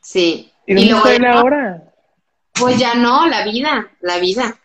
[0.01, 0.51] Sí.
[0.65, 1.83] ¿Y, ¿Y dónde ahora?
[2.53, 4.57] Pues ya no, la vida, la vida.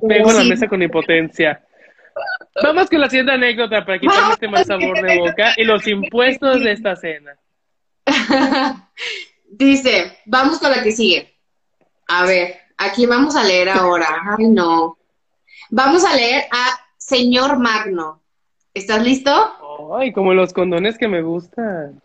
[0.00, 1.65] Vengo a la mesa con impotencia.
[2.62, 6.62] Vamos con la siguiente anécdota para quitarme este mal sabor de boca y los impuestos
[6.62, 7.36] de esta cena.
[9.48, 11.34] Dice, vamos con la que sigue.
[12.08, 14.08] A ver, aquí vamos a leer ahora.
[14.38, 14.96] Ay, no.
[15.70, 18.22] Vamos a leer a Señor Magno.
[18.72, 19.30] ¿Estás listo?
[19.98, 22.00] Ay, como los condones que me gustan.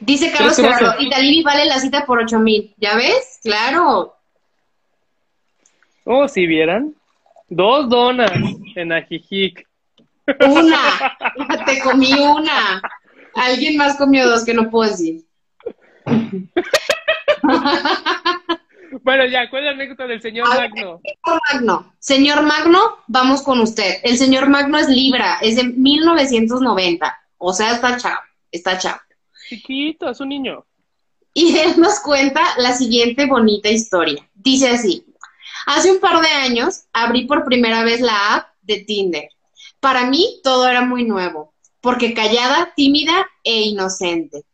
[0.00, 2.74] Dice Carlos Gerardo, Italini vale la cita por ocho mil.
[2.76, 3.40] ¿Ya ves?
[3.42, 4.14] Claro.
[6.04, 6.94] Oh, si vieran.
[7.48, 8.32] Dos donas
[8.74, 9.66] en Ajijic.
[10.40, 11.16] Una.
[11.66, 12.82] Te comí una.
[13.34, 15.24] Alguien más comió dos que no puedo decir.
[19.02, 21.00] bueno, ya, ¿cuál es la anécdota del señor Magno?
[21.02, 21.92] Señor Magno.
[21.98, 24.00] Señor Magno, vamos con usted.
[24.02, 27.18] El señor Magno es Libra, es de 1990.
[27.38, 29.00] O sea, está chavo, está chavo.
[29.48, 30.64] Chiquito, es un niño.
[31.34, 34.26] Y él nos cuenta la siguiente bonita historia.
[34.34, 35.04] Dice así,
[35.66, 39.28] hace un par de años abrí por primera vez la app de Tinder.
[39.80, 44.44] Para mí todo era muy nuevo, porque callada, tímida e inocente.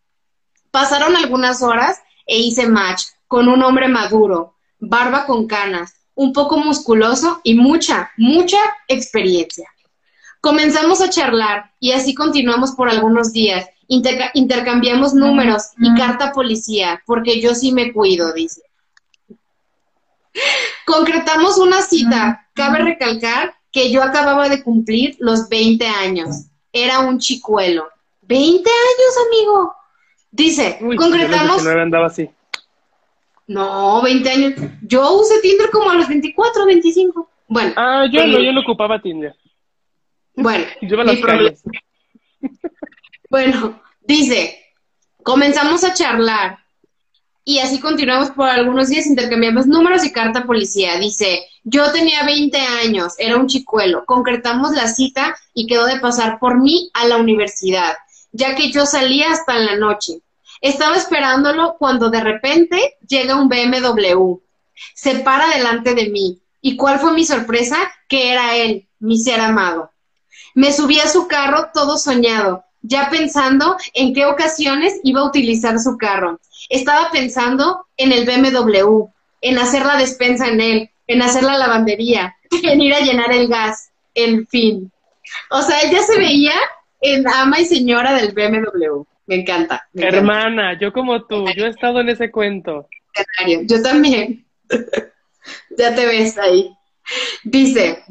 [0.70, 6.56] Pasaron algunas horas e hice match con un hombre maduro, barba con canas, un poco
[6.58, 8.58] musculoso y mucha, mucha
[8.88, 9.68] experiencia.
[10.40, 13.66] Comenzamos a charlar y así continuamos por algunos días
[14.34, 18.62] intercambiamos números y carta policía, porque yo sí me cuido, dice.
[20.86, 22.48] Concretamos una cita.
[22.54, 26.46] Cabe recalcar que yo acababa de cumplir los 20 años.
[26.72, 27.88] Era un chicuelo.
[28.22, 29.74] 20 años, amigo.
[30.30, 31.66] Dice, concretamos.
[31.66, 32.30] andaba así.
[33.46, 34.52] No, 20 años.
[34.82, 37.28] Yo usé Tinder como a los 24, 25.
[37.48, 37.72] Bueno.
[37.76, 39.34] Ah, yo no, yo no ocupaba Tinder.
[40.34, 40.64] Bueno,
[43.30, 44.58] Bueno, dice,
[45.22, 46.58] comenzamos a charlar
[47.44, 50.96] y así continuamos por algunos días, intercambiamos números y carta policía.
[50.98, 56.38] Dice, yo tenía 20 años, era un chicuelo, concretamos la cita y quedó de pasar
[56.38, 57.94] por mí a la universidad,
[58.30, 60.20] ya que yo salía hasta en la noche.
[60.60, 64.36] Estaba esperándolo cuando de repente llega un BMW,
[64.94, 66.38] se para delante de mí.
[66.60, 67.76] ¿Y cuál fue mi sorpresa?
[68.08, 69.90] Que era él, mi ser amado.
[70.54, 75.80] Me subí a su carro todo soñado, ya pensando en qué ocasiones iba a utilizar
[75.80, 76.40] su carro.
[76.68, 79.04] Estaba pensando en el BMW,
[79.40, 83.48] en hacer la despensa en él, en hacer la lavandería, en ir a llenar el
[83.48, 84.92] gas, en fin.
[85.50, 86.54] O sea, ella se veía
[87.00, 89.02] en ama y señora del BMW.
[89.26, 89.88] Me encanta.
[89.94, 92.88] Hermana, yo como tú, yo he estado en ese cuento.
[93.66, 94.44] Yo también.
[95.78, 96.74] ya te ves ahí.
[97.44, 98.02] Dice,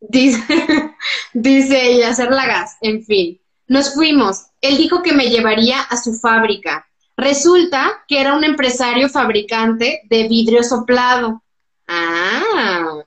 [0.00, 0.42] dice,
[1.32, 3.40] dice, y hacer la gas, en fin.
[3.66, 4.46] Nos fuimos.
[4.60, 6.86] Él dijo que me llevaría a su fábrica.
[7.22, 11.40] Resulta que era un empresario fabricante de vidrio soplado.
[11.86, 13.04] Ah.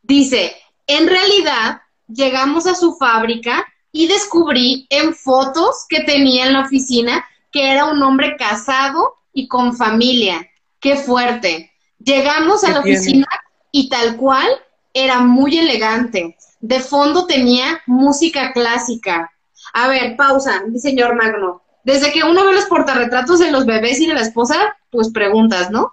[0.00, 0.54] Dice,
[0.86, 7.24] en realidad llegamos a su fábrica y descubrí en fotos que tenía en la oficina
[7.50, 10.48] que era un hombre casado y con familia.
[10.78, 11.72] Qué fuerte.
[11.98, 13.26] Llegamos a la oficina
[13.72, 14.48] y tal cual
[14.94, 16.36] era muy elegante.
[16.60, 19.32] De fondo tenía música clásica.
[19.72, 21.62] A ver, pausa, mi señor Magno.
[21.84, 25.70] Desde que uno ve los portarretratos de los bebés y de la esposa, pues preguntas,
[25.70, 25.92] ¿no?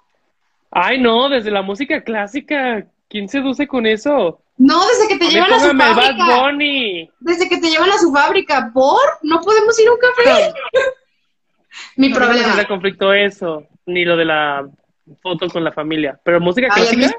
[0.72, 4.42] Ay, no, desde la música clásica, ¿quién seduce con eso?
[4.58, 6.52] No, desde que te llevan a su fábrica.
[7.20, 9.02] Desde que te llevan a su fábrica, ¿por?
[9.22, 10.54] No podemos ir a un café.
[11.98, 12.48] Mi problema.
[12.48, 14.68] No me conflicto eso, ni lo de la
[15.22, 16.20] foto con la familia.
[16.24, 17.16] Pero música clásica.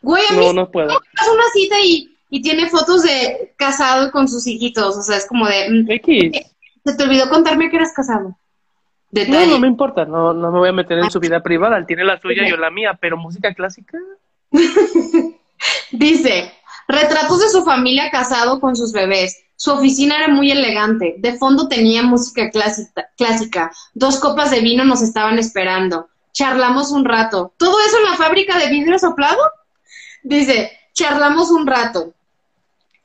[0.00, 0.88] Güey, a mí no, no puedo.
[0.88, 5.46] una cita y y tiene fotos de casado con sus hijitos, o sea, es como
[5.46, 5.68] de...
[5.68, 6.51] Mm, X.
[6.84, 8.36] Se te olvidó contarme que eras casado.
[9.28, 11.86] No, no me importa, no, no me voy a meter en su vida privada, él
[11.86, 13.98] tiene la suya y yo la mía, pero música clásica.
[15.92, 16.50] Dice,
[16.88, 19.38] retratos de su familia casado con sus bebés.
[19.56, 21.16] Su oficina era muy elegante.
[21.18, 23.70] De fondo tenía música clásica, clásica.
[23.94, 26.08] Dos copas de vino nos estaban esperando.
[26.32, 27.52] Charlamos un rato.
[27.58, 29.40] ¿Todo eso en la fábrica de vidrio soplado?
[30.22, 32.14] Dice, charlamos un rato.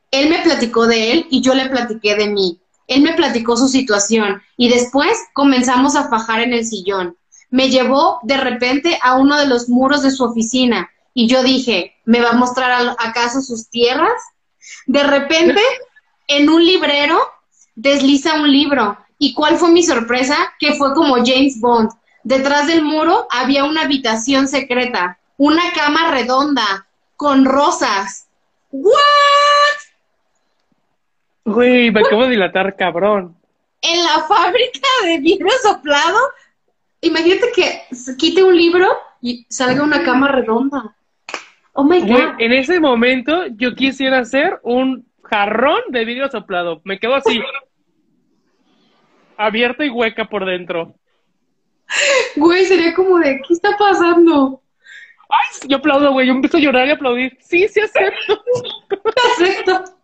[0.09, 2.59] Él me platicó de él y yo le platiqué de mí.
[2.87, 7.17] Él me platicó su situación y después comenzamos a fajar en el sillón.
[7.49, 11.95] Me llevó de repente a uno de los muros de su oficina y yo dije,
[12.05, 14.21] ¿me va a mostrar acaso sus tierras?
[14.85, 15.61] De repente,
[16.27, 17.17] en un librero,
[17.75, 18.97] desliza un libro.
[19.17, 20.37] ¿Y cuál fue mi sorpresa?
[20.59, 21.89] Que fue como James Bond.
[22.23, 28.27] Detrás del muro había una habitación secreta, una cama redonda, con rosas.
[28.69, 29.46] ¿What?
[31.47, 33.37] Güey, me acabo de dilatar, cabrón.
[33.81, 36.19] En la fábrica de vidrio soplado,
[36.99, 38.85] imagínate que se quite un libro
[39.21, 40.93] y salga una cama redonda.
[41.71, 42.35] Oh my God.
[42.39, 46.81] en ese momento yo quisiera hacer un jarrón de vidrio soplado.
[46.83, 47.41] Me quedo así.
[49.37, 50.95] abierta y hueca por dentro.
[52.35, 54.61] Güey, sería como de, ¿qué está pasando?
[55.29, 56.27] Ay, yo aplaudo, güey.
[56.27, 57.37] Yo empiezo a llorar y aplaudir.
[57.39, 58.43] Sí, sí acepto.
[59.33, 59.96] acepto.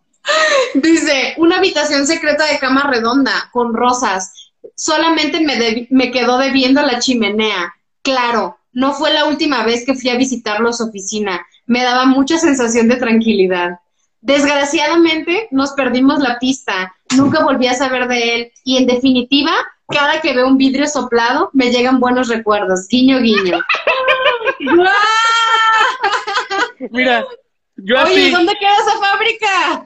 [0.74, 4.50] Dice, una habitación secreta de cama redonda, con rosas.
[4.74, 7.74] Solamente me, me quedó debiendo la chimenea.
[8.02, 11.46] Claro, no fue la última vez que fui a visitarlo a su oficina.
[11.66, 13.78] Me daba mucha sensación de tranquilidad.
[14.20, 16.94] Desgraciadamente, nos perdimos la pista.
[17.16, 18.52] Nunca volví a saber de él.
[18.64, 19.52] Y en definitiva,
[19.88, 22.88] cada que veo un vidrio soplado, me llegan buenos recuerdos.
[22.88, 23.60] Guiño, guiño.
[26.90, 27.24] Mira,
[27.76, 29.84] yo Oye, ¿dónde queda esa fábrica?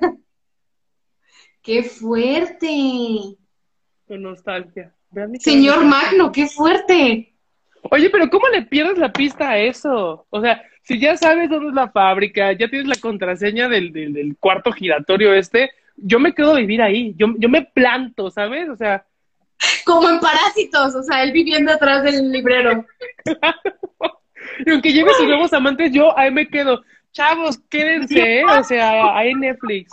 [1.69, 3.36] ¡Qué fuerte!
[4.07, 4.95] Con nostalgia.
[5.39, 7.35] Señor Magno, qué fuerte.
[7.90, 10.27] Oye, pero ¿cómo le pierdes la pista a eso?
[10.31, 14.35] O sea, si ya sabes dónde es la fábrica, ya tienes la contraseña del, del,
[14.40, 18.70] cuarto giratorio este, yo me quedo a vivir ahí, yo, yo me planto, ¿sabes?
[18.70, 19.05] O sea...
[19.85, 22.86] Como en Parásitos, o sea, él viviendo atrás del librero.
[24.65, 26.82] y aunque llegue sus nuevos amantes, yo ahí me quedo.
[27.12, 28.45] Chavos, quédense, ¿eh?
[28.47, 29.93] o sea, hay Netflix.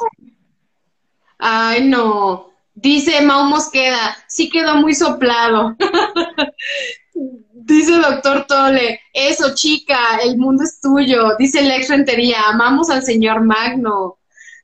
[1.37, 2.51] Ay, no.
[2.73, 5.75] Dice Mau Mosqueda, sí quedó muy soplado.
[7.53, 11.35] Dice doctor Tole, eso chica, el mundo es tuyo.
[11.39, 14.19] Dice Lex Rentería, amamos al señor Magno.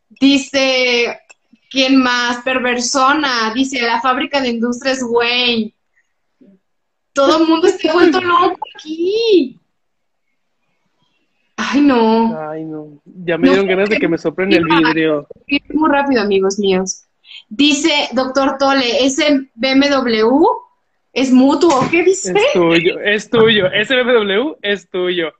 [0.09, 1.19] Dice,
[1.69, 2.43] ¿quién más?
[2.43, 3.53] Perversona.
[3.55, 5.73] Dice, la fábrica de industrias Wayne.
[7.13, 9.60] Todo el mundo está vuelto loco aquí.
[11.69, 12.49] Ay, no.
[12.49, 13.01] Ay, no.
[13.05, 15.27] Ya me dieron ganas de que me soplen el vidrio.
[15.73, 17.05] Muy rápido, amigos míos.
[17.49, 20.27] Dice doctor Tole, ese BMW
[21.13, 21.87] ¿Es mutuo?
[21.91, 22.31] ¿Qué dice?
[22.31, 23.67] Es tuyo, es tuyo.
[23.71, 25.33] Ese BMW es tuyo.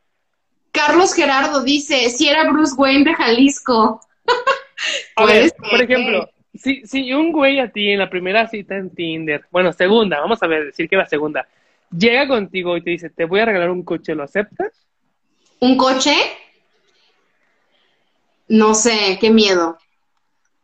[0.72, 4.02] Carlos Gerardo dice, si era Bruce Wayne de Jalisco.
[5.16, 8.90] A ver, por ejemplo, si, si un güey a ti en la primera cita en
[8.90, 11.48] Tinder, bueno, segunda, vamos a ver, decir que la segunda,
[11.96, 14.88] llega contigo y te dice, te voy a regalar un coche, ¿lo aceptas?
[15.62, 16.16] ¿Un coche?
[18.48, 19.78] No sé, qué miedo.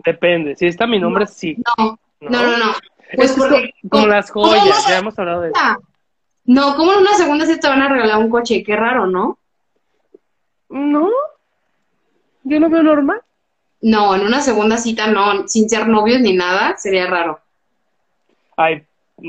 [0.04, 1.56] Depende, si está mi nombre, sí.
[1.78, 2.74] No, no, no, no.
[3.16, 5.60] Pues porque, como, las joyas, ya hemos hablado de eso.
[6.46, 8.64] No, ¿cómo en una segunda cita te van a regalar un coche?
[8.64, 9.38] Qué raro, ¿no?
[10.70, 11.10] No,
[12.44, 13.22] yo lo veo normal.
[13.82, 17.40] No, en una segunda cita no, sin ser novios ni nada, sería raro.
[18.56, 18.84] Ay,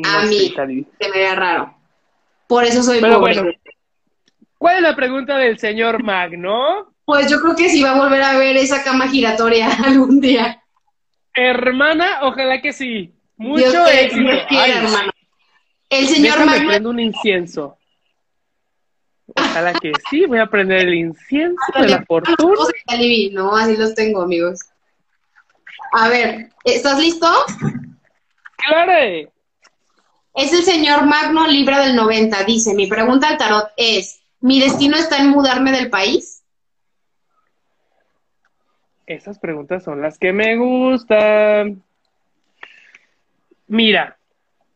[0.04, 0.54] a mí
[0.98, 1.74] se me raro.
[2.46, 3.44] Por eso soy Pero Bueno,
[4.58, 6.94] ¿cuál es la pregunta del señor Magno?
[7.04, 10.62] Pues yo creo que sí va a volver a ver esa cama giratoria algún día.
[11.34, 13.14] Hermana, ojalá que sí.
[13.36, 14.30] Mucho éxito.
[14.50, 15.12] hermano.
[15.88, 16.90] El señor Magno.
[16.90, 17.78] un incienso.
[19.36, 22.64] Ojalá que sí, voy a prender el incienso de la fortuna.
[23.32, 24.60] No, así los tengo, amigos.
[25.92, 27.28] A ver, ¿estás listo?
[28.56, 29.30] Claro.
[30.34, 32.44] Es el señor Magno Libra del 90.
[32.44, 36.42] Dice, mi pregunta al tarot es, ¿mi destino está en mudarme del país?
[39.06, 41.82] Esas preguntas son las que me gustan.
[43.66, 44.18] Mira,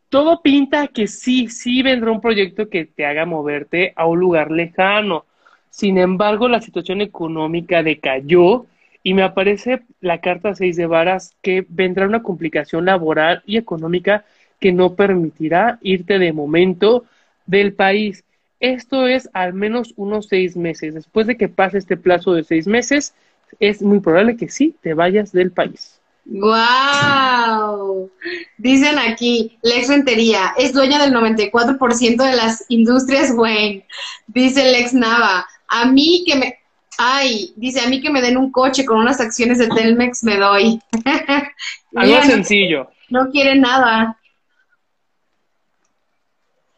[0.09, 4.51] todo pinta que sí, sí vendrá un proyecto que te haga moverte a un lugar
[4.51, 5.25] lejano.
[5.69, 8.67] Sin embargo, la situación económica decayó
[9.01, 14.25] y me aparece la carta 6 de varas que vendrá una complicación laboral y económica
[14.59, 17.05] que no permitirá irte de momento
[17.45, 18.23] del país.
[18.63, 20.93] Esto es al menos unos seis meses.
[20.93, 23.13] Después de que pase este plazo de seis meses,
[23.59, 25.99] es muy probable que sí te vayas del país.
[26.23, 28.09] ¡Wow!
[28.57, 33.85] Dicen aquí, Lex Rentería es dueña del 94% de las industrias Wayne.
[34.27, 36.59] Dice Lex Nava, a mí que me...
[36.97, 40.37] Ay, dice, a mí que me den un coche con unas acciones de Telmex me
[40.37, 40.79] doy.
[41.95, 42.89] Algo sencillo.
[43.09, 44.17] No, quiere nada.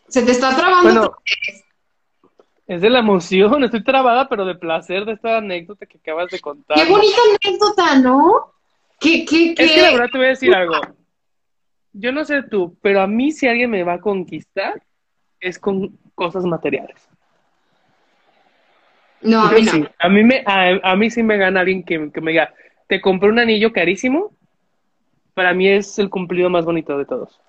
[0.08, 1.16] Se te está trabando.
[2.68, 6.40] Es de la emoción, estoy trabada, pero de placer de esta anécdota que acabas de
[6.40, 6.78] contar.
[6.78, 8.54] Qué bonita anécdota, ¿no?
[9.00, 9.64] ¿Qué, qué, qué?
[9.64, 10.76] Es que la verdad te voy a decir algo.
[11.94, 14.82] Yo no sé tú, pero a mí si alguien me va a conquistar,
[15.40, 17.08] es con cosas materiales.
[19.22, 19.88] No, a mí no.
[20.00, 22.54] A mí, me, a, mí sí me gana alguien que, me diga,
[22.88, 24.36] te compré un anillo carísimo,
[25.34, 27.40] para mí es el cumplido más bonito de todos.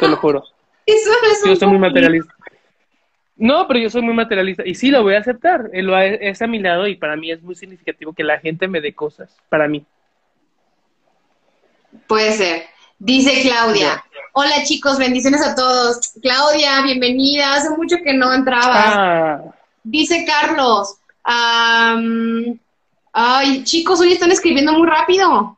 [0.00, 0.44] Te lo juro.
[0.86, 2.34] Eso es Yo soy muy materialista.
[3.38, 5.70] No, pero yo soy muy materialista y sí lo voy a aceptar.
[5.72, 5.88] Él
[6.20, 8.92] es a mi lado y para mí es muy significativo que la gente me dé
[8.92, 9.34] cosas.
[9.48, 9.86] Para mí.
[12.08, 12.62] Puede ser.
[12.98, 14.04] Dice Claudia.
[14.32, 16.14] Hola chicos, bendiciones a todos.
[16.20, 17.54] Claudia, bienvenida.
[17.54, 18.72] Hace mucho que no entraba.
[18.74, 19.44] Ah.
[19.84, 20.96] Dice Carlos.
[23.12, 25.57] ay, chicos, hoy están escribiendo muy rápido.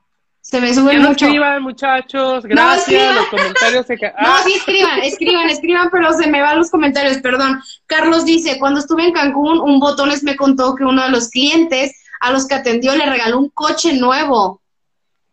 [0.50, 1.00] Se me sube mucho.
[1.00, 2.44] No escriban, muchachos.
[2.44, 3.14] Gracias.
[3.14, 4.40] los comentarios se No, ah.
[4.44, 7.60] sí escriban, escriban, escriban, pero se me van los comentarios, perdón.
[7.86, 11.94] Carlos dice, cuando estuve en Cancún, un botones me contó que uno de los clientes
[12.18, 14.60] a los que atendió le regaló un coche nuevo.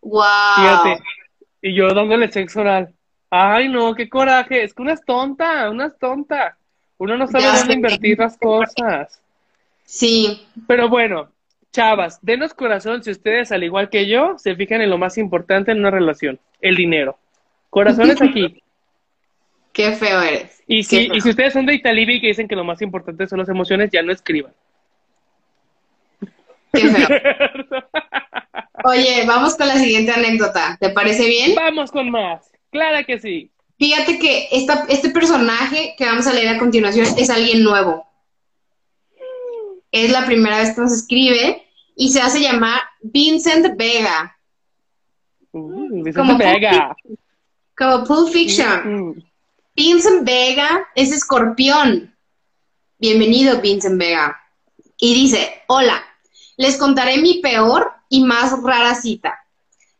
[0.01, 0.21] Wow.
[0.55, 1.03] Fíjate.
[1.63, 2.93] Y yo dándole sexo oral.
[3.31, 4.65] Ay, no, qué coraje.
[4.65, 6.59] Es que una es tonta, una es tonta.
[6.99, 9.19] Uno no sabe dónde invertir las cosas.
[9.83, 10.45] Sí.
[10.67, 11.31] Pero bueno,
[11.71, 15.71] chavas, denos corazón si ustedes, al igual que yo, se fijan en lo más importante
[15.71, 17.17] en una relación, el dinero.
[17.69, 18.61] Corazones aquí.
[19.73, 20.63] Qué feo eres.
[20.65, 23.27] Y si, y si ustedes son de Italibi y que dicen que lo más importante
[23.27, 24.51] son las emociones, ya no escriban.
[26.73, 27.07] Qué feo.
[28.83, 30.77] Oye, vamos con la siguiente anécdota.
[30.79, 31.53] ¿Te parece bien?
[31.55, 32.51] Vamos con más.
[32.71, 33.51] Claro que sí.
[33.77, 38.06] Fíjate que esta, este personaje que vamos a leer a continuación es alguien nuevo.
[39.91, 44.37] Es la primera vez que nos escribe y se hace llamar Vincent Vega.
[45.51, 46.95] Uh, Vincent Vega.
[47.77, 49.09] como Pulp Fiction.
[49.09, 49.23] Mm.
[49.75, 52.15] Vincent Vega es escorpión.
[52.99, 54.39] Bienvenido, Vincent Vega.
[54.99, 56.03] Y dice, hola,
[56.57, 59.39] les contaré mi peor y más rara cita.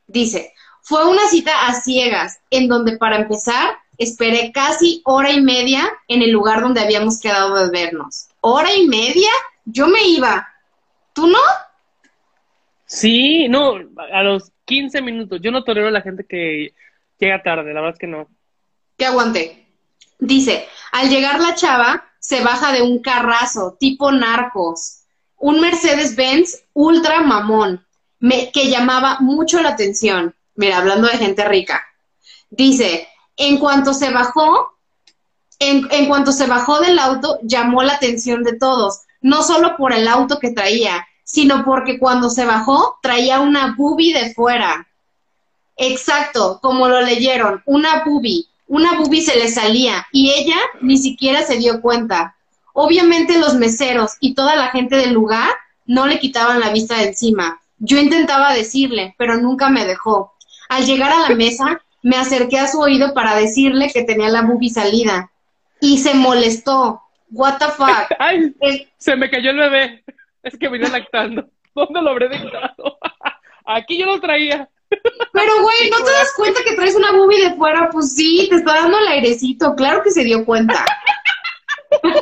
[0.07, 5.87] Dice, fue una cita a ciegas, en donde para empezar esperé casi hora y media
[6.07, 8.27] en el lugar donde habíamos quedado de vernos.
[8.41, 9.29] ¿Hora y media?
[9.69, 10.47] Yo me iba.
[11.13, 11.39] ¿Tú no?
[12.85, 13.73] Sí, no,
[14.13, 15.41] a los 15 minutos.
[15.41, 16.73] Yo no tolero a la gente que
[17.19, 18.29] llega tarde, la verdad es que no.
[18.97, 19.67] Que aguante.
[20.19, 25.03] Dice, al llegar la chava, se baja de un carrazo, tipo narcos.
[25.35, 27.85] Un Mercedes-Benz ultra mamón
[28.19, 30.33] me, que llamaba mucho la atención.
[30.55, 31.85] Mira, hablando de gente rica.
[32.49, 34.77] Dice, En cuanto se bajó,
[35.59, 39.93] en, en cuanto se bajó del auto, llamó la atención de todos, no solo por
[39.93, 44.87] el auto que traía, sino porque cuando se bajó traía una boobie de fuera.
[45.75, 48.45] Exacto, como lo leyeron, una boobie.
[48.67, 52.35] Una boobie se le salía y ella ni siquiera se dio cuenta.
[52.73, 55.49] Obviamente los meseros y toda la gente del lugar
[55.85, 57.59] no le quitaban la vista de encima.
[57.79, 60.33] Yo intentaba decirle, pero nunca me dejó.
[60.69, 64.41] Al llegar a la mesa, me acerqué a su oído para decirle que tenía la
[64.41, 65.31] boobie salida.
[65.79, 67.01] Y se molestó.
[67.29, 68.09] What the fuck.
[68.19, 68.53] Ay,
[68.97, 70.03] se me cayó el bebé.
[70.43, 71.49] Es que venía lactando.
[71.75, 72.97] ¿Dónde lo habré dejado?
[73.65, 74.69] Aquí yo lo traía.
[74.89, 77.89] Pero, güey, ¿no te das cuenta que traes una boobie de fuera?
[77.91, 79.75] Pues sí, te está dando el airecito.
[79.75, 80.85] Claro que se dio cuenta.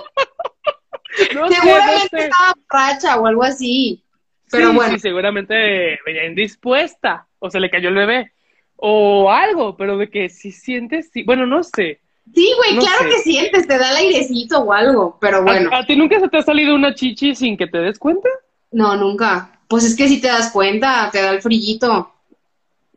[1.16, 4.04] seguramente estaba borracha o algo así.
[4.50, 4.94] Pero bueno.
[4.94, 7.28] Sí, seguramente venía indispuesta.
[7.40, 8.32] O se le cayó el bebé.
[8.78, 11.24] O algo, pero de que si sientes, sí.
[11.24, 12.02] Bueno, no sé.
[12.34, 15.70] Sí, güey, claro que sientes, te da el airecito o algo, pero bueno.
[15.74, 18.28] ¿A, ti nunca se te ha salido una chichi sin que te des cuenta?
[18.72, 19.60] No, nunca.
[19.68, 22.12] Pues es que si te das cuenta, te da el frillito.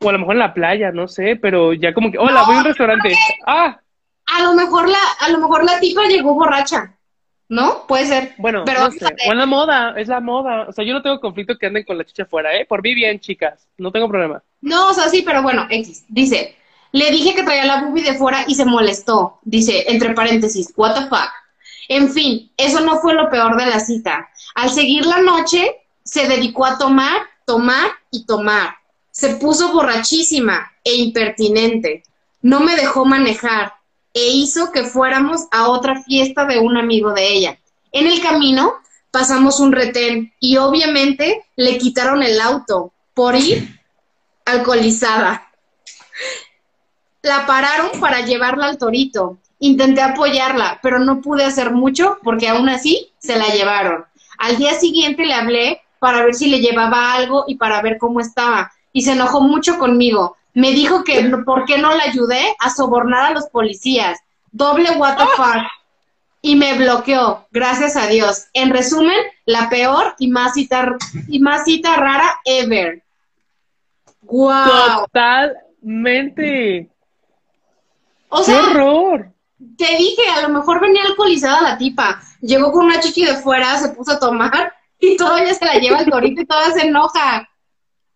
[0.01, 2.55] O a lo mejor en la playa, no sé, pero ya como que, hola, voy
[2.55, 3.15] a un restaurante.
[3.45, 3.79] Ah.
[4.25, 6.95] A lo mejor la, a lo mejor la tipa llegó borracha.
[7.47, 7.87] ¿No?
[7.87, 8.33] Puede ser.
[8.37, 9.07] Bueno, pero no sé.
[9.27, 10.67] O en la moda, es la moda.
[10.69, 12.63] O sea, yo no tengo conflicto que anden con la chicha fuera, ¿eh?
[12.63, 13.67] Por mí bien, chicas.
[13.79, 14.43] No tengo problema.
[14.61, 16.05] No, o sea, sí, pero bueno, X.
[16.09, 16.55] Dice,
[16.91, 19.39] le dije que traía la boobie de fuera y se molestó.
[19.43, 21.29] Dice, entre paréntesis, what the fuck.
[21.87, 24.29] En fin, eso no fue lo peor de la cita.
[24.55, 28.75] Al seguir la noche, se dedicó a tomar, tomar y tomar.
[29.11, 32.03] Se puso borrachísima e impertinente.
[32.41, 33.73] No me dejó manejar
[34.13, 37.59] e hizo que fuéramos a otra fiesta de un amigo de ella.
[37.91, 38.73] En el camino
[39.11, 43.79] pasamos un retén y obviamente le quitaron el auto por ir
[44.45, 45.48] alcoholizada.
[47.21, 49.37] La pararon para llevarla al torito.
[49.59, 54.05] Intenté apoyarla, pero no pude hacer mucho porque aún así se la llevaron.
[54.37, 58.21] Al día siguiente le hablé para ver si le llevaba algo y para ver cómo
[58.21, 58.71] estaba.
[58.93, 60.37] Y se enojó mucho conmigo.
[60.53, 64.19] Me dijo que por qué no la ayudé a sobornar a los policías.
[64.51, 65.63] Doble what the fuck.
[66.41, 68.45] Y me bloqueó, gracias a Dios.
[68.53, 70.95] En resumen, la peor y más cita,
[71.27, 73.03] y más cita rara ever.
[74.21, 75.05] Wow.
[75.05, 76.89] Totalmente.
[78.29, 79.31] O sea, ¡Qué horror!
[79.77, 82.21] Te dije, a lo mejor venía alcoholizada la tipa.
[82.41, 85.99] Llegó con una chichi de fuera, se puso a tomar y todavía se la lleva
[85.99, 87.49] al corito y toda se enoja.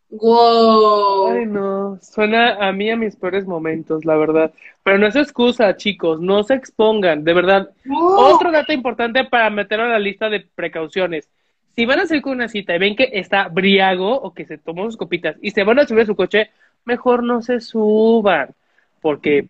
[0.09, 1.31] Wow.
[1.31, 4.53] Ay, no, suena a mí a mis peores momentos, la verdad.
[4.83, 7.71] Pero no es excusa, chicos, no se expongan, de verdad.
[7.89, 11.27] Otro dato importante para meterlo a la lista de precauciones.
[11.75, 14.59] Si van a salir con una cita y ven que está briago o que se
[14.59, 16.51] tomó sus copitas y se van a subir a su coche,
[16.85, 18.53] mejor no se suban,
[19.01, 19.47] porque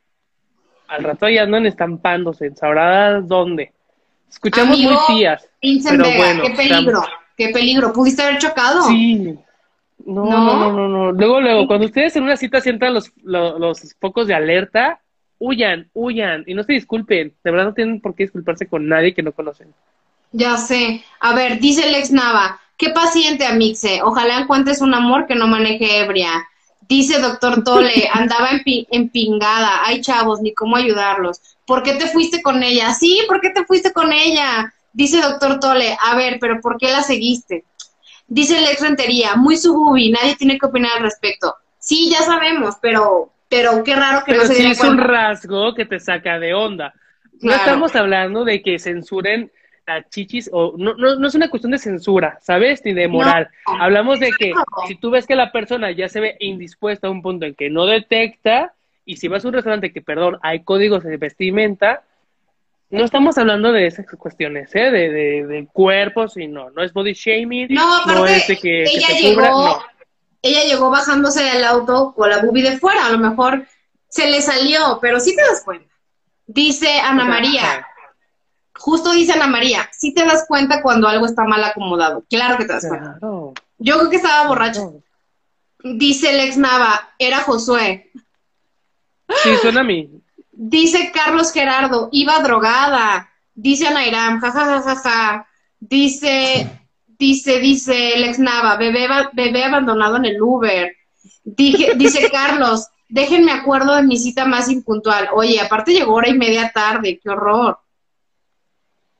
[0.94, 3.74] al rato ahí andan estampándose, sabrá dónde.
[4.30, 5.48] Escuchamos muy tías.
[5.61, 7.03] Pero bueno, qué peligro,
[7.36, 7.94] qué peligro.
[7.94, 8.84] ¿Pudiste haber chocado?
[8.84, 9.38] Sí,
[10.06, 14.28] no, no, no, no, Luego, luego, cuando ustedes en una cita sientan los, los, focos
[14.28, 14.99] de alerta,
[15.40, 17.34] huyan, huyan y no se disculpen.
[17.44, 19.74] De verdad no tienen por qué disculparse con nadie que no conocen.
[20.32, 21.03] Ya sé.
[21.20, 24.02] A ver, dice Lex Nava, qué paciente, Amixe.
[24.03, 26.30] Ojalá encuentres un amor que no maneje ebria.
[26.88, 29.81] Dice doctor Tole, andaba en pingada.
[29.85, 31.41] Ay, chavos, ni cómo ayudarlos.
[31.65, 32.93] ¿Por qué te fuiste con ella?
[32.93, 34.73] Sí, ¿por qué te fuiste con ella?
[34.91, 37.64] Dice doctor Tole, a ver, pero ¿por qué la seguiste?
[38.27, 41.55] Dice Lex Rentería, muy sububi, nadie tiene que opinar al respecto.
[41.80, 45.85] Sí, ya sabemos, pero, pero qué raro que no se sí es un rasgo que
[45.85, 46.93] te saca de onda.
[47.41, 49.51] No estamos hablando de que censuren
[49.85, 52.81] las chichis, o no, no, no es una cuestión de censura, ¿sabes?
[52.85, 53.49] Ni de moral.
[53.65, 54.53] Hablamos de que
[54.88, 57.69] si tú ves que la persona ya se ve indispuesta a un punto en que
[57.69, 58.73] no detecta,
[59.05, 62.03] y si vas a un restaurante que, perdón, hay códigos de vestimenta,
[62.89, 64.91] no estamos hablando de esas cuestiones, ¿eh?
[64.91, 68.84] De, de, de cuerpos y no, no es body shaming, no, no es de que,
[68.84, 69.84] ella llegó,
[70.41, 73.65] Ella llegó bajándose del auto con la boobie de fuera, a lo mejor
[74.10, 75.91] se le salió, pero sí te das cuenta.
[76.45, 77.88] Dice Ana María,
[78.76, 82.66] justo dice Ana María, sí te das cuenta cuando algo está mal acomodado, claro que
[82.66, 83.18] te das cuenta.
[83.78, 85.02] Yo creo que estaba borracho.
[85.84, 88.12] Dice Lex Nava, era Josué.
[89.44, 90.10] Sí, suena a mí.
[90.52, 93.30] Dice Carlos Gerardo, iba drogada.
[93.54, 95.45] Dice Anairam, jajajaja.
[95.80, 96.70] Dice,
[97.20, 100.95] dice, dice Lex Nava, bebé, bebé abandonado en el Uber.
[101.44, 105.30] dice Carlos, déjenme acuerdo de mi cita más impuntual.
[105.34, 107.80] Oye, aparte llegó hora y media tarde, qué horror.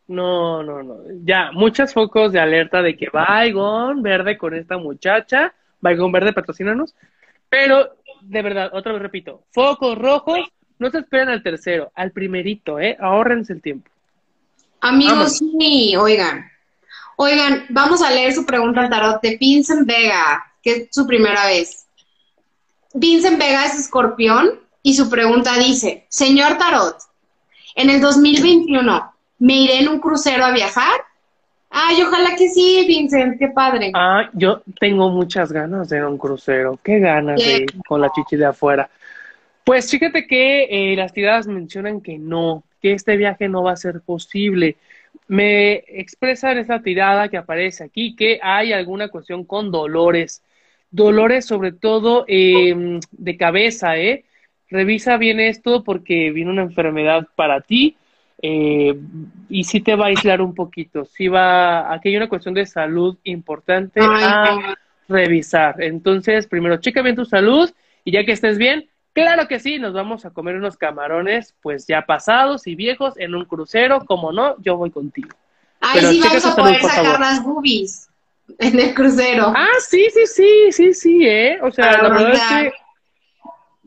[0.08, 0.98] No, no, no.
[1.24, 5.54] Ya, muchos focos de alerta de que Baigón verde con esta muchacha.
[5.80, 6.96] Baigón verde, patrocínanos.
[7.50, 10.40] Pero, de verdad, otra vez repito, focos rojos
[10.80, 12.98] No se esperen al tercero, al primerito, ¿eh?
[13.00, 13.90] Ahórrense el tiempo.
[14.82, 16.52] Amigos, sí, oigan.
[17.16, 21.46] Oigan, vamos a leer su pregunta al tarot de Vincent Vega, que es su primera
[21.46, 21.86] vez.
[22.94, 26.98] Vincent Vega es escorpión y su pregunta dice, señor tarot,
[27.76, 29.13] en el 2021,
[29.44, 31.02] ¿me iré en un crucero a viajar?
[31.70, 33.92] Ay, ojalá que sí, Vincent, qué padre.
[33.94, 36.80] Ah, yo tengo muchas ganas de ir a un crucero.
[36.82, 38.90] Qué ganas de ir con la chichi de afuera.
[39.66, 43.76] Pues fíjate que eh, las tiradas mencionan que no, que este viaje no va a
[43.76, 44.78] ser posible.
[45.28, 50.42] Me expresa en esta tirada que aparece aquí que hay alguna cuestión con dolores.
[50.90, 54.24] Dolores sobre todo em, de cabeza, ¿eh?
[54.70, 57.98] Revisa bien esto porque viene una enfermedad para ti
[58.46, 59.00] eh,
[59.48, 61.06] y sí te va a aislar un poquito.
[61.06, 64.76] Sí va, aquí hay una cuestión de salud importante a
[65.08, 65.82] revisar.
[65.82, 67.72] Entonces, primero, checa bien tu salud
[68.04, 71.88] y ya que estés bien, claro que sí, nos vamos a comer unos camarones, pues
[71.88, 75.30] ya pasados y viejos en un crucero, como no, yo voy contigo.
[75.80, 78.10] Ay, sí, vamos a poder sacar las boobies
[78.60, 79.54] en el crucero.
[79.56, 81.60] Ah, sí, sí, sí, sí, sí, ¿eh?
[81.62, 82.83] O sea, la verdad es que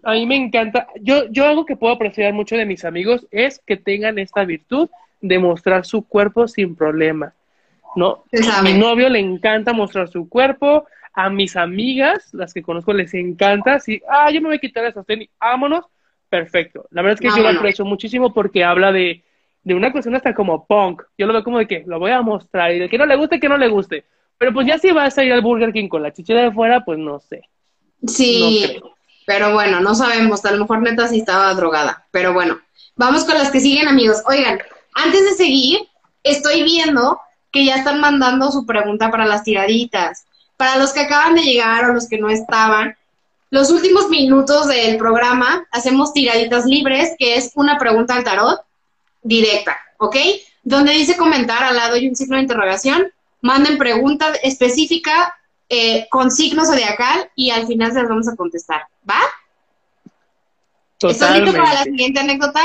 [0.06, 0.86] a mí me encanta.
[1.00, 4.88] Yo, yo algo que puedo apreciar mucho de mis amigos es que tengan esta virtud
[5.20, 7.34] de mostrar su cuerpo sin problema.
[7.96, 8.22] ¿No?
[8.52, 13.14] A mi novio le encanta mostrar su cuerpo, a mis amigas, las que conozco, les
[13.14, 13.80] encanta.
[13.80, 15.86] Si, ah, yo me voy a quitar esa tenis, vámonos,
[16.28, 16.86] perfecto.
[16.92, 19.24] La verdad es que yo lo aprecio muchísimo porque habla de,
[19.64, 21.02] de una cuestión hasta como punk.
[21.18, 23.16] Yo lo veo como de que lo voy a mostrar y de que no le
[23.16, 24.04] guste, que no le guste.
[24.38, 26.84] Pero pues ya si vas a ir al Burger King con la chichera de fuera,
[26.84, 27.42] pues no sé.
[28.06, 28.78] Sí.
[29.26, 32.06] Pero bueno, no sabemos, a lo mejor neta sí estaba drogada.
[32.12, 32.58] Pero bueno,
[32.94, 34.22] vamos con las que siguen, amigos.
[34.26, 34.60] Oigan,
[34.94, 35.80] antes de seguir,
[36.22, 37.20] estoy viendo
[37.52, 40.24] que ya están mandando su pregunta para las tiraditas.
[40.56, 42.96] Para los que acaban de llegar o los que no estaban,
[43.50, 48.60] los últimos minutos del programa hacemos tiraditas libres, que es una pregunta al tarot
[49.22, 50.16] directa, ¿ok?
[50.62, 53.12] Donde dice comentar al lado hay un signo de interrogación.
[53.40, 55.34] Manden pregunta específica
[55.68, 58.82] eh, con signo zodiacal y al final se las vamos a contestar.
[59.08, 59.20] ¿Va?
[61.00, 62.60] ¿Estás listo para la siguiente anécdota?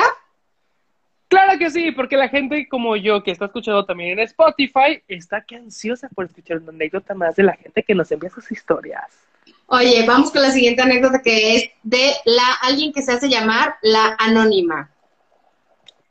[1.28, 5.42] Claro que sí, porque la gente como yo que está escuchando también en Spotify está
[5.42, 9.06] que ansiosa por escuchar una anécdota más de la gente que nos envía sus historias.
[9.68, 13.76] Oye, vamos con la siguiente anécdota que es de la alguien que se hace llamar
[13.82, 14.92] la anónima.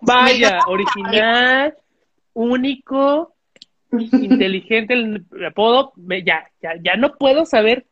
[0.00, 1.76] Vaya, original,
[2.32, 3.34] único,
[3.92, 5.92] inteligente el apodo,
[6.24, 7.86] ya, ya, ya no puedo saber,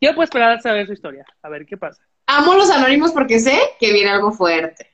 [0.00, 2.02] yo puedo esperar a saber su historia, a ver qué pasa.
[2.26, 4.90] Amo los anónimos porque sé que viene algo fuerte.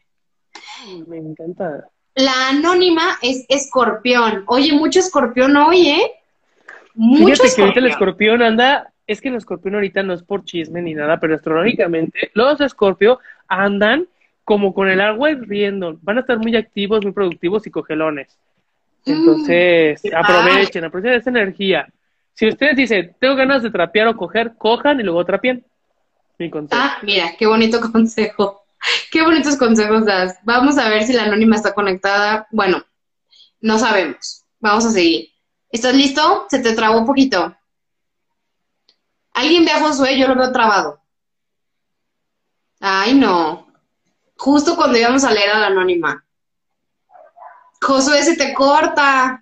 [1.07, 1.89] me encanta.
[2.15, 4.45] La anónima es escorpión.
[4.47, 6.13] Oye, mucho escorpión hoy, ¿eh?
[6.95, 10.45] Mucho Fíjate que ahorita el escorpión anda, es que el escorpión ahorita no es por
[10.45, 13.19] chisme ni nada, pero astrológicamente los escorpio
[13.49, 14.07] andan
[14.45, 15.99] como con el agua hirviendo.
[16.03, 18.39] Van a estar muy activos, muy productivos y cogelones.
[19.07, 21.89] Entonces, mm, aprovechen, aprovechen esa energía.
[22.35, 25.65] Si ustedes dicen, tengo ganas de trapear o coger, cojan y luego trapeen.
[26.39, 26.81] Mi consejo.
[26.83, 28.63] Ah, mira, qué bonito consejo.
[29.11, 30.39] Qué bonitos consejos das.
[30.43, 32.49] Vamos a ver si la anónima está conectada.
[32.51, 32.85] Bueno,
[33.61, 34.45] no sabemos.
[34.59, 35.29] Vamos a seguir.
[35.71, 36.47] ¿Estás listo?
[36.49, 37.55] Se te trabó un poquito.
[39.35, 40.19] ¿Alguien ve a Josué?
[40.19, 41.01] Yo lo veo trabado.
[42.81, 43.73] Ay, no.
[44.37, 46.25] Justo cuando íbamos a leer a la anónima.
[47.81, 49.42] Josué, se te corta.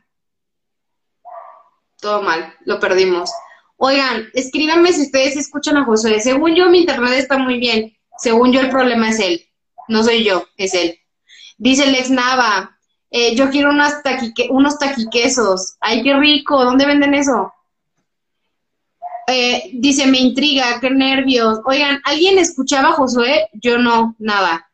[2.01, 3.31] Todo mal, lo perdimos.
[3.77, 6.21] Oigan, escríbanme si ustedes escuchan a Josué.
[6.21, 7.97] Según yo, mi internet está muy bien.
[8.19, 9.47] Según yo, el problema es él.
[9.89, 10.99] No soy yo, es él.
[11.59, 12.79] Dice Lex Nava,
[13.11, 15.77] eh, yo quiero unas taquique unos taquiquesos.
[15.81, 16.65] Ay, qué rico.
[16.65, 17.53] ¿Dónde venden eso?
[19.27, 21.61] Eh, dice, me intriga, qué nervios.
[21.65, 23.49] Oigan, ¿alguien escuchaba a Josué?
[23.55, 24.71] Yo no, nada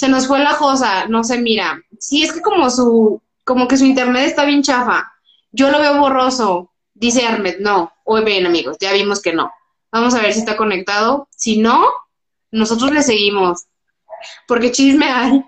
[0.00, 1.78] se nos fue la cosa, no se mira.
[1.98, 5.09] Sí, es que como su, como que su internet está bien chafa.
[5.52, 7.92] Yo lo veo borroso, dice Armed, no.
[8.04, 9.52] Hoy bien, amigos, ya vimos que no.
[9.92, 11.28] Vamos a ver si está conectado.
[11.30, 11.84] Si no,
[12.50, 13.66] nosotros le seguimos.
[14.46, 15.44] Porque chisme hay.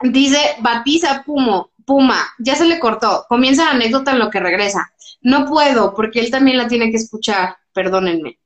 [0.00, 3.26] Dice Batiza Pumo, Puma, ya se le cortó.
[3.28, 4.92] Comienza la anécdota en lo que regresa.
[5.20, 7.56] No puedo, porque él también la tiene que escuchar.
[7.72, 8.38] Perdónenme.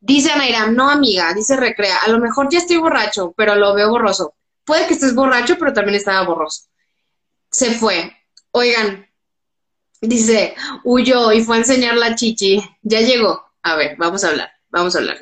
[0.00, 3.90] Dice Anairam, no amiga, dice Recrea, a lo mejor ya estoy borracho, pero lo veo
[3.90, 4.34] borroso.
[4.64, 6.68] Puede que estés borracho, pero también estaba borroso.
[7.50, 8.16] Se fue.
[8.52, 9.07] Oigan,
[10.00, 10.54] dice,
[10.84, 12.62] huyó y fue a enseñar la chichi.
[12.82, 13.44] Ya llegó.
[13.62, 15.18] A ver, vamos a hablar, vamos a hablar.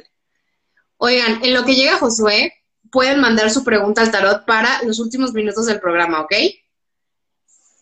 [0.99, 2.53] Oigan, en lo que llega Josué,
[2.91, 6.33] pueden mandar su pregunta al tarot para los últimos minutos del programa, ¿ok?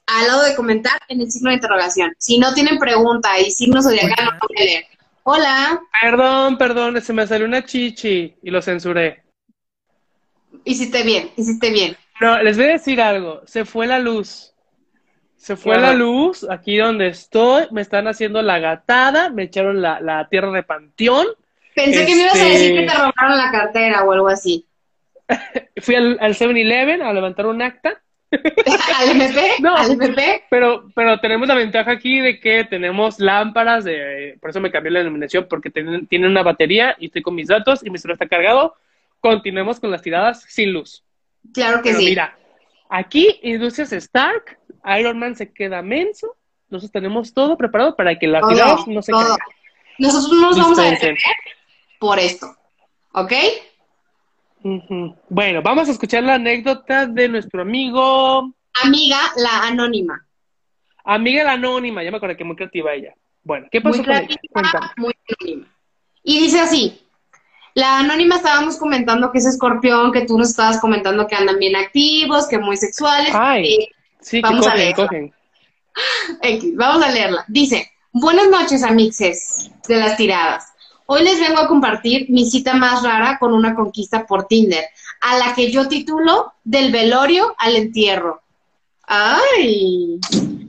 [0.07, 2.13] Al lado de comentar en el signo de interrogación.
[2.19, 4.85] Si no tienen pregunta y signos acá, no pueden leer.
[5.23, 5.81] Hola.
[6.03, 9.25] Perdón, perdón, se me salió una chichi y lo censuré.
[10.65, 11.97] Hiciste bien, hiciste bien.
[12.21, 13.43] No, les voy a decir algo.
[13.47, 14.54] Se fue la luz.
[15.45, 17.67] Se fue la luz aquí donde estoy.
[17.71, 19.29] Me están haciendo la gatada.
[19.29, 21.27] Me echaron la, tierra de panteón.
[21.75, 24.67] Pensé que me ibas a decir que te este robaron la cartera o algo así.
[25.83, 28.01] Fui al, al 7-Eleven a levantar un acta.
[28.33, 29.51] ¿Al MP?
[29.61, 30.45] No, ¿Al MP?
[30.49, 34.93] Pero, pero tenemos la ventaja aquí de que tenemos lámparas, de, por eso me cambié
[34.93, 38.15] la iluminación, porque tienen, tienen una batería y estoy con mis datos y mi celular
[38.15, 38.77] está cargado.
[39.21, 41.05] Continuemos con las tiradas sin luz.
[41.53, 42.07] Claro que sí.
[42.07, 42.35] Mira,
[42.89, 44.59] aquí Industrias Stark,
[44.99, 46.37] Iron Man se queda menso,
[46.69, 49.37] nosotros tenemos todo preparado para que las tiradas no se caigan.
[49.99, 51.19] Nosotros no nos vamos a detener
[51.99, 52.55] por esto,
[53.13, 53.33] ¿ok?
[55.29, 58.53] Bueno, vamos a escuchar la anécdota de nuestro amigo.
[58.83, 60.27] Amiga, la anónima.
[61.05, 63.15] Amiga la anónima, ya me acuerdo que muy creativa ella.
[63.43, 64.93] Bueno, ¿qué pasó muy con ella?
[64.97, 65.69] Muy anónima.
[66.23, 67.03] Y dice así,
[67.75, 71.77] la anónima estábamos comentando que es escorpión, que tú nos estabas comentando que andan bien
[71.77, 73.35] activos, que muy sexuales.
[73.35, 73.89] Ay, eh,
[74.25, 75.33] sí, vamos que cogen,
[76.43, 77.45] a vamos a leerla.
[77.49, 80.65] Dice, buenas noches, amixes de las tiradas.
[81.07, 84.85] Hoy les vengo a compartir mi cita más rara con una conquista por Tinder,
[85.21, 88.41] a la que yo titulo Del velorio al entierro.
[89.07, 90.19] ¡Ay!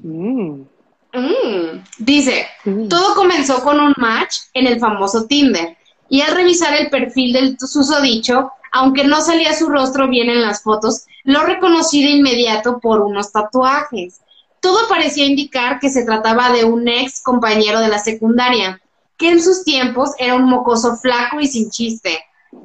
[0.03, 0.65] Mm.
[1.13, 1.83] Mm.
[1.99, 2.89] Dice, mm.
[2.89, 5.77] todo comenzó con un match en el famoso Tinder
[6.09, 10.61] y al revisar el perfil del susodicho, aunque no salía su rostro bien en las
[10.61, 14.19] fotos, lo reconocí de inmediato por unos tatuajes.
[14.59, 18.81] Todo parecía indicar que se trataba de un ex compañero de la secundaria,
[19.15, 22.19] que en sus tiempos era un mocoso flaco y sin chiste,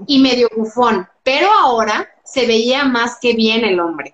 [0.09, 4.13] y medio bufón, pero ahora se veía más que bien el hombre.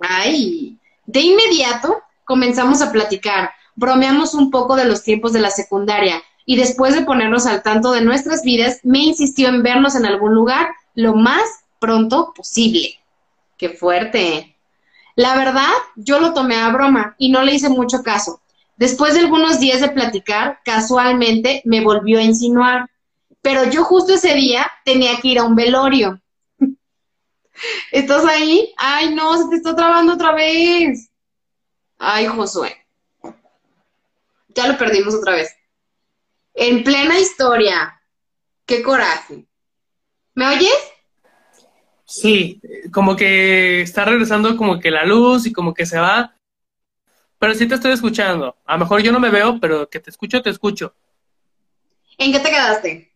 [0.00, 6.20] Ay, de inmediato comenzamos a platicar, bromeamos un poco de los tiempos de la secundaria,
[6.44, 10.34] y después de ponernos al tanto de nuestras vidas, me insistió en vernos en algún
[10.34, 12.98] lugar lo más pronto posible.
[13.56, 14.56] Qué fuerte.
[15.16, 18.40] La verdad, yo lo tomé a broma y no le hice mucho caso.
[18.76, 22.90] Después de algunos días de platicar, casualmente me volvió a insinuar,
[23.40, 26.20] pero yo justo ese día tenía que ir a un velorio.
[27.92, 28.72] ¿Estás ahí?
[28.76, 31.08] Ay, no, se te está trabando otra vez.
[31.98, 32.76] Ay, Josué.
[34.48, 35.54] Ya lo perdimos otra vez.
[36.54, 38.00] En plena historia.
[38.66, 39.46] Qué coraje.
[40.34, 40.92] ¿Me oyes?
[42.04, 42.60] Sí,
[42.92, 46.34] como que está regresando como que la luz y como que se va.
[47.38, 48.56] Pero sí te estoy escuchando.
[48.64, 50.94] A lo mejor yo no me veo, pero que te escucho, te escucho.
[52.18, 53.12] ¿En qué te quedaste?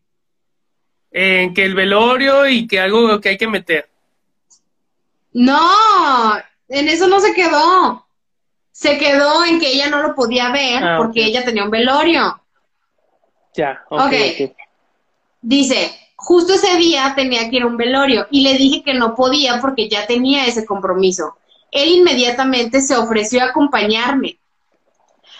[1.11, 3.89] En que el velorio y que algo que hay que meter.
[5.32, 6.36] No,
[6.69, 8.07] en eso no se quedó.
[8.73, 12.43] Se quedó en que ella no lo podía ver ah, porque ella tenía un velorio.
[13.55, 14.07] Ya, ok.
[14.07, 14.55] okay.
[15.40, 19.15] Dice, justo ese día tenía que ir a un velorio y le dije que no
[19.15, 21.39] podía porque ya tenía ese compromiso
[21.70, 24.39] él inmediatamente se ofreció a acompañarme.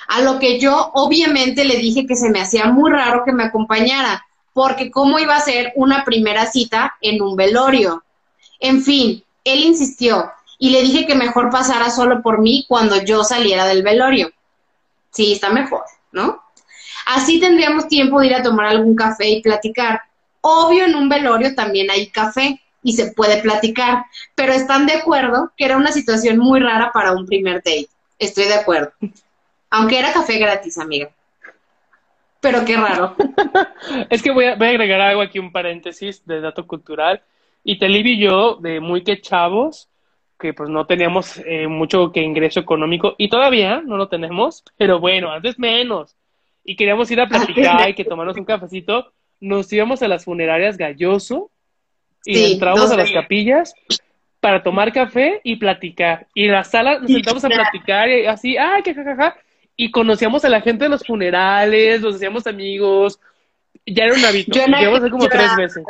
[0.09, 3.45] A lo que yo obviamente le dije que se me hacía muy raro que me
[3.45, 8.03] acompañara, porque cómo iba a ser una primera cita en un velorio.
[8.59, 13.23] En fin, él insistió y le dije que mejor pasara solo por mí cuando yo
[13.23, 14.31] saliera del velorio.
[15.11, 16.43] Sí, está mejor, ¿no?
[17.07, 20.03] Así tendríamos tiempo de ir a tomar algún café y platicar.
[20.51, 25.53] Obvio, en un velorio también hay café, y se puede platicar, pero están de acuerdo
[25.57, 27.89] que era una situación muy rara para un primer date.
[28.19, 28.93] Estoy de acuerdo.
[29.69, 31.11] Aunque era café gratis, amiga.
[32.41, 33.15] Pero qué raro.
[34.11, 37.21] es que voy a, agregar algo aquí, un paréntesis de dato cultural.
[37.63, 39.91] Y Telib y yo, de muy que chavos,
[40.39, 44.99] que pues no teníamos eh, mucho que ingreso económico, y todavía no lo tenemos, pero
[45.01, 46.17] bueno, antes menos.
[46.65, 49.13] Y queríamos ir a platicar y que tomarnos un cafecito.
[49.41, 51.51] Nos íbamos a las funerarias Galloso
[52.25, 53.75] y entramos a las capillas
[54.41, 56.27] para tomar café y platicar.
[56.35, 59.37] Y en la sala nos sentamos a platicar y así, ay, que jajaja.
[59.77, 63.21] Y conocíamos a la gente de los funerales, nos hacíamos amigos.
[63.87, 64.59] Ya era un hábito.
[64.59, 65.85] Llevamos hace como tres meses.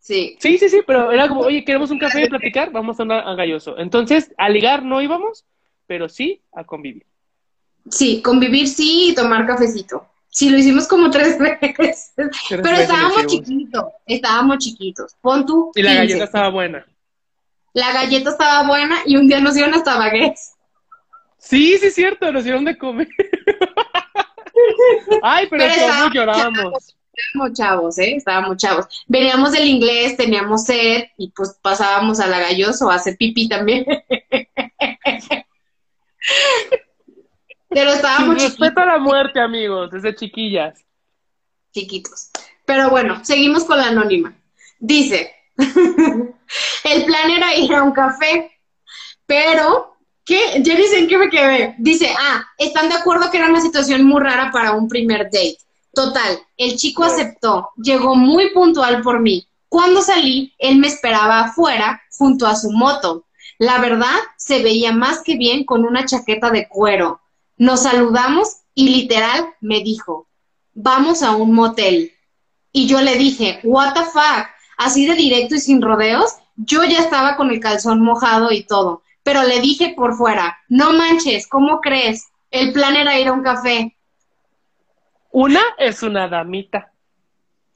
[0.00, 0.36] Sí.
[0.38, 3.26] Sí, sí, sí, pero era como, oye, queremos un café y platicar, vamos a andar
[3.26, 3.76] a Galloso.
[3.76, 5.44] Entonces, a ligar no íbamos,
[5.86, 7.04] pero sí a convivir.
[7.90, 10.06] Sí, convivir sí y tomar cafecito.
[10.36, 12.12] Sí, lo hicimos como tres veces.
[12.14, 15.16] pero estábamos chiquitos, estábamos chiquitos.
[15.22, 15.72] Pon tú.
[15.74, 16.84] Y la galleta estaba buena.
[17.72, 20.52] La galleta estaba buena y un día nos dieron hasta baguettes.
[21.38, 23.08] Sí, sí, es cierto, nos dieron de comer.
[25.22, 26.94] Ay, pero, pero llorábamos.
[27.14, 28.16] Estábamos chavos, ¿eh?
[28.16, 28.86] Estábamos chavos.
[29.06, 33.86] Veníamos del inglés, teníamos sed y pues pasábamos a la galloso a hacer pipí también.
[37.76, 38.58] Pero estábamos chiquitos.
[38.58, 40.82] Respeto a la muerte, amigos, desde chiquillas.
[41.74, 42.30] Chiquitos.
[42.64, 44.34] Pero bueno, seguimos con la anónima.
[44.78, 48.50] Dice, El plan era ir a un café,
[49.26, 49.92] pero
[50.24, 50.60] ¿Qué?
[50.60, 51.76] Ya dicen que me quedé.
[51.78, 55.58] Dice, ah, están de acuerdo que era una situación muy rara para un primer date.
[55.92, 59.46] Total, el chico aceptó, llegó muy puntual por mí.
[59.68, 63.26] Cuando salí, él me esperaba afuera junto a su moto.
[63.58, 67.20] La verdad, se veía más que bien con una chaqueta de cuero.
[67.56, 70.28] Nos saludamos y literal me dijo,
[70.74, 72.12] vamos a un motel.
[72.72, 74.46] Y yo le dije, what the fuck,
[74.76, 79.02] así de directo y sin rodeos, yo ya estaba con el calzón mojado y todo
[79.26, 82.28] pero le dije por fuera, no manches, ¿cómo crees?
[82.48, 83.96] El plan era ir a un café.
[85.32, 86.92] Una es una damita.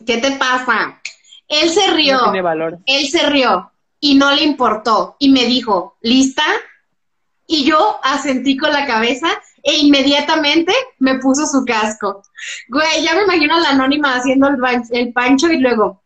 [0.06, 1.00] ¿Qué te pasa?
[1.48, 2.20] Él se rió.
[2.22, 2.78] tiene valor.
[2.86, 6.44] Él se rió y no le importó y me dijo, ¿lista?
[7.48, 9.26] Y yo asentí con la cabeza
[9.62, 12.22] e inmediatamente me puso su casco.
[12.68, 14.58] Güey, ya me imagino a la anónima haciendo el,
[14.90, 16.02] el pancho y luego,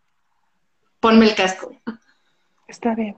[1.01, 1.73] ponme el casco.
[2.69, 3.17] Está bien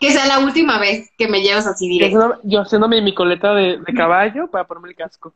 [0.00, 2.38] que sea la última vez que me llevas así directo.
[2.44, 5.34] Yo haciéndome mi coleta de, caballo para ponerme el casco.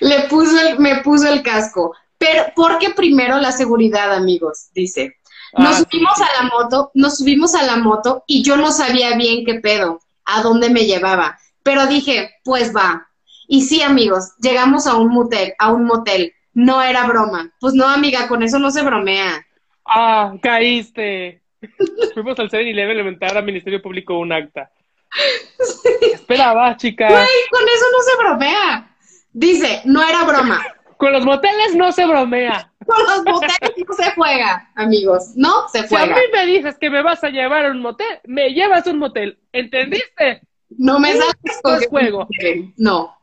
[0.00, 1.94] Le puso el, me puso el casco.
[2.18, 5.16] Pero, porque primero la seguridad, amigos, dice.
[5.56, 9.16] Nos ah, subimos a la moto, nos subimos a la moto y yo no sabía
[9.16, 11.38] bien qué pedo, a dónde me llevaba.
[11.62, 13.08] Pero dije, pues va.
[13.48, 16.32] Y sí, amigos, llegamos a un motel, a un motel.
[16.52, 17.52] No era broma.
[17.60, 19.46] Pues no, amiga, con eso no se bromea.
[19.84, 21.42] Ah, caíste.
[22.14, 24.70] Fuimos al 7-Eleven a levantar al Ministerio Público un acta.
[26.12, 27.08] Esperaba, chica.
[27.08, 28.96] Güey, con eso no se bromea.
[29.32, 30.64] Dice, no era broma.
[30.96, 32.70] Con los moteles no se bromea.
[32.84, 35.32] Con los moteles no se juega, amigos.
[35.34, 36.04] No se juega.
[36.04, 38.86] Si a mí me dices que me vas a llevar a un motel, me llevas
[38.86, 39.38] a un motel.
[39.50, 40.42] ¿Entendiste?
[40.70, 42.28] No me sales con juego.
[42.76, 43.16] No.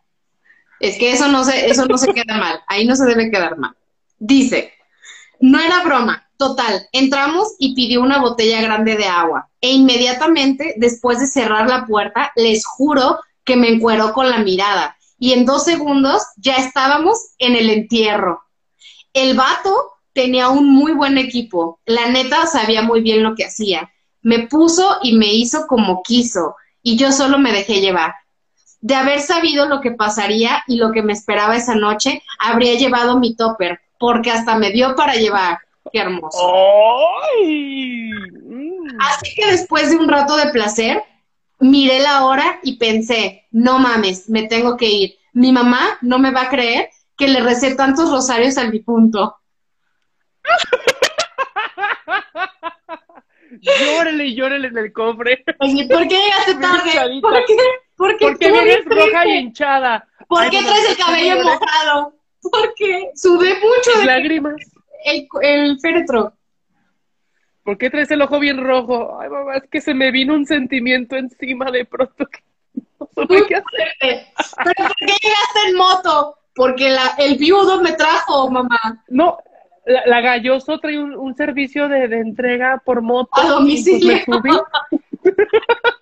[0.79, 2.59] Es que eso no se, eso no se queda mal.
[2.67, 3.75] Ahí no se debe quedar mal.
[4.19, 4.73] Dice,
[5.39, 6.23] no era broma.
[6.37, 9.49] Total, entramos y pidió una botella grande de agua.
[9.59, 14.97] E inmediatamente, después de cerrar la puerta, les juro que me encueró con la mirada.
[15.17, 18.43] Y en dos segundos ya estábamos en el entierro.
[19.13, 19.73] El vato
[20.13, 21.79] tenía un muy buen equipo.
[21.85, 23.91] La neta sabía muy bien lo que hacía.
[24.21, 26.55] Me puso y me hizo como quiso.
[26.87, 28.15] Y yo solo me dejé llevar.
[28.79, 33.19] De haber sabido lo que pasaría y lo que me esperaba esa noche, habría llevado
[33.19, 35.59] mi topper, porque hasta me dio para llevar.
[35.91, 36.39] Qué hermoso.
[38.99, 41.03] Así que después de un rato de placer,
[41.59, 45.17] miré la hora y pensé, no mames, me tengo que ir.
[45.33, 46.87] Mi mamá no me va a creer
[47.17, 49.35] que le recé tantos rosarios al difunto.
[53.61, 55.43] llórele y llórele en el cofre.
[55.45, 57.21] ¿por qué llegaste tarde?
[57.21, 57.55] ¿Por qué?
[57.95, 60.07] Porque, Porque vienes roja y hinchada.
[60.27, 62.13] ¿Por qué traes el cabello mojado?
[62.41, 64.55] Porque sube mucho de lágrimas
[65.05, 66.33] el, el féretro.
[67.63, 69.19] ¿Por qué traes el ojo bien rojo?
[69.19, 72.25] Ay, mamá, es que se me vino un sentimiento encima de pronto
[73.15, 74.27] no qué hacer.
[74.63, 76.37] ¿Pero por qué llegaste en moto?
[76.55, 79.03] Porque la, el viudo me trajo, mamá.
[79.09, 79.37] No,
[79.87, 83.29] la, Galloso trae un, servicio de, entrega por moto.
[83.33, 84.19] A pues domicilio.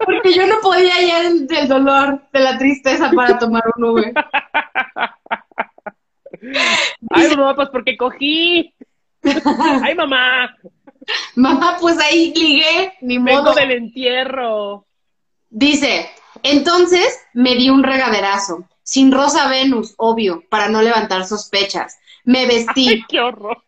[0.06, 4.14] Porque yo no podía ir del, del dolor, de la tristeza para tomar un Uber.
[7.10, 8.74] Ay, mamá, pues porque cogí.
[9.82, 10.56] Ay, mamá.
[11.36, 13.54] Mamá, pues ahí ligué, mi modo.
[13.54, 14.86] Del entierro.
[15.50, 16.10] Dice,
[16.44, 21.98] entonces me di un regaderazo, sin Rosa Venus, obvio, para no levantar sospechas.
[22.24, 22.90] Me vestí.
[22.90, 23.65] Ay, qué horror.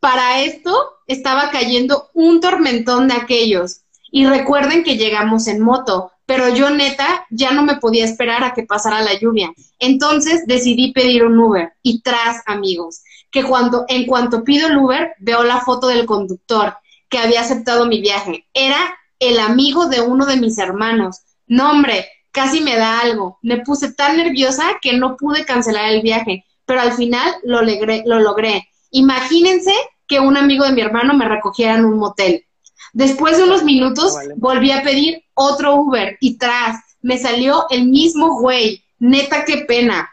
[0.00, 3.82] Para esto estaba cayendo un tormentón de aquellos.
[4.10, 8.54] Y recuerden que llegamos en moto, pero yo neta ya no me podía esperar a
[8.54, 9.52] que pasara la lluvia.
[9.78, 15.14] Entonces decidí pedir un Uber y tras, amigos, que cuando en cuanto pido el Uber
[15.18, 16.76] veo la foto del conductor
[17.08, 18.46] que había aceptado mi viaje.
[18.54, 21.18] Era el amigo de uno de mis hermanos.
[21.46, 23.38] No, hombre, casi me da algo.
[23.42, 28.02] Me puse tan nerviosa que no pude cancelar el viaje, pero al final lo logré.
[28.06, 28.69] Lo logré.
[28.90, 29.74] Imagínense
[30.06, 32.44] que un amigo de mi hermano me recogiera en un motel.
[32.92, 38.40] Después de unos minutos volví a pedir otro Uber y tras me salió el mismo
[38.40, 38.84] güey.
[38.98, 40.10] Neta, qué pena.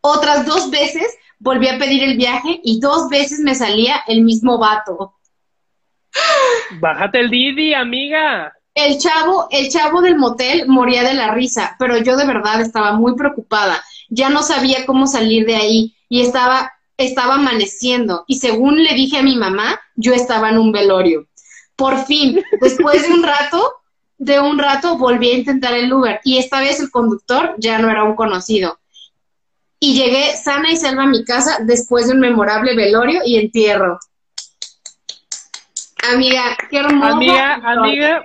[0.00, 1.06] Otras dos veces
[1.38, 5.14] volví a pedir el viaje y dos veces me salía el mismo vato.
[6.80, 8.52] Bájate el Didi, amiga.
[8.74, 12.92] El chavo, el chavo del motel moría de la risa, pero yo de verdad estaba
[12.92, 13.82] muy preocupada.
[14.08, 18.24] Ya no sabía cómo salir de ahí y estaba, estaba amaneciendo.
[18.26, 21.26] Y según le dije a mi mamá, yo estaba en un velorio.
[21.76, 23.74] Por fin, después de un rato,
[24.18, 27.90] de un rato volví a intentar el Uber y esta vez el conductor ya no
[27.90, 28.78] era un conocido.
[29.80, 33.98] Y llegué sana y salva a mi casa después de un memorable velorio y entierro.
[36.12, 37.10] Amiga, qué hermosa.
[37.10, 38.24] Amiga, amiga,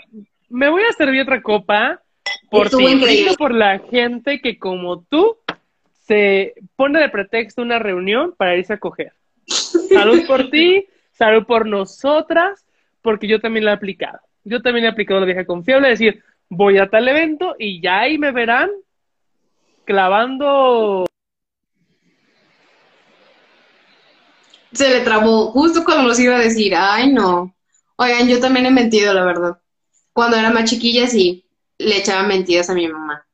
[0.49, 2.01] me voy a servir otra copa
[2.49, 5.37] por ti, por la gente que como tú
[6.09, 9.13] se pone de pretexto una reunión para irse a coger.
[9.45, 12.65] Salud por ti, salud por nosotras,
[13.03, 14.17] porque yo también lo he aplicado.
[14.43, 17.99] Yo también he aplicado la vieja confiable, es decir, voy a tal evento y ya
[17.99, 18.71] ahí me verán
[19.85, 21.05] clavando.
[24.71, 27.55] Se le trabó justo cuando nos iba a decir, ay no.
[27.97, 29.59] Oigan, yo también he mentido, la verdad.
[30.11, 31.45] Cuando era más chiquilla, sí,
[31.77, 33.28] le echaba mentiras a mi mamá.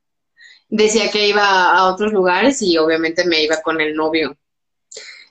[0.68, 4.38] Decía que iba a otros lugares y obviamente me iba con el novio.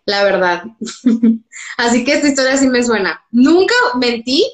[0.06, 0.64] La verdad.
[1.76, 3.24] Así que esta historia sí me suena.
[3.30, 4.46] Nunca mentí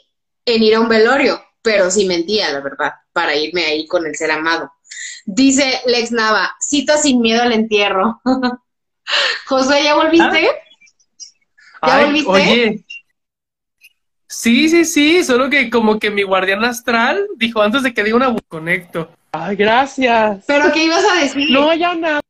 [0.45, 4.17] en ir a un velorio, pero sí mentía, la verdad, para irme ahí con el
[4.17, 4.73] ser amado.
[5.27, 8.21] Dice Lex Nava, cita sin miedo al entierro.
[9.47, 10.43] José, ¿ya volviste?
[10.43, 10.51] ¿Ya
[11.81, 12.31] Ay, volviste?
[12.31, 12.85] Oye.
[14.27, 18.17] Sí, sí, sí, solo que como que mi guardián astral dijo antes de que diga
[18.17, 19.11] una conecto.
[19.33, 20.45] Ay, gracias.
[20.47, 21.51] ¿Pero qué ibas a decir?
[21.51, 22.21] No, ya nada.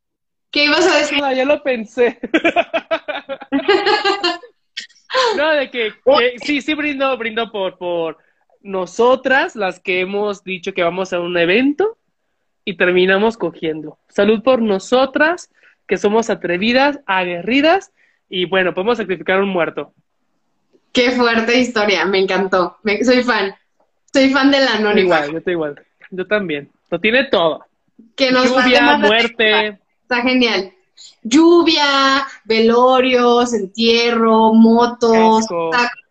[0.51, 1.19] ¿Qué ibas a decir?
[1.19, 2.19] ya lo pensé.
[5.37, 5.93] no, de que,
[6.45, 8.19] sí, sí brindo, brindo por, por
[8.61, 11.97] nosotras, las que hemos dicho que vamos a un evento
[12.65, 13.99] y terminamos cogiendo.
[14.09, 15.51] Salud por nosotras,
[15.87, 17.93] que somos atrevidas, aguerridas
[18.29, 19.95] y bueno, podemos sacrificar un muerto.
[20.93, 22.79] Qué fuerte historia, me encantó.
[23.03, 23.55] soy fan.
[24.13, 25.01] Soy fan de la anónima.
[25.01, 25.87] Igual, yo estoy igual.
[26.11, 26.71] Yo también.
[26.91, 27.65] Lo tiene todo.
[28.17, 29.79] Que nos Lluvia, muerte.
[30.03, 30.73] Está genial.
[31.23, 35.47] Lluvia, velorios, entierro, motos.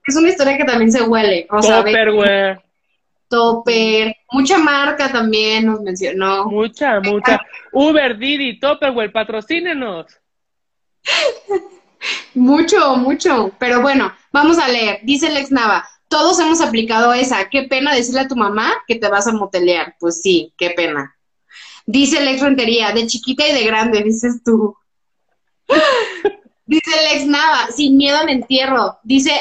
[0.07, 1.47] Es una historia que también se huele.
[1.49, 2.61] Topperware.
[3.27, 4.15] Topper.
[4.31, 6.45] Mucha marca también nos mencionó.
[6.45, 7.39] Mucha, mucha.
[7.71, 10.07] Uber, Didi, Topperware, patrocínenos.
[12.33, 13.51] mucho, mucho.
[13.59, 14.99] Pero bueno, vamos a leer.
[15.03, 15.87] Dice Lex Nava.
[16.09, 17.49] Todos hemos aplicado esa.
[17.49, 19.95] Qué pena decirle a tu mamá que te vas a motelear.
[19.99, 21.15] Pues sí, qué pena.
[21.85, 24.75] Dice Lex Rentería, de chiquita y de grande, dices tú.
[26.65, 28.99] dice Lex Nava, sin miedo al entierro.
[29.03, 29.31] Dice,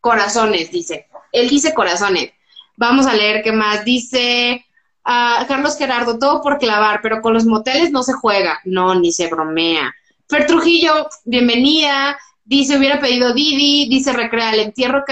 [0.00, 1.06] corazones, dice.
[1.32, 2.32] Él dice corazones.
[2.76, 3.84] Vamos a leer qué más.
[3.84, 4.64] Dice
[5.04, 8.60] uh, Carlos Gerardo, todo por clavar, pero con los moteles no se juega.
[8.64, 9.94] No, ni se bromea.
[10.28, 12.18] Fer Trujillo, bienvenida.
[12.46, 13.88] Dice, hubiera pedido Didi.
[13.88, 15.04] Dice, recrea el entierro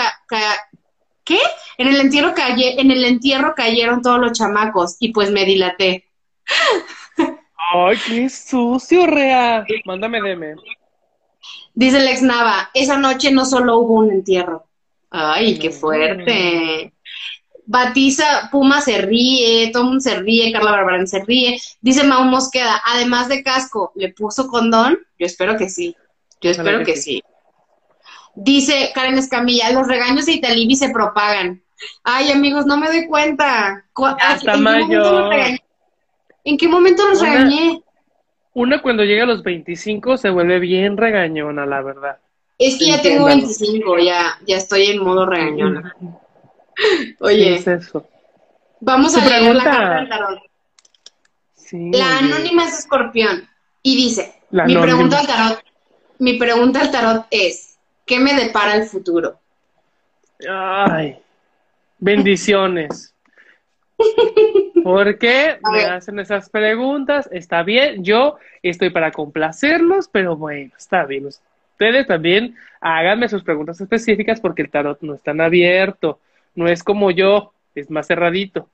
[1.24, 1.38] ¿Qué?
[1.78, 6.04] En el entierro calle, en el entierro cayeron todos los chamacos y pues me dilaté.
[7.74, 9.66] Ay, qué sucio, Rea.
[9.84, 10.54] Mándame deme.
[11.74, 14.66] Dice Lex Nava, esa noche no solo hubo un entierro.
[15.10, 16.92] Ay, qué fuerte.
[17.66, 21.58] Batiza Puma se ríe, Tom se ríe, Carla Barbarán se ríe.
[21.80, 24.98] Dice Mau Mosqueda, además de casco, ¿le puso condón?
[25.18, 25.96] Yo espero que sí.
[26.44, 27.24] Yo espero que, sí.
[28.34, 31.62] Dice Karen Escamilla, los regaños de Italibi se propagan.
[32.02, 33.86] Ay, amigos, no me doy cuenta.
[34.20, 35.30] Hasta mayo.
[36.44, 37.82] ¿En qué momento los regañé?
[38.52, 42.18] Una cuando llega a los 25 se vuelve bien regañona, la verdad.
[42.58, 45.96] Es que ya tengo 25, ya, ya estoy en modo regañona.
[47.20, 48.06] Oye, es eso?
[48.80, 50.40] vamos a leer la carta del tarot.
[51.72, 53.48] la anónima es escorpión
[53.82, 55.63] y dice, mi pregunta al tarot,
[56.18, 57.74] mi pregunta al tarot es,
[58.06, 59.38] ¿Qué me depara el futuro?
[60.48, 61.16] Ay,
[61.98, 63.14] bendiciones.
[64.82, 67.28] ¿Por qué me hacen esas preguntas?
[67.32, 71.26] Está bien, yo estoy para complacerlos, pero bueno, está bien.
[71.26, 76.20] Ustedes también háganme sus preguntas específicas porque el tarot no es tan abierto,
[76.54, 78.68] no es como yo, es más cerradito.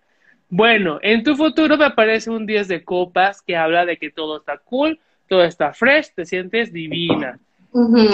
[0.49, 4.39] Bueno, en tu futuro me aparece un 10 de copas que habla de que todo
[4.39, 4.99] está cool,
[5.31, 7.39] todo está fresh, te sientes divina.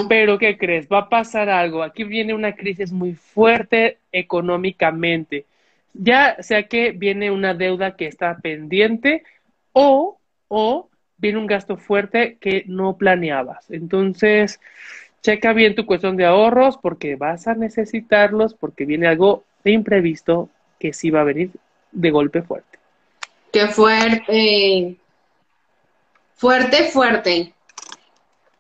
[0.07, 0.87] Pero, ¿qué crees?
[0.87, 1.83] Va a pasar algo.
[1.83, 5.47] Aquí viene una crisis muy fuerte económicamente.
[5.95, 9.23] Ya sea que viene una deuda que está pendiente
[9.73, 10.19] o,
[10.49, 13.71] o viene un gasto fuerte que no planeabas.
[13.71, 14.61] Entonces,
[15.23, 20.51] checa bien tu cuestión de ahorros porque vas a necesitarlos porque viene algo de imprevisto
[20.79, 21.51] que sí va a venir
[21.93, 22.79] de golpe fuerte.
[23.53, 24.99] Qué fuerte.
[26.37, 27.55] Fuerte, fuerte.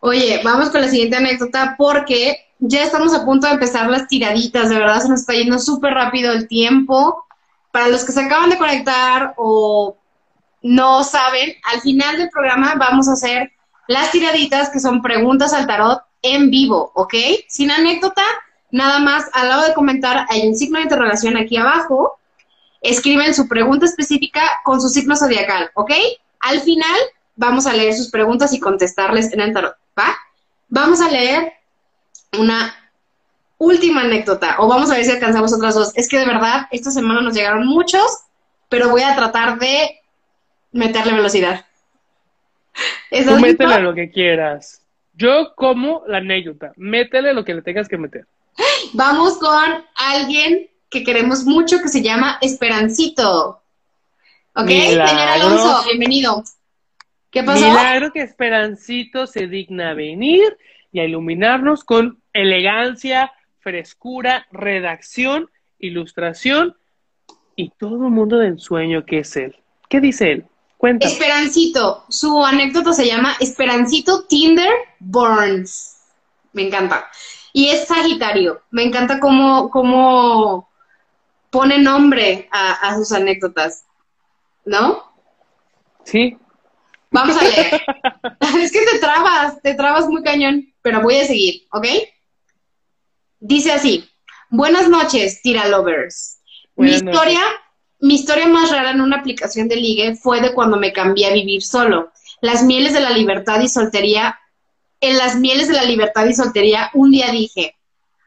[0.00, 4.70] Oye, vamos con la siguiente anécdota porque ya estamos a punto de empezar las tiraditas,
[4.70, 7.26] de verdad se nos está yendo súper rápido el tiempo.
[7.72, 9.98] Para los que se acaban de conectar o
[10.62, 13.52] no saben, al final del programa vamos a hacer
[13.88, 17.14] las tiraditas que son preguntas al tarot en vivo, ¿ok?
[17.46, 18.24] Sin anécdota,
[18.70, 22.18] nada más al lado de comentar hay un signo de interrogación aquí abajo.
[22.80, 25.92] Escriben su pregunta específica con su signo zodiacal, ¿ok?
[26.40, 26.96] Al final
[27.36, 30.16] vamos a leer sus preguntas y contestarles en el tarot, ¿va?
[30.68, 31.52] Vamos a leer
[32.38, 32.74] una
[33.58, 35.92] última anécdota, o vamos a ver si alcanzamos otras dos.
[35.94, 38.24] Es que de verdad, esta semana nos llegaron muchos,
[38.68, 40.00] pero voy a tratar de
[40.72, 41.64] meterle velocidad.
[43.10, 44.82] Tú métele lo que quieras.
[45.14, 46.72] Yo como la anécdota.
[46.76, 48.26] Métele lo que le tengas que meter.
[48.92, 53.62] Vamos con alguien que queremos mucho que se llama Esperancito.
[54.54, 54.68] ¿Ok?
[54.68, 56.42] Señor Alonso, bienvenido.
[57.36, 57.68] ¿Qué pasó?
[57.68, 60.56] Milagro que Esperancito se digna venir
[60.90, 66.78] y a iluminarnos con elegancia, frescura, redacción, ilustración
[67.54, 69.54] y todo un mundo de ensueño que es él.
[69.90, 70.46] ¿Qué dice él?
[70.78, 71.12] Cuéntame.
[71.12, 75.98] Esperancito, su anécdota se llama Esperancito Tinder Burns.
[76.54, 77.06] Me encanta.
[77.52, 78.62] Y es Sagitario.
[78.70, 80.70] Me encanta cómo, cómo
[81.50, 83.84] pone nombre a, sus anécdotas.
[84.64, 85.02] ¿No?
[86.02, 86.38] Sí.
[87.16, 87.82] Vamos a leer.
[88.60, 91.86] es que te trabas, te trabas muy cañón, pero voy a seguir, ¿ok?
[93.40, 94.06] Dice así,
[94.50, 96.40] buenas noches, tira lovers.
[96.76, 97.40] Mi historia,
[98.00, 101.32] mi historia más rara en una aplicación de ligue fue de cuando me cambié a
[101.32, 102.12] vivir solo.
[102.42, 104.38] Las mieles de la libertad y soltería,
[105.00, 107.76] en las mieles de la libertad y soltería, un día dije,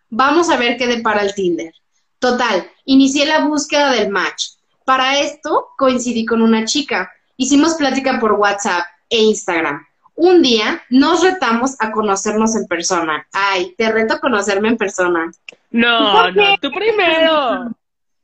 [0.09, 1.73] vamos a ver qué depara el Tinder.
[2.17, 4.45] Total, inicié la búsqueda del match.
[4.83, 7.11] Para esto coincidí con una chica.
[7.41, 9.87] Hicimos plática por WhatsApp e Instagram.
[10.15, 13.25] Un día nos retamos a conocernos en persona.
[13.31, 15.31] Ay, te reto a conocerme en persona.
[15.71, 17.69] No, no, tú primero.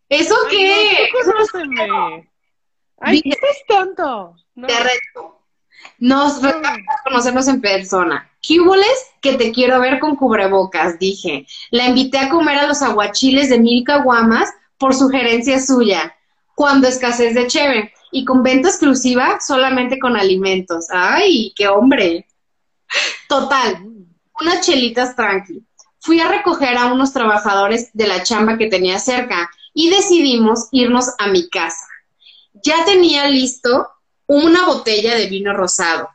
[0.09, 1.07] ¿Eso qué?
[1.13, 2.29] conóceme.
[2.99, 4.35] Ay, estás tonto.
[4.53, 5.39] Te reto.
[5.99, 8.29] Nos retamos a conocernos en persona.
[8.41, 8.57] ¿Qué
[9.21, 11.47] Que te quiero ver con cubrebocas, dije.
[11.71, 16.13] La invité a comer a los aguachiles de mil caguamas por sugerencia suya,
[16.53, 20.85] cuando escasez de cheve y con venta exclusiva solamente con alimentos.
[20.89, 22.25] ¡Ay, qué hombre!
[23.27, 23.85] Total,
[24.39, 25.61] unas chelitas tranqui.
[25.99, 31.09] Fui a recoger a unos trabajadores de la chamba que tenía cerca y decidimos irnos
[31.17, 31.85] a mi casa.
[32.63, 33.89] Ya tenía listo
[34.27, 36.07] una botella de vino rosado.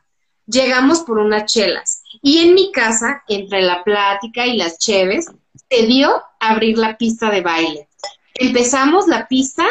[0.47, 5.27] Llegamos por unas chelas y en mi casa, entre la plática y las cheves,
[5.69, 7.89] se dio abrir la pista de baile.
[8.33, 9.67] Empezamos la pista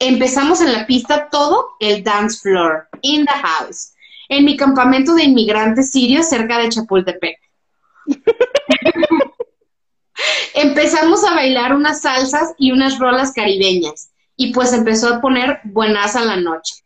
[0.00, 3.92] empezamos en la pista todo el dance floor, in the house,
[4.28, 7.38] en mi campamento de inmigrantes sirios cerca de Chapultepec.
[10.54, 16.16] empezamos a bailar unas salsas y unas rolas caribeñas y pues empezó a poner buenas
[16.16, 16.76] a la noche.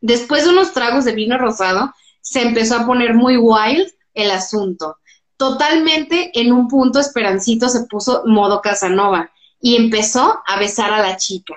[0.00, 4.98] Después de unos tragos de vino rosado, se empezó a poner muy wild el asunto.
[5.38, 9.30] Totalmente en un punto Esperancito se puso modo Casanova
[9.60, 11.54] y empezó a besar a la chica.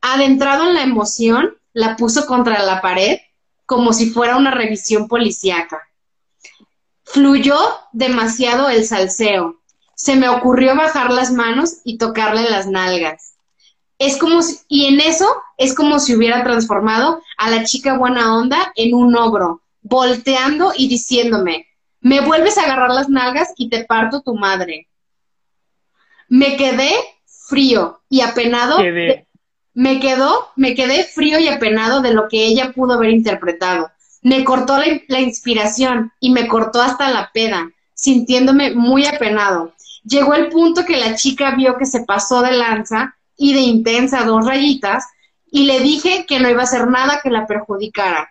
[0.00, 3.18] Adentrado en la emoción, la puso contra la pared
[3.66, 5.88] como si fuera una revisión policíaca.
[7.04, 7.56] Fluyó
[7.92, 9.60] demasiado el salseo.
[9.94, 13.36] Se me ocurrió bajar las manos y tocarle las nalgas.
[13.98, 15.28] Es como si, y en eso
[15.58, 20.88] es como si hubiera transformado a la chica buena onda en un ogro, volteando y
[20.88, 21.66] diciéndome,
[22.00, 24.88] me vuelves a agarrar las nalgas y te parto tu madre.
[26.28, 26.90] Me quedé
[27.26, 28.78] frío y apenado
[29.80, 33.90] me quedó, me quedé frío y apenado de lo que ella pudo haber interpretado.
[34.20, 39.72] Me cortó la, inspiración y me cortó hasta la peda, sintiéndome muy apenado.
[40.04, 44.24] Llegó el punto que la chica vio que se pasó de lanza y de intensa
[44.24, 45.06] dos rayitas
[45.50, 48.28] y le dije que no iba a hacer nada que la perjudicara.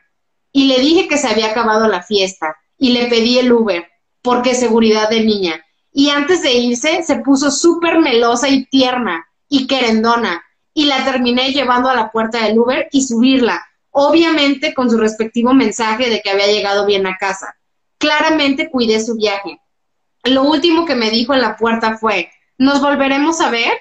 [0.52, 3.88] Y le dije que se había acabado la fiesta y le pedí el Uber,
[4.22, 5.66] porque seguridad de niña.
[5.92, 10.44] Y antes de irse se puso súper melosa y tierna y querendona
[10.80, 15.53] y la terminé llevando a la puerta del Uber y subirla, obviamente con su respectivo
[15.53, 17.57] mensaje de que había llegado bien a casa.
[17.97, 19.60] Claramente cuidé su viaje.
[20.23, 23.73] Lo último que me dijo en la puerta fue, ¿nos volveremos a ver?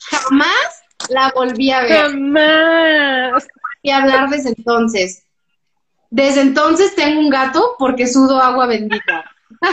[0.00, 2.12] Jamás la volví a ver.
[2.12, 3.46] Jamás.
[3.82, 5.24] Y hablar desde entonces.
[6.08, 9.30] Desde entonces tengo un gato porque sudo agua bendita.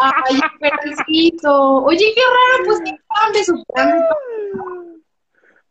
[0.00, 1.84] Ay, perrito.
[1.84, 2.96] Oye, qué raro, pues qué
[3.38, 3.92] de su plan.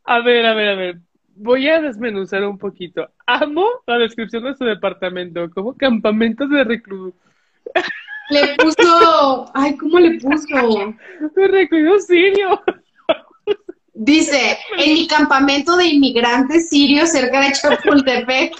[0.08, 0.98] A ver, a ver, a ver.
[1.36, 3.10] Voy a desmenuzar un poquito.
[3.26, 7.14] Amo la descripción de su departamento, como campamentos de reclusión.
[8.30, 10.96] Le puso, ay, ¿cómo le puso?
[11.36, 12.64] De reclusión sirio.
[13.94, 18.54] Dice, en mi campamento de inmigrantes sirios cerca de Chapultepec.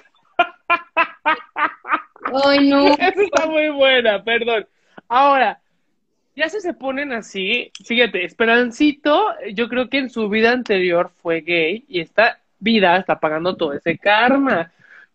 [2.46, 2.88] Ay, no.
[2.88, 4.68] Esa está muy buena, perdón.
[5.08, 5.62] Ahora,
[6.38, 11.42] ya si se ponen así, fíjate, Esperancito, yo creo que en su vida anterior fue
[11.42, 14.72] gay y esta vida está pagando todo ese karma.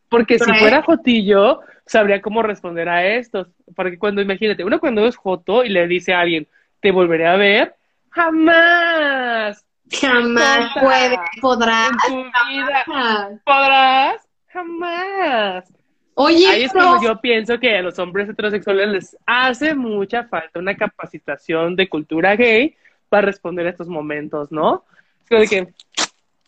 [0.08, 3.46] Porque si fuera Jotillo, sabría cómo responder a estos.
[3.74, 6.48] Porque cuando, imagínate, uno cuando es Joto y le dice a alguien,
[6.80, 7.76] te volveré a ver
[8.10, 9.64] jamás.
[9.92, 11.90] Jamás puede, podrás.
[12.08, 15.72] En tu vida podrás jamás.
[16.14, 20.58] Oye, Ahí es cuando yo pienso que a los hombres heterosexuales les hace mucha falta
[20.58, 22.76] una capacitación de cultura gay
[23.08, 24.84] para responder a estos momentos, ¿no?
[25.22, 25.68] Es como de que,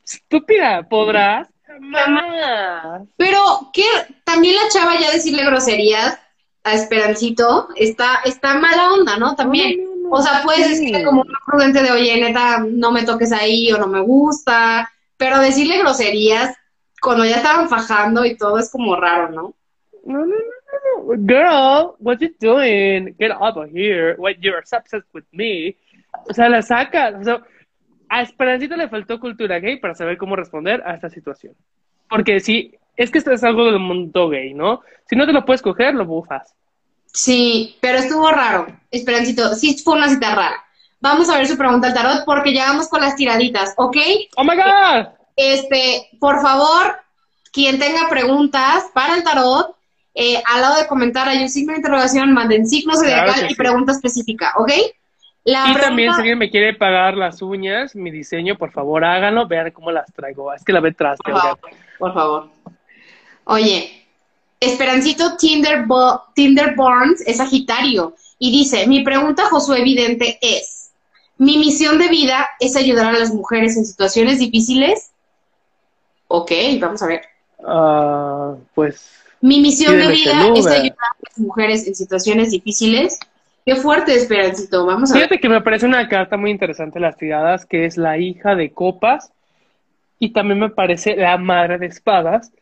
[0.05, 3.03] estúpida, podrás jamás.
[3.17, 3.85] Pero que
[4.25, 6.19] también la chava ya decirle groserías
[6.63, 9.35] a Esperancito está, está mala onda, ¿no?
[9.35, 9.85] También.
[9.85, 10.71] No, no, no, o sea, puedes sí.
[10.71, 14.91] decirle como una prudente de, oye, neta, no me toques ahí o no me gusta.
[15.17, 16.57] Pero decirle groserías
[17.05, 19.55] cuando ya estaban fajando y todo es como raro, ¿no?
[20.05, 21.27] No, no, no, no.
[21.27, 23.15] Girl, what you doing?
[23.19, 24.15] Get out of here.
[24.17, 25.77] What you're obsessed with me.
[26.29, 27.15] O sea, la sacas.
[27.21, 27.43] O sea,
[28.09, 31.55] a Esperancito le faltó cultura gay para saber cómo responder a esta situación.
[32.09, 34.81] Porque sí, es que esto es algo del mundo gay, ¿no?
[35.07, 36.55] Si no te lo puedes coger, lo bufas.
[37.07, 38.67] Sí, pero estuvo raro.
[38.91, 40.65] Esperancito, sí fue una cita rara.
[41.01, 43.97] Vamos a ver su pregunta al tarot porque ya vamos con las tiraditas, ¿ok?
[44.37, 45.24] ¡Oh, my God!
[45.37, 46.97] Este, por favor,
[47.53, 49.75] quien tenga preguntas para el tarot,
[50.15, 53.51] eh, al lado de comentar hay un signo de interrogación, manden signo zodiacal Claro y
[53.51, 53.55] sí.
[53.57, 54.71] pregunta específica, ¿ok?
[55.45, 59.47] La Y también, si alguien me quiere pagar las uñas, mi diseño, por favor, háganlo.
[59.47, 60.53] Vean cómo las traigo.
[60.55, 61.59] Es que la ve traste, Por favor,
[61.99, 62.49] por favor.
[63.45, 64.07] Oye,
[64.61, 70.93] Esperancito Tinder, Bo- Tinder Barnes es Sagitario y dice, mi pregunta, Josué Evidente, es,
[71.37, 75.11] ¿mi misión de vida es ayudar a las mujeres en situaciones difíciles?
[76.37, 76.51] Ok,
[76.81, 77.23] vamos a ver.
[77.65, 83.21] Ah, pues, Mi misión de vida es ayudar a las mujeres en situaciones difíciles.
[83.65, 84.85] Qué fuerte, Esperancito.
[84.85, 85.23] Vamos a ver.
[85.23, 88.73] fíjate que me parece una carta muy interesante las tiradas, que es la hija de
[88.73, 89.33] copas,
[90.19, 92.53] y también me parece la madre de espadas,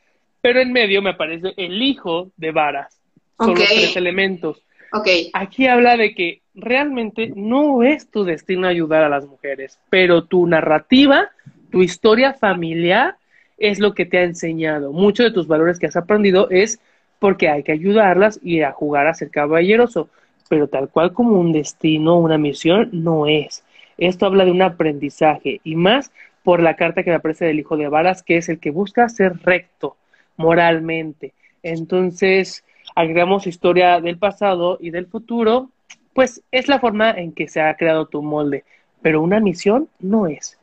[0.43, 3.01] pero en medio me aparece el hijo de varas.
[3.39, 4.63] Son los tres elementos.
[4.93, 10.25] Ok, Aquí habla de que realmente no es tu destino ayudar a las mujeres, pero
[10.25, 11.31] tu narrativa,
[11.71, 13.17] tu historia familiar
[13.63, 14.93] es lo que te ha enseñado.
[14.93, 16.81] Muchos de tus valores que has aprendido es
[17.21, 20.09] porque hay que ayudarlas y a jugar a ser caballeroso,
[20.49, 23.65] pero tal cual como un destino, una misión, no es.
[23.99, 26.11] Esto habla de un aprendizaje y más
[26.43, 29.09] por la carta que me aparece del hijo de varas, que es el que busca
[29.09, 29.97] ser recto
[30.37, 31.33] moralmente.
[31.63, 32.65] Entonces,
[32.97, 35.71] agregamos historia del pasado y del futuro,
[36.15, 38.65] pues es la forma en que se ha creado tu molde,
[39.03, 40.59] pero una misión no es.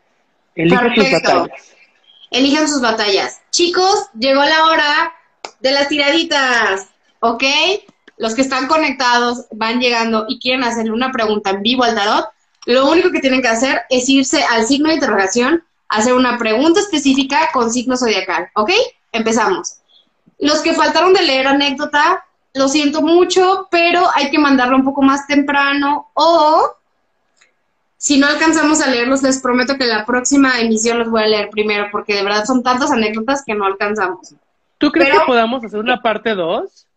[0.54, 1.30] Elige tus Perfecto.
[1.30, 1.79] batallas.
[2.32, 3.42] Elijan sus batallas.
[3.52, 5.14] Chicos, llegó la hora
[5.60, 6.88] de las tiraditas,
[7.20, 7.44] ¿ok?
[8.18, 12.28] Los que están conectados van llegando y quieren hacerle una pregunta en vivo al tarot,
[12.66, 16.80] lo único que tienen que hacer es irse al signo de interrogación, hacer una pregunta
[16.80, 18.72] específica con signo zodiacal, ¿ok?
[19.12, 19.78] Empezamos.
[20.38, 25.02] Los que faltaron de leer anécdota, lo siento mucho, pero hay que mandarlo un poco
[25.02, 26.76] más temprano o
[28.02, 31.50] si no alcanzamos a leerlos, les prometo que la próxima emisión los voy a leer
[31.50, 34.34] primero, porque de verdad son tantas anécdotas que no alcanzamos.
[34.78, 36.88] ¿Tú crees Pero- que podamos hacer una parte 2?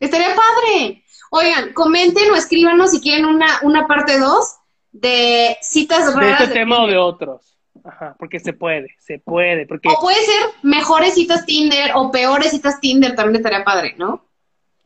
[0.00, 1.04] Estaría padre.
[1.30, 4.56] Oigan, comenten o escríbanos si quieren una, una parte 2
[4.92, 6.40] de citas ¿De raras.
[6.40, 7.54] este de tema o de otros?
[7.84, 12.50] Ajá, porque se puede, se puede, porque, O puede ser mejores citas Tinder o peores
[12.52, 14.24] citas Tinder, también estaría padre, ¿no?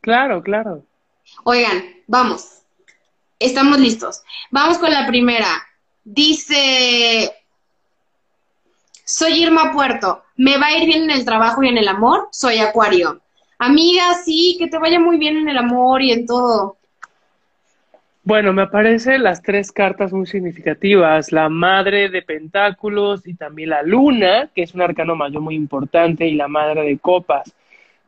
[0.01, 0.83] claro, claro.
[1.45, 2.62] Oigan, vamos.
[3.43, 4.23] Estamos listos.
[4.51, 5.49] Vamos con la primera.
[6.05, 7.29] Dice,
[9.03, 10.23] soy Irma Puerto.
[10.37, 12.29] ¿Me va a ir bien en el trabajo y en el amor?
[12.31, 13.19] Soy Acuario.
[13.59, 16.77] Amiga, sí, que te vaya muy bien en el amor y en todo.
[18.23, 23.83] Bueno, me aparecen las tres cartas muy significativas, la madre de pentáculos y también la
[23.83, 27.53] luna, que es un arcano mayor muy importante, y la madre de copas,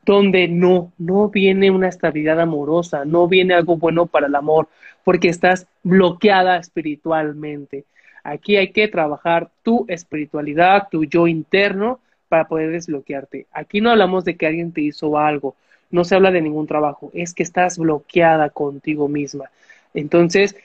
[0.05, 4.67] donde no, no viene una estabilidad amorosa, no viene algo bueno para el amor,
[5.03, 7.85] porque estás bloqueada espiritualmente.
[8.23, 11.99] Aquí hay que trabajar tu espiritualidad, tu yo interno,
[12.29, 13.47] para poder desbloquearte.
[13.51, 15.55] Aquí no hablamos de que alguien te hizo algo,
[15.91, 19.51] no se habla de ningún trabajo, es que estás bloqueada contigo misma.
[19.93, 20.55] Entonces,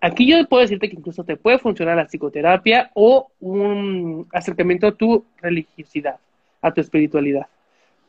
[0.00, 4.92] aquí yo puedo decirte que incluso te puede funcionar la psicoterapia o un acercamiento a
[4.92, 6.16] tu religiosidad,
[6.60, 7.46] a tu espiritualidad.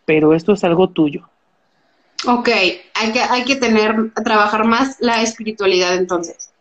[0.05, 1.29] Pero esto es algo tuyo.
[2.27, 2.49] Ok,
[2.93, 6.51] hay que, hay que tener, trabajar más la espiritualidad entonces.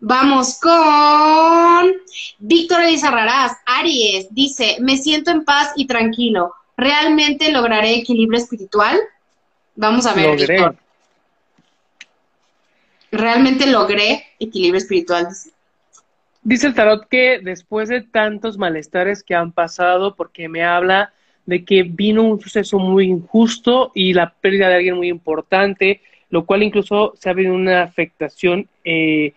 [0.00, 1.92] Vamos con
[2.38, 6.52] Víctor Elizarrarás, Aries, dice, me siento en paz y tranquilo.
[6.76, 8.98] ¿Realmente lograré equilibrio espiritual?
[9.74, 10.54] Vamos a ver, Logré.
[10.54, 10.76] Víctor.
[13.10, 15.28] ¿Realmente logré equilibrio espiritual?
[15.28, 15.50] Dice.
[16.42, 21.12] Dice el tarot que después de tantos malestares que han pasado, porque me habla
[21.46, 26.00] de que vino un suceso muy injusto y la pérdida de alguien muy importante,
[26.30, 29.32] lo cual incluso se ha habido una afectación eh,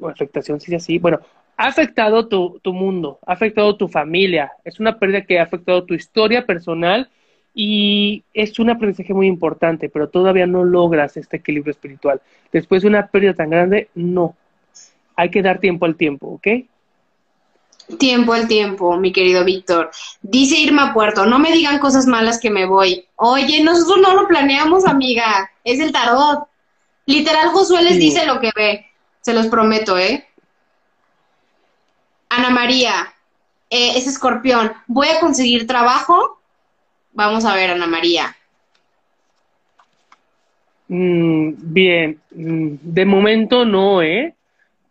[0.00, 1.20] o afectación, es así, bueno,
[1.56, 5.84] ha afectado tu, tu mundo, ha afectado tu familia, es una pérdida que ha afectado
[5.84, 7.08] tu historia personal
[7.54, 12.20] y es un aprendizaje muy importante, pero todavía no logras este equilibrio espiritual.
[12.50, 14.34] Después de una pérdida tan grande, no.
[15.14, 16.48] Hay que dar tiempo al tiempo, ¿ok?
[17.98, 19.90] Tiempo al tiempo, mi querido Víctor.
[20.22, 23.06] Dice Irma Puerto, no me digan cosas malas que me voy.
[23.16, 25.50] Oye, nosotros no lo planeamos, amiga.
[25.64, 26.48] Es el tarot.
[27.06, 28.86] Literal, Josué les dice lo que ve.
[29.20, 30.26] Se los prometo, ¿eh?
[32.28, 33.12] Ana María,
[33.68, 34.72] eh, es escorpión.
[34.86, 36.40] ¿Voy a conseguir trabajo?
[37.12, 38.34] Vamos a ver, Ana María.
[40.88, 44.34] Mm, bien, mm, de momento no, ¿eh?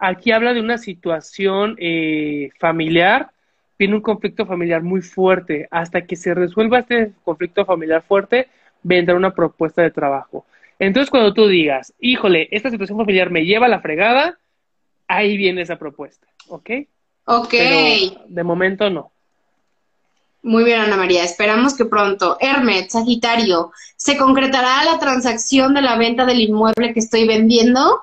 [0.04, 3.30] Aquí habla de una situación eh, familiar,
[3.78, 5.68] tiene un conflicto familiar muy fuerte.
[5.70, 8.48] Hasta que se resuelva este conflicto familiar fuerte,
[8.82, 10.44] vendrá una propuesta de trabajo.
[10.80, 14.40] Entonces, cuando tú digas, híjole, esta situación familiar me lleva a la fregada,
[15.08, 16.70] ahí viene esa propuesta, ¿ok?
[17.26, 17.52] Ok.
[17.52, 19.12] Pero de momento no.
[20.42, 21.24] Muy bien, Ana María.
[21.24, 22.38] Esperamos que pronto.
[22.40, 28.02] Hermet, Sagitario, ¿se concretará la transacción de la venta del inmueble que estoy vendiendo?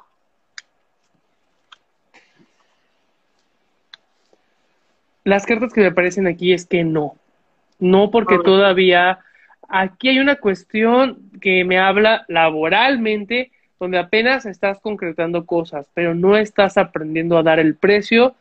[5.29, 7.17] Las cartas que me aparecen aquí es que no.
[7.79, 9.19] No porque todavía
[9.69, 16.39] aquí hay una cuestión que me habla laboralmente, donde apenas estás concretando cosas, pero no
[16.39, 18.37] estás aprendiendo a dar el precio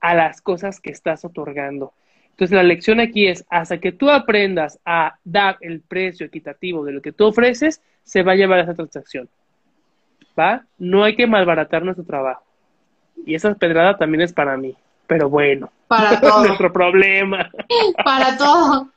[0.00, 1.92] a las cosas que estás otorgando.
[2.30, 6.94] Entonces la lección aquí es, hasta que tú aprendas a dar el precio equitativo de
[6.94, 9.28] lo que tú ofreces, se va a llevar a esa transacción.
[10.36, 10.64] ¿Va?
[10.78, 12.42] No hay que malbaratar nuestro trabajo.
[13.24, 14.74] Y esa pedrada también es para mí.
[15.06, 16.44] Pero bueno, para todo.
[16.44, 17.50] nuestro problema.
[18.04, 18.88] Para todo.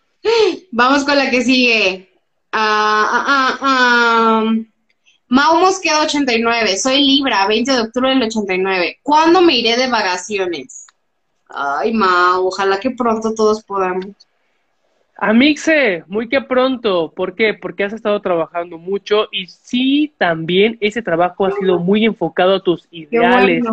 [0.71, 2.09] Vamos con la que sigue.
[2.51, 4.53] Ah, ah, ah,
[5.29, 6.77] Mau Mosqueda 89.
[6.77, 8.99] Soy Libra, 20 de octubre del 89.
[9.03, 10.85] ¿Cuándo me iré de vacaciones?
[11.49, 14.07] Ay, Mau, ojalá que pronto todos podamos.
[15.19, 17.11] Amixe, muy que pronto.
[17.15, 17.56] ¿Por qué?
[17.56, 22.60] Porque has estado trabajando mucho y sí, también ese trabajo ha sido muy enfocado a
[22.64, 23.65] tus ideales.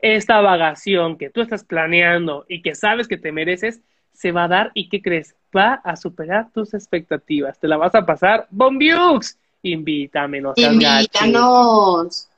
[0.00, 3.80] Esta vagación que tú estás planeando y que sabes que te mereces,
[4.12, 5.34] se va a dar y ¿qué crees?
[5.56, 7.58] Va a superar tus expectativas.
[7.58, 8.46] Te la vas a pasar.
[8.50, 9.36] ¡Bombiux!
[9.64, 12.28] Invítame, no seas Invítanos.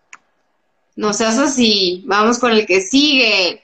[0.97, 2.03] No seas así.
[2.07, 3.64] Vamos con el que sigue.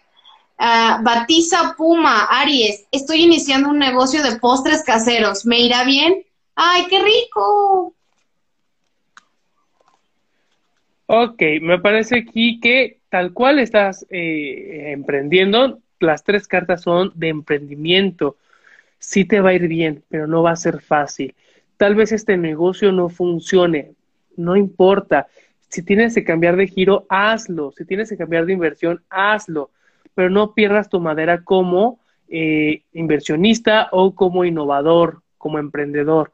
[0.61, 5.47] Uh, Batiza Puma, Aries, estoy iniciando un negocio de postres caseros.
[5.47, 6.23] ¿Me irá bien?
[6.55, 7.95] ¡Ay, qué rico!
[11.07, 17.29] Ok, me parece aquí que tal cual estás eh, emprendiendo, las tres cartas son de
[17.29, 18.37] emprendimiento.
[18.99, 21.35] Sí te va a ir bien, pero no va a ser fácil.
[21.79, 23.95] Tal vez este negocio no funcione,
[24.37, 25.27] no importa.
[25.71, 27.73] Si tienes que cambiar de giro, hazlo.
[27.73, 29.71] Si tienes que cambiar de inversión, hazlo
[30.15, 36.33] pero no pierdas tu madera como eh, inversionista o como innovador, como emprendedor.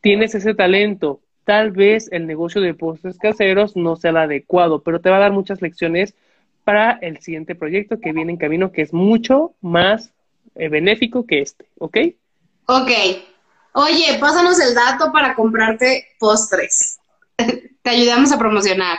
[0.00, 1.20] Tienes ese talento.
[1.44, 5.20] Tal vez el negocio de postres caseros no sea el adecuado, pero te va a
[5.20, 6.14] dar muchas lecciones
[6.64, 10.12] para el siguiente proyecto que viene en camino, que es mucho más
[10.56, 11.98] eh, benéfico que este, ¿ok?
[12.66, 12.90] Ok.
[13.72, 16.98] Oye, pásanos el dato para comprarte postres.
[17.82, 18.98] te ayudamos a promocionar.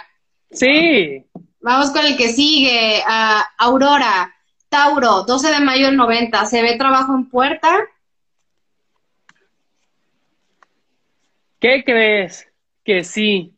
[0.52, 1.26] Sí.
[1.68, 3.04] Vamos con el que sigue.
[3.58, 4.34] Aurora,
[4.70, 6.46] Tauro, 12 de mayo del 90.
[6.46, 7.68] ¿Se ve trabajo en puerta?
[11.60, 12.48] ¿Qué crees?
[12.86, 13.54] Que sí.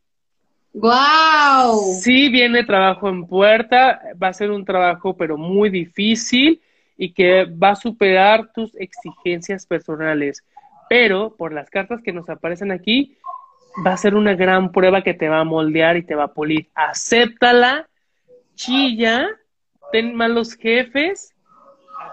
[0.73, 1.83] ¡Wow!
[2.01, 6.63] Sí viene trabajo en puerta, va a ser un trabajo pero muy difícil
[6.97, 10.43] y que va a superar tus exigencias personales.
[10.89, 13.19] Pero por las cartas que nos aparecen aquí,
[13.85, 16.33] va a ser una gran prueba que te va a moldear y te va a
[16.33, 16.69] pulir.
[16.73, 17.85] Acéptala
[18.59, 19.27] chilla,
[19.91, 21.33] ten malos jefes,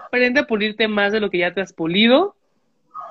[0.05, 2.35] aprende a pulirte más de lo que ya te has pulido,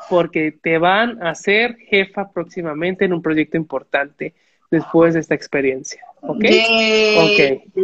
[0.08, 4.34] porque te van a ser jefa próximamente en un proyecto importante
[4.70, 6.02] después de esta experiencia.
[6.22, 6.44] ¿Ok?
[7.18, 7.82] Ok.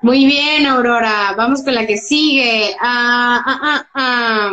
[0.00, 1.34] Muy bien, Aurora.
[1.36, 2.74] Vamos con la que sigue.
[2.80, 4.52] Ah, ah, ah,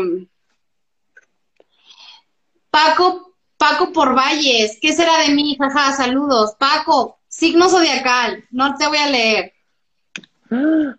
[2.69, 4.77] Paco, Paco por Valles.
[4.81, 5.57] ¿Qué será de mí?
[5.59, 6.55] Jaja, saludos.
[6.59, 8.43] Paco, signo zodiacal.
[8.51, 9.53] No te voy a leer.
[10.49, 10.95] ¿Cómo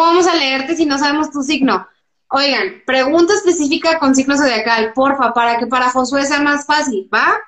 [0.00, 1.86] vamos a leerte si no sabemos tu signo?
[2.30, 7.38] Oigan, pregunta específica con signo zodiacal, porfa, para que para Josué sea más fácil, ¿va?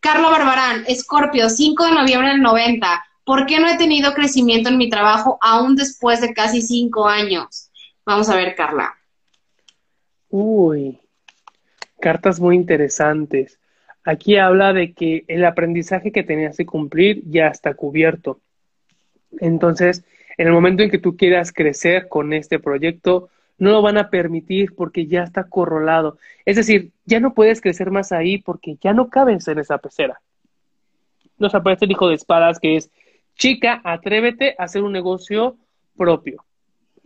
[0.00, 3.04] Carla Barbarán, Escorpio, 5 de noviembre del 90.
[3.24, 7.70] ¿Por qué no he tenido crecimiento en mi trabajo aún después de casi cinco años?
[8.04, 8.94] Vamos a ver, Carla.
[10.28, 11.00] Uy,
[12.00, 13.58] cartas muy interesantes.
[14.04, 18.40] Aquí habla de que el aprendizaje que tenías que cumplir ya está cubierto
[19.40, 20.04] Entonces,
[20.36, 23.28] en el momento en que tú quieras crecer con este proyecto,
[23.58, 26.18] no lo van a permitir porque ya está corrolado.
[26.44, 30.20] Es decir, ya no puedes crecer más ahí porque ya no cabes en esa pecera.
[31.38, 32.90] Nos aparece el hijo de espadas que es,
[33.36, 35.56] chica, atrévete a hacer un negocio
[35.96, 36.44] propio.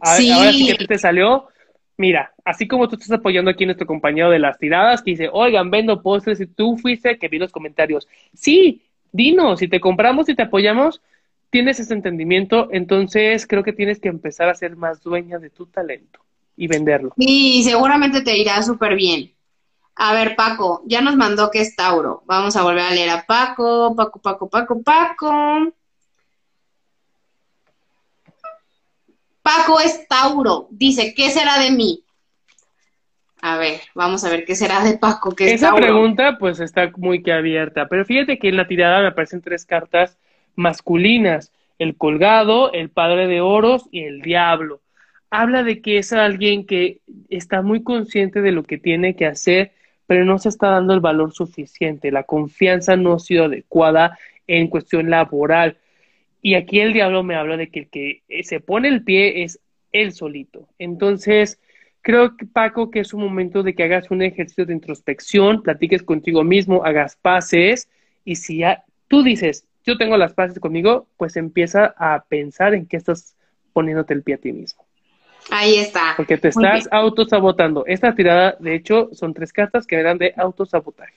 [0.01, 1.49] Ahora sí que te salió,
[1.97, 5.29] mira, así como tú estás apoyando aquí a nuestro compañero de las tiradas, que dice,
[5.33, 8.07] oigan, vendo postres y tú fuiste que vi los comentarios.
[8.33, 8.83] Sí,
[9.13, 11.03] dinos, si te compramos y te apoyamos,
[11.51, 15.67] tienes ese entendimiento, entonces creo que tienes que empezar a ser más dueña de tu
[15.67, 16.21] talento
[16.57, 17.13] y venderlo.
[17.17, 19.33] Y seguramente te irá súper bien.
[19.95, 22.23] A ver, Paco, ya nos mandó que es Tauro.
[22.27, 25.73] Vamos a volver a leer a Paco, Paco, Paco, Paco, Paco.
[29.43, 30.69] Paco es Tauro.
[30.71, 32.05] Dice, ¿qué será de mí?
[33.41, 35.35] A ver, vamos a ver qué será de Paco.
[35.35, 39.09] Que Esa pregunta pues está muy que abierta, pero fíjate que en la tirada me
[39.09, 40.19] aparecen tres cartas
[40.59, 44.81] masculinas, el colgado, el padre de oros y el diablo.
[45.31, 49.73] Habla de que es alguien que está muy consciente de lo que tiene que hacer,
[50.07, 52.11] pero no se está dando el valor suficiente.
[52.11, 55.77] La confianza no ha sido adecuada en cuestión laboral.
[56.43, 59.61] Y aquí el diablo me habla de que el que se pone el pie es
[59.93, 60.67] él solito.
[60.79, 61.61] Entonces,
[62.03, 66.03] creo, que, Paco, que es un momento de que hagas un ejercicio de introspección, platiques
[66.03, 67.89] contigo mismo, hagas pases,
[68.25, 72.87] y si ya, tú dices, yo tengo las paces conmigo, pues empieza a pensar en
[72.87, 73.35] qué estás
[73.73, 74.85] poniéndote el pie a ti mismo.
[75.51, 76.13] Ahí está.
[76.15, 77.85] Porque te estás autosabotando.
[77.87, 81.15] Esta tirada, de hecho, son tres cartas que eran de autosabotaje.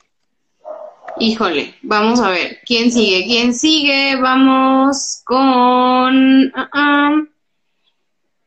[1.20, 2.60] Híjole, vamos a ver.
[2.66, 3.26] ¿Quién sigue?
[3.26, 4.16] ¿Quién sigue?
[4.22, 6.46] Vamos con.
[6.46, 7.30] Uh -uh.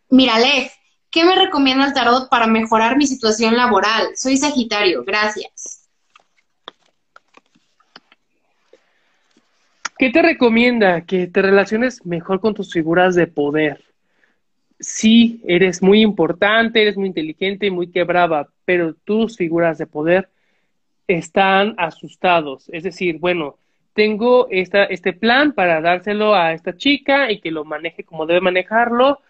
[0.08, 0.36] Mira,
[1.10, 4.08] ¿qué me recomienda el tarot para mejorar mi situación laboral?
[4.16, 5.73] Soy Sagitario, gracias.
[9.96, 11.02] ¿Qué te recomienda?
[11.02, 13.84] Que te relaciones mejor con tus figuras de poder.
[14.80, 20.28] Sí, eres muy importante, eres muy inteligente y muy quebrada, pero tus figuras de poder
[21.06, 22.68] están asustados.
[22.72, 23.56] Es decir, bueno,
[23.94, 28.40] tengo esta, este plan para dárselo a esta chica y que lo maneje como debe
[28.40, 29.20] manejarlo,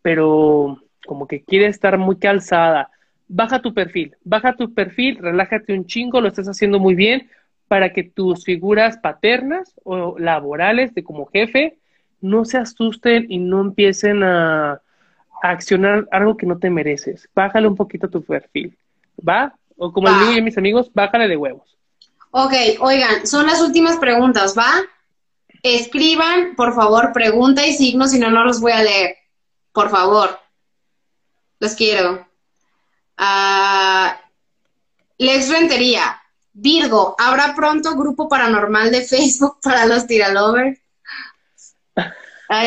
[0.00, 2.90] pero como que quiere estar muy calzada.
[3.28, 7.28] Baja tu perfil, baja tu perfil, relájate un chingo, lo estás haciendo muy bien,
[7.68, 11.78] para que tus figuras paternas o laborales de como jefe
[12.20, 17.28] no se asusten y no empiecen a, a accionar algo que no te mereces.
[17.34, 18.76] Bájale un poquito tu perfil,
[19.26, 19.54] ¿va?
[19.76, 21.76] O como el digo yo mis amigos, bájale de huevos.
[22.30, 24.70] Ok, oigan, son las últimas preguntas, ¿va?
[25.62, 29.16] Escriban, por favor, pregunta y signo, si no, no los voy a leer.
[29.72, 30.38] Por favor.
[31.58, 32.26] Los quiero.
[33.18, 34.12] Uh,
[35.18, 36.20] Lex Rentería.
[36.54, 40.80] Virgo, ¿habrá pronto grupo paranormal de Facebook para los tiralovers?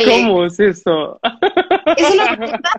[0.06, 1.20] ¿Cómo es eso?
[1.96, 2.70] Es una pregunta.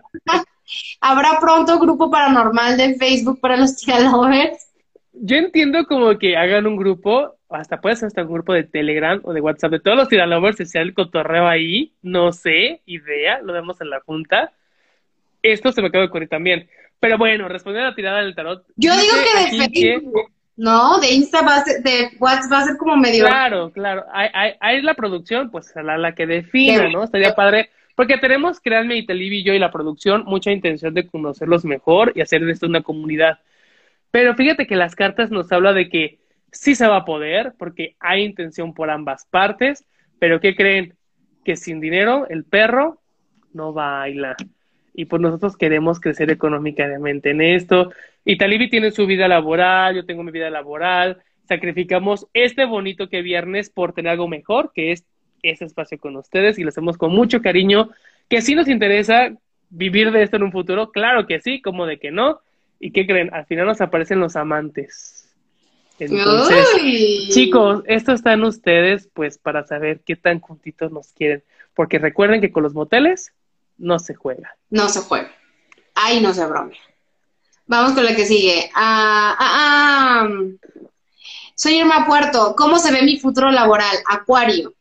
[1.00, 4.68] ¿Habrá pronto grupo paranormal de Facebook para los tiralovers?
[5.14, 9.18] Yo entiendo como que hagan un grupo, hasta puede ser hasta un grupo de Telegram
[9.24, 13.40] o de WhatsApp de todos los tiralovers, se sea el cotorreo ahí, no sé, idea,
[13.42, 14.52] lo vemos en la junta.
[15.42, 16.68] Esto se me acaba de ocurrir también.
[17.00, 18.66] Pero bueno, respondiendo a la tirada del tarot.
[18.76, 20.26] Yo digo que de Facebook.
[20.28, 20.37] Que...
[20.58, 23.24] No, de Insta va a ser, de WhatsApp va a ser como medio.
[23.24, 24.04] Claro, claro.
[24.12, 27.04] Ahí, ahí, la producción, pues la, la que defina, ¿no?
[27.04, 27.70] Estaría padre.
[27.94, 32.12] Porque tenemos, créanme, y Telivi y yo y la producción, mucha intención de conocerlos mejor
[32.16, 33.38] y hacer de esto una comunidad.
[34.10, 36.18] Pero fíjate que las cartas nos habla de que
[36.50, 39.84] sí se va a poder, porque hay intención por ambas partes,
[40.18, 40.96] pero ¿qué creen?
[41.44, 43.00] Que sin dinero el perro
[43.52, 44.34] no baila.
[44.98, 47.92] Y pues nosotros queremos crecer económicamente en esto.
[48.24, 51.22] Y Talibi tiene su vida laboral, yo tengo mi vida laboral.
[51.46, 55.04] Sacrificamos este bonito que viernes por tener algo mejor, que es
[55.44, 57.90] ese espacio con ustedes y lo hacemos con mucho cariño.
[58.28, 59.30] Que sí nos interesa
[59.70, 62.40] vivir de esto en un futuro, claro que sí, como de que no.
[62.80, 63.32] ¿Y qué creen?
[63.32, 65.32] Al final nos aparecen los amantes.
[66.00, 71.44] Entonces, chicos, esto está en ustedes, pues, para saber qué tan juntitos nos quieren.
[71.74, 73.32] Porque recuerden que con los moteles
[73.78, 74.56] no se juega.
[74.70, 75.32] No se juega.
[75.94, 76.78] Ahí no se bromea.
[77.66, 78.70] Vamos con la que sigue.
[78.74, 80.28] Ah, ah, ah.
[81.54, 82.54] Soy Irma Puerto.
[82.56, 83.96] ¿Cómo se ve mi futuro laboral?
[84.06, 84.74] Acuario.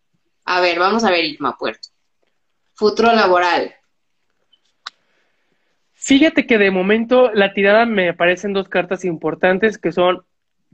[0.45, 1.90] A ver, vamos a ver, Irma Puerto.
[2.74, 3.74] Futuro laboral.
[5.94, 10.24] Fíjate que de momento la tirada me aparecen dos cartas importantes que son,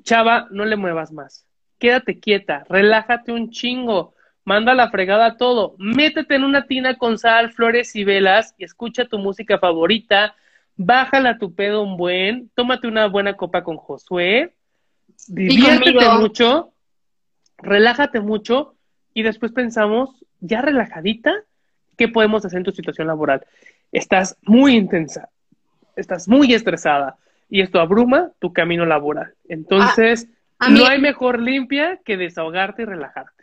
[0.03, 1.47] chava, no le muevas más.
[1.79, 4.12] Quédate quieta, relájate un chingo,
[4.45, 9.05] manda la fregada todo, métete en una tina con sal, flores y velas y escucha
[9.05, 10.35] tu música favorita,
[10.75, 14.53] bájala tu pedo un buen, tómate una buena copa con Josué,
[15.27, 16.73] diviértete mucho,
[17.57, 18.75] relájate mucho.
[19.15, 21.31] Y después pensamos, ya relajadita,
[21.97, 23.45] ¿qué podemos hacer en tu situación laboral?
[23.91, 25.29] Estás muy intensa,
[25.95, 27.17] estás muy estresada.
[27.49, 29.35] Y esto abruma tu camino laboral.
[29.47, 33.42] Entonces, ah, no hay mejor limpia que desahogarte y relajarte.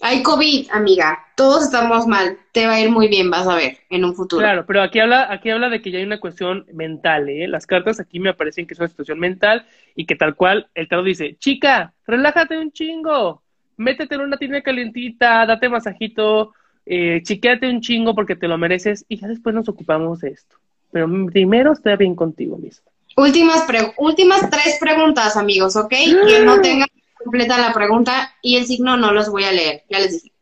[0.00, 1.18] Hay COVID, amiga.
[1.36, 2.38] Todos estamos mal.
[2.52, 4.40] Te va a ir muy bien, vas a ver, en un futuro.
[4.40, 7.48] Claro, pero aquí habla, aquí habla de que ya hay una cuestión mental, ¿eh?
[7.48, 9.66] Las cartas aquí me aparecen que es una situación mental
[9.96, 13.42] y que tal cual el tarot dice, chica, relájate un chingo,
[13.76, 16.52] métete en una tienda calientita, date masajito,
[16.86, 20.56] eh, chiquéate un chingo porque te lo mereces y ya después nos ocupamos de esto.
[20.92, 22.88] Pero primero esté bien contigo mismo.
[23.16, 23.66] Últimas,
[23.96, 25.90] últimas tres preguntas, amigos, ¿ok?
[25.90, 26.88] Que no tengan
[27.22, 30.32] completa la pregunta y el signo no los voy a leer, ya les dije.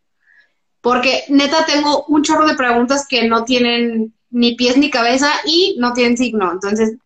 [0.81, 5.77] Porque neta tengo un chorro de preguntas que no tienen ni pies ni cabeza y
[5.79, 6.53] no tienen signo.
[6.53, 6.97] Entonces,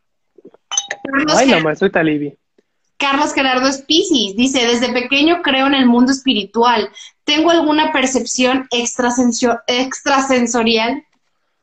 [1.03, 2.37] Carlos Ay, no, soy Talibi.
[2.99, 6.91] Carlos Gerardo es Piscis, dice, desde pequeño creo en el mundo espiritual.
[7.25, 11.05] ¿Tengo alguna percepción extrasensorial?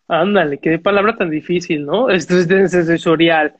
[0.08, 2.10] Ándale, qué palabra tan difícil, ¿no?
[2.10, 3.56] Extrasensorial.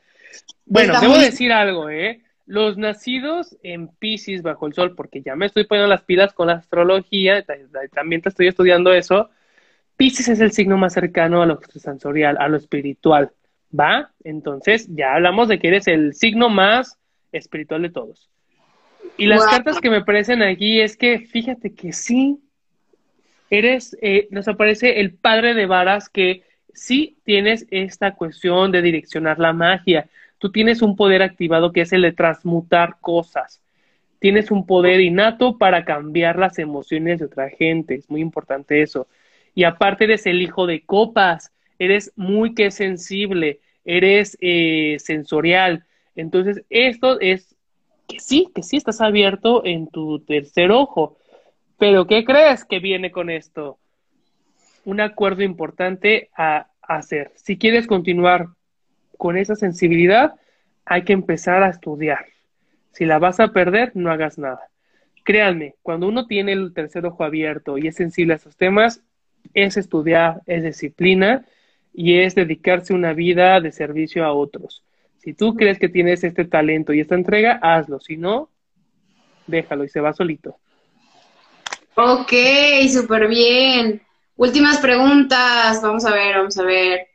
[0.64, 2.20] Bueno, debo decir algo, ¿eh?
[2.48, 6.46] Los nacidos en Pisces bajo el sol, porque ya me estoy poniendo las pilas con
[6.46, 7.44] la astrología,
[7.92, 9.28] también te estoy estudiando eso.
[9.98, 13.32] Pisces es el signo más cercano a lo sensorial, a lo espiritual,
[13.78, 14.12] ¿va?
[14.24, 16.98] Entonces ya hablamos de que eres el signo más
[17.32, 18.30] espiritual de todos.
[19.18, 22.38] Y las cartas que me aparecen aquí es que fíjate que sí,
[23.50, 29.38] eres, eh, nos aparece el padre de varas que sí tienes esta cuestión de direccionar
[29.38, 30.08] la magia
[30.38, 33.60] tú tienes un poder activado que es el de transmutar cosas.
[34.20, 37.94] Tienes un poder innato para cambiar las emociones de otra gente.
[37.94, 39.06] Es muy importante eso.
[39.54, 41.52] Y aparte eres el hijo de copas.
[41.78, 43.60] Eres muy que sensible.
[43.84, 45.84] Eres eh, sensorial.
[46.16, 47.54] Entonces, esto es
[48.08, 51.16] que sí, que sí estás abierto en tu tercer ojo.
[51.78, 53.78] Pero, ¿qué crees que viene con esto?
[54.84, 57.30] Un acuerdo importante a hacer.
[57.36, 58.48] Si quieres continuar
[59.18, 60.36] con esa sensibilidad
[60.86, 62.24] hay que empezar a estudiar.
[62.92, 64.70] Si la vas a perder, no hagas nada.
[65.24, 69.02] Créanme, cuando uno tiene el tercer ojo abierto y es sensible a esos temas,
[69.52, 71.44] es estudiar, es disciplina
[71.92, 74.82] y es dedicarse una vida de servicio a otros.
[75.18, 78.00] Si tú crees que tienes este talento y esta entrega, hazlo.
[78.00, 78.48] Si no,
[79.46, 80.56] déjalo y se va solito.
[81.94, 82.32] Ok,
[82.88, 84.00] súper bien.
[84.36, 85.82] Últimas preguntas.
[85.82, 87.07] Vamos a ver, vamos a ver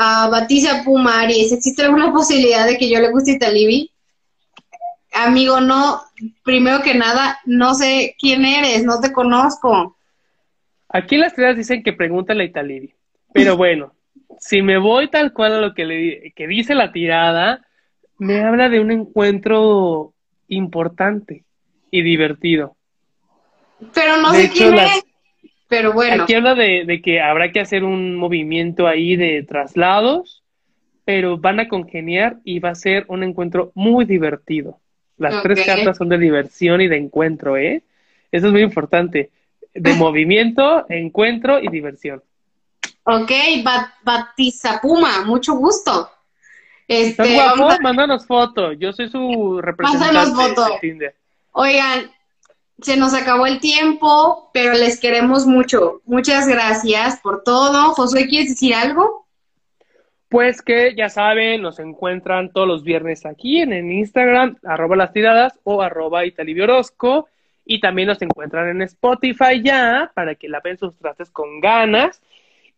[0.00, 3.90] a Batista Pumaris, ¿existe alguna posibilidad de que yo le guste Italibi?
[5.12, 6.00] Amigo, no,
[6.44, 9.96] primero que nada, no sé quién eres, no te conozco.
[10.88, 12.94] Aquí las tres dicen que pregúntale a Italibi,
[13.32, 13.92] pero bueno,
[14.38, 17.66] si me voy tal cual a lo que, le, que dice la tirada,
[18.18, 20.14] me habla de un encuentro
[20.46, 21.44] importante
[21.90, 22.76] y divertido.
[23.92, 25.07] Pero no sé quién es.
[25.68, 26.24] Pero bueno.
[26.24, 30.42] Aquí habla de, que habrá que hacer un movimiento ahí de traslados,
[31.04, 34.80] pero van a congeniar y va a ser un encuentro muy divertido.
[35.18, 37.82] Las tres cartas son de diversión y de encuentro, ¿eh?
[38.32, 39.30] Eso es muy importante.
[39.74, 42.22] De movimiento, encuentro y diversión.
[43.04, 43.30] Ok,
[44.04, 46.10] Batizapuma, mucho gusto.
[46.86, 47.68] Este, guapo?
[47.82, 48.72] Mándanos foto.
[48.72, 50.14] Yo soy su representante.
[50.14, 50.78] Mándanos foto.
[51.52, 52.10] Oigan,
[52.80, 56.00] se nos acabó el tiempo, pero les queremos mucho.
[56.04, 57.92] Muchas gracias por todo.
[57.94, 59.26] Josué, ¿quieres decir algo?
[60.28, 65.12] Pues que ya saben, nos encuentran todos los viernes aquí en el Instagram, arroba las
[65.12, 67.28] tiradas o arroba italibiorosco.
[67.64, 72.22] Y también nos encuentran en Spotify ya, para que la ven sus trastes con ganas.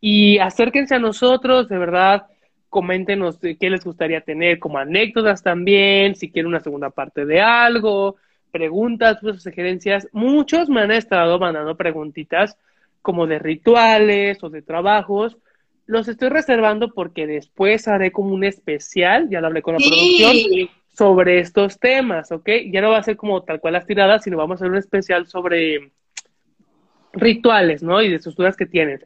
[0.01, 2.27] Y acérquense a nosotros, de verdad,
[2.70, 8.16] coméntenos qué les gustaría tener como anécdotas también, si quieren una segunda parte de algo,
[8.51, 10.09] preguntas, sus sugerencias.
[10.12, 12.56] Muchos me han estado mandando preguntitas
[13.02, 15.36] como de rituales o de trabajos.
[15.86, 20.68] Los estoy reservando porque después haré como un especial, ya lo hablé con la producción,
[20.93, 22.48] sobre estos temas, ¿ok?
[22.70, 24.78] Ya no va a ser como tal cual las tiradas, sino vamos a hacer un
[24.78, 25.93] especial sobre
[27.12, 28.02] rituales, ¿no?
[28.02, 29.05] Y de sus dudas que tienen.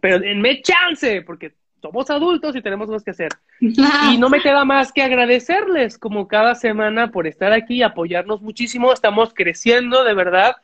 [0.00, 1.52] Pero denme chance, porque
[1.84, 3.32] somos adultos y tenemos cosas que hacer.
[3.60, 8.90] y no me queda más que agradecerles como cada semana por estar aquí, apoyarnos muchísimo.
[8.90, 10.56] Estamos creciendo de verdad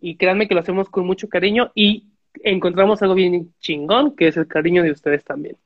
[0.00, 2.06] y créanme que lo hacemos con mucho cariño y
[2.42, 5.56] encontramos algo bien chingón, que es el cariño de ustedes también.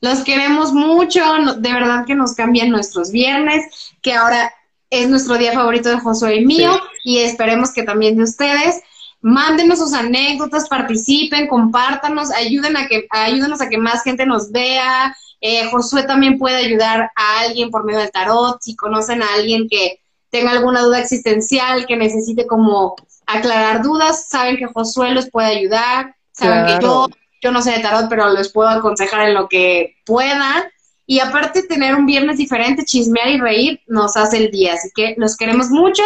[0.00, 1.20] Los queremos mucho,
[1.58, 3.64] de verdad que nos cambian nuestros viernes,
[4.00, 4.52] que ahora
[4.90, 6.70] es nuestro día favorito de Josué y mío,
[7.02, 8.80] y esperemos que también de ustedes.
[9.22, 15.16] Mándenos sus anécdotas, participen, compártanos, ayuden a que, ayúdenos a que más gente nos vea.
[15.40, 18.60] Eh, Josué también puede ayudar a alguien por medio del tarot.
[18.60, 20.00] Si conocen a alguien que
[20.30, 22.96] tenga alguna duda existencial, que necesite como
[23.26, 26.14] aclarar dudas, saben que Josué los puede ayudar.
[26.32, 27.08] Saben que yo
[27.42, 30.62] yo no sé de tarot, pero les puedo aconsejar en lo que puedan.
[31.04, 34.74] Y aparte tener un viernes diferente, chismear y reír, nos hace el día.
[34.74, 36.04] Así que los queremos mucho.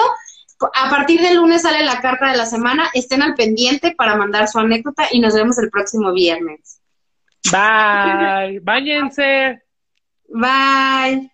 [0.60, 2.88] A partir del lunes sale la carta de la semana.
[2.94, 6.80] Estén al pendiente para mandar su anécdota y nos vemos el próximo viernes.
[7.50, 8.60] Bye.
[8.60, 9.62] Báñense.
[10.28, 11.30] Bye.